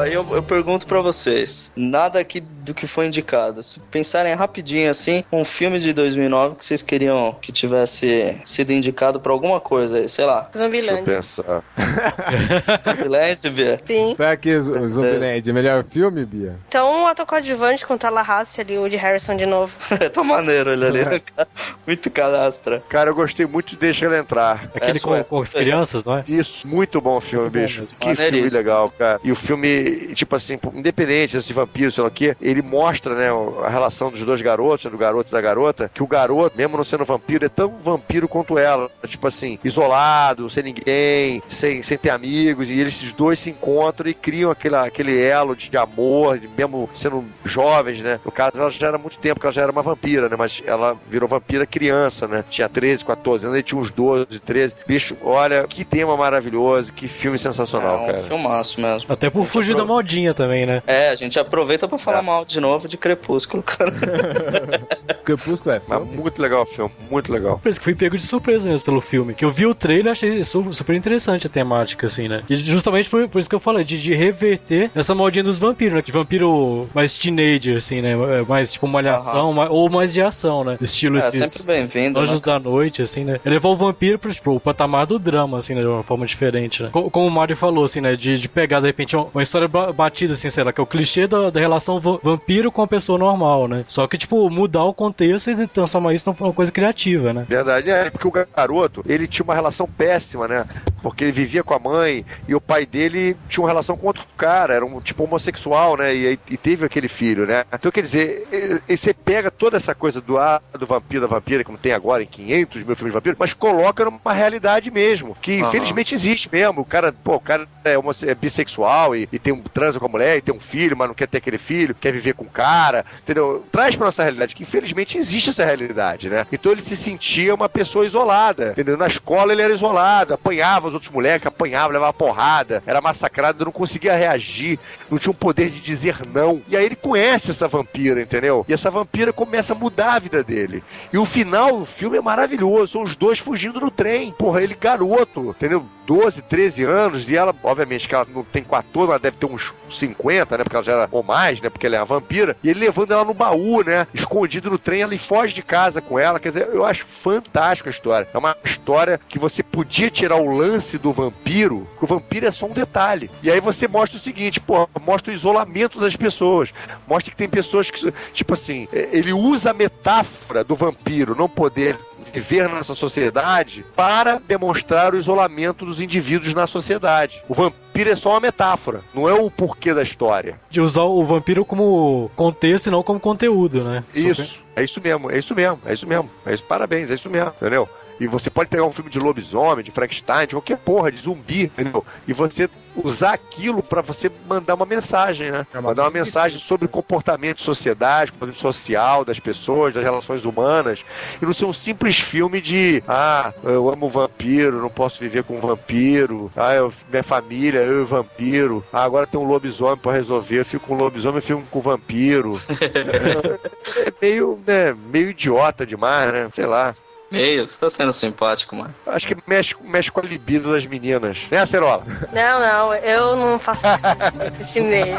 [0.00, 3.62] aí eu, eu pergunto pra vocês, nada aqui do que foi indicado.
[3.62, 9.20] Se pensarem rapidinho assim, um filme de 2009 que vocês queriam que tivesse sido indicado
[9.20, 10.48] pra alguma coisa, aí, sei lá.
[10.52, 11.14] Deixa eu Zumbilândia.
[11.16, 11.62] pensar.
[12.82, 13.80] Zumbiland, Bia.
[13.86, 14.14] Sim.
[14.16, 16.56] Foi aqui, o Zumbiland, melhor filme, Bia?
[16.68, 19.72] Então, um ator coadjuvante com Tallahassee ali, o de Harrison de novo.
[20.12, 21.48] tá maneiro ele ali, né, cara?
[21.86, 22.82] Muito cadastra.
[22.88, 24.70] Cara, eu gostei muito de Deixa Ela Entrar.
[24.74, 25.24] Aquele É, com, é.
[25.24, 26.24] com as crianças, não é?
[26.28, 27.80] Isso, muito bom filme, Muito bom bicho.
[27.80, 27.98] mesmo.
[27.98, 29.20] Que filme legal, cara.
[29.24, 29.81] E o filme,
[30.14, 33.28] tipo assim, independente desse vampiro, sei lá o quê, ele mostra, né,
[33.64, 36.84] a relação dos dois garotos, do garoto e da garota, que o garoto, mesmo não
[36.84, 38.90] sendo vampiro, é tão vampiro quanto ela.
[39.06, 44.08] Tipo assim, isolado, sem ninguém, sem, sem ter amigos, e eles esses dois se encontram
[44.08, 48.20] e criam aquele, aquele elo de amor, de mesmo sendo jovens, né?
[48.24, 50.36] No caso, ela já era há muito tempo que ela já era uma vampira, né?
[50.36, 52.44] Mas ela virou vampira criança, né?
[52.48, 54.74] Tinha 13, 14 anos, ele tinha uns 12, 13.
[54.86, 58.22] Bicho, olha, que tema maravilhoso, que filme sensacional, é um cara.
[58.24, 59.12] filmaço mesmo.
[59.12, 60.82] Até por fugir da modinha também, né?
[60.86, 62.22] É, a gente aproveita pra falar É.
[62.22, 63.92] mal de novo de Crepúsculo, cara.
[65.24, 66.16] Crepúsculo é Mas filme?
[66.16, 67.58] muito legal o filme, muito legal.
[67.58, 69.34] Por isso que fui pego de surpresa mesmo pelo filme.
[69.34, 72.42] Que eu vi o trailer e achei su- super interessante a temática, assim, né?
[72.48, 75.94] E justamente por, por isso que eu falei, de, de reverter essa modinha dos vampiros,
[75.94, 76.02] né?
[76.02, 78.12] De vampiro mais teenager, assim, né?
[78.12, 80.76] É Mais tipo malhação, ma- ou mais de ação, né?
[80.80, 82.18] Estilo É, esses sempre bem-vindo.
[82.20, 82.52] Anjos né?
[82.52, 83.40] da Noite, assim, né?
[83.44, 85.80] Ele levou o vampiro pro, tipo, o patamar do drama, assim, né?
[85.80, 86.90] De uma forma diferente, né?
[86.92, 88.14] Co- Como, o Mario falou, assim, né?
[88.14, 90.86] De, de pegar, de repente, uma história ba- batida, assim, sei lá, que é o
[90.86, 93.84] clichê da, da relação va- vampiro com a pessoa normal, né?
[93.88, 97.46] Só que, tipo, mudar o contexto e transformar isso numa coisa criativa, né?
[97.48, 100.66] Verdade, é, porque o garoto, ele tinha uma relação péssima, né?
[101.02, 104.24] Porque ele vivia com a mãe e o pai dele tinha uma relação com outro
[104.36, 106.14] cara, era um tipo homossexual, né?
[106.14, 107.64] E, e teve aquele filho, né?
[107.72, 111.26] Então, quer dizer, e- e você pega toda essa coisa do, ah, do vampiro, da
[111.26, 115.36] vampira, como tem agora em 500 mil filmes de vampiro, mas coloca numa realidade mesmo,
[115.40, 115.68] que Aham.
[115.68, 116.80] infelizmente existe mesmo.
[116.80, 120.06] O cara, pô, o cara é, homosse- é bissexual e, e tem um transa com
[120.06, 122.44] a mulher e tem um filho, mas não quer ter aquele filho, quer viver com
[122.44, 123.64] o cara, entendeu?
[123.70, 126.46] Traz pra nossa realidade, que infelizmente existe essa realidade, né?
[126.52, 128.96] Então ele se sentia uma pessoa isolada, entendeu?
[128.96, 133.72] Na escola ele era isolado, apanhava os outros moleques, apanhava, levava porrada, era massacrado, não
[133.72, 134.78] conseguia reagir,
[135.10, 136.62] não tinha o poder de dizer não.
[136.68, 138.64] E aí ele conhece essa vampira, entendeu?
[138.68, 140.82] E essa vampira começa a mudar a vida dele.
[141.12, 144.32] E o final do filme é maravilhoso, são os dois fugindo no trem.
[144.32, 145.86] Porra, ele garoto, entendeu?
[146.06, 149.74] 12, 13 anos, e ela, obviamente, que ela não tem 14, ela deve ter uns
[149.90, 150.64] 50, né?
[150.64, 151.68] Porque ela já era, ou mais, né?
[151.68, 152.56] Porque ela é uma vampira.
[152.62, 154.06] E ele levando ela no baú, né?
[154.14, 156.38] Escondido no trem, ela foge de casa com ela.
[156.38, 158.28] Quer dizer, eu acho fantástica a história.
[158.32, 162.50] É uma história que você podia tirar o lance do vampiro, que o vampiro é
[162.50, 163.30] só um detalhe.
[163.42, 166.72] E aí você mostra o seguinte, pô, mostra o isolamento das pessoas.
[167.06, 171.98] Mostra que tem pessoas que, tipo assim, ele usa a metáfora do vampiro não poder
[172.32, 177.42] viver nessa sociedade para demonstrar o isolamento dos indivíduos na sociedade.
[177.48, 180.58] O vampiro é só uma metáfora, não é o porquê da história.
[180.70, 184.04] De usar o vampiro como contexto e não como conteúdo, né?
[184.14, 186.30] Isso, é isso mesmo, é isso mesmo, é isso mesmo.
[186.46, 187.88] É isso, parabéns, é isso mesmo, entendeu?
[188.22, 191.64] E você pode pegar um filme de lobisomem, de Frankenstein, de qualquer porra, de zumbi,
[191.64, 192.06] entendeu?
[192.24, 195.66] E você usar aquilo para você mandar uma mensagem, né?
[195.74, 201.04] Mandar uma mensagem sobre comportamento de sociedade, comportamento social das pessoas, das relações humanas.
[201.40, 205.56] E não ser um simples filme de ah, eu amo vampiro, não posso viver com
[205.56, 210.12] um vampiro, ah, eu, minha família, eu e vampiro, ah, agora tem um lobisomem para
[210.12, 212.60] resolver, eu fico com um lobisomem, eu fico com um vampiro.
[212.70, 216.48] é, é meio, né, meio idiota demais, né?
[216.52, 216.94] Sei lá.
[217.32, 218.94] Meio, você tá sendo simpático, mano.
[219.06, 221.46] Acho que mexe, mexe com a libido das meninas.
[221.50, 222.04] Né, Acerola?
[222.30, 225.16] Não, não, eu não faço parte desse, desse meio.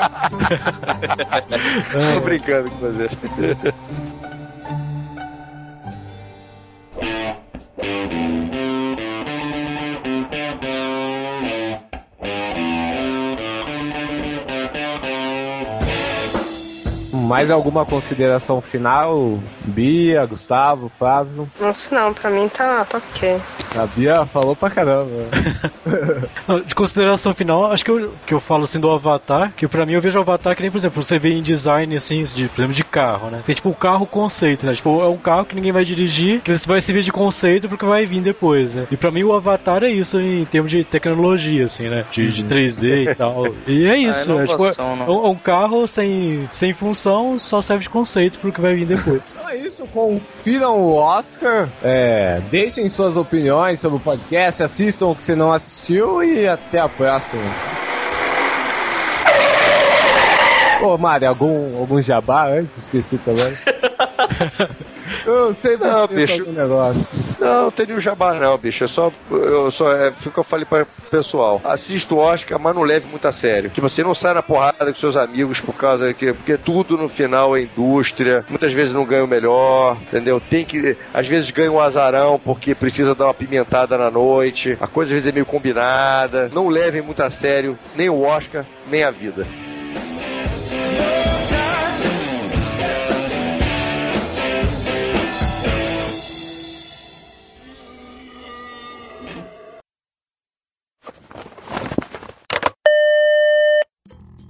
[1.91, 3.10] Tô brincando com você.
[17.34, 19.39] Mais alguma consideração final?
[19.65, 21.49] Bia, Gustavo, Flávio?
[21.60, 23.41] Nossa, não, pra mim tá, tá ok.
[23.76, 25.10] A Bia falou pra caramba.
[26.68, 29.93] De consideração final, acho que eu, que eu falo assim do Avatar, que pra mim
[29.93, 32.60] eu vejo o Avatar que nem, por exemplo, você vê em design assim, de, por
[32.60, 33.41] exemplo, de carro, né?
[33.43, 34.76] Tem tipo o carro conceito, né?
[34.76, 37.84] Tipo, é um carro que ninguém vai dirigir, que você vai servir de conceito porque
[37.84, 38.85] vai vir depois, né?
[38.91, 42.05] E pra mim o Avatar é isso em termos de tecnologia, assim, né?
[42.11, 43.47] De, de 3D e tal.
[43.65, 45.05] E é isso, Ah, é, tipo, é né?
[45.07, 48.85] um, é um carro sem, sem função, só serve de conceito pro que vai vir
[48.85, 49.35] depois.
[49.35, 55.15] Então é isso, confiram o Oscar, é, deixem suas opiniões sobre o podcast, assistam o
[55.15, 57.43] que você não assistiu e até a próxima.
[60.81, 62.77] Ô, Mário, algum, algum jabá antes?
[62.77, 63.53] Esqueci também.
[65.26, 66.50] Eu sempre Não, bicho.
[66.52, 67.06] negócio.
[67.40, 68.84] Não, não tem nenhum jabá não, bicho.
[68.84, 71.62] É só, eu só é, foi o que eu falei para o pessoal.
[71.64, 73.70] Assista o Oscar, mas não leve muito a sério.
[73.70, 77.08] Que você não sai na porrada com seus amigos por causa que porque tudo no
[77.08, 78.45] final é indústria.
[78.50, 80.41] Muitas vezes não ganha o melhor, entendeu?
[80.41, 84.78] Tem que às vezes ganha um azarão porque precisa dar uma pimentada na noite.
[84.80, 86.50] A coisa às vezes é meio combinada.
[86.54, 89.45] Não levem muito a sério nem o Oscar, nem a vida.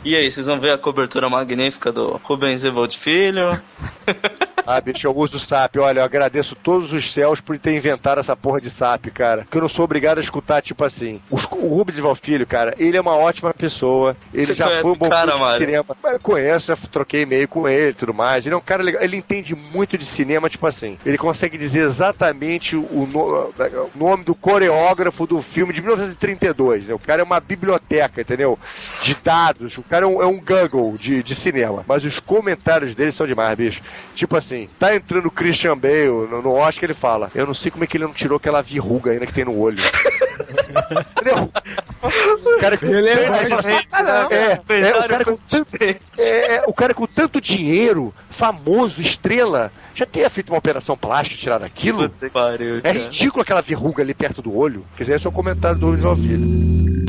[0.04, 3.60] E aí, vocês vão ver a cobertura magnífica do Rubens Evold Filho.
[4.66, 5.76] Ah, bicho, eu uso o SAP.
[5.76, 9.46] Olha, eu agradeço todos os céus por ter inventado essa porra de SAP, cara.
[9.52, 11.20] Que eu não sou obrigado a escutar, tipo assim.
[11.30, 14.16] Os- o Rubens Valfilho, cara, ele é uma ótima pessoa.
[14.34, 15.84] Ele Você já foi um bom cara, de cinema.
[16.02, 18.46] Mas eu conheço, já troquei e-mail com ele e tudo mais.
[18.46, 19.04] Ele é um cara legal.
[19.04, 20.98] Ele entende muito de cinema, tipo assim.
[21.06, 26.88] Ele consegue dizer exatamente o, no- o nome do coreógrafo do filme de 1932.
[26.88, 26.94] Né?
[26.94, 28.58] O cara é uma biblioteca, entendeu?
[29.02, 29.78] De dados.
[29.78, 31.86] O cara é um, é um Google de, de cinema.
[31.88, 33.82] Mas os comentários dele são demais, bicho.
[34.16, 37.70] Tipo assim, tá entrando o Christian Bale no, no Oscar, ele fala: Eu não sei
[37.70, 39.78] como é que ele não tirou aquela verruga ainda que tem no olho.
[41.14, 41.52] Entendeu?
[42.02, 44.34] O cara que Ele é é, mais pra caramba.
[44.34, 49.72] é, é, o cara com tanto, é, é, o cara com tanto dinheiro, famoso, estrela,
[49.94, 52.10] já teria feito uma operação plástica tirar aquilo?
[52.32, 54.84] Pariu, É ridículo aquela verruga ali perto do olho.
[54.98, 57.03] Quer dizer, esse é o comentário do Rubens Valfilho.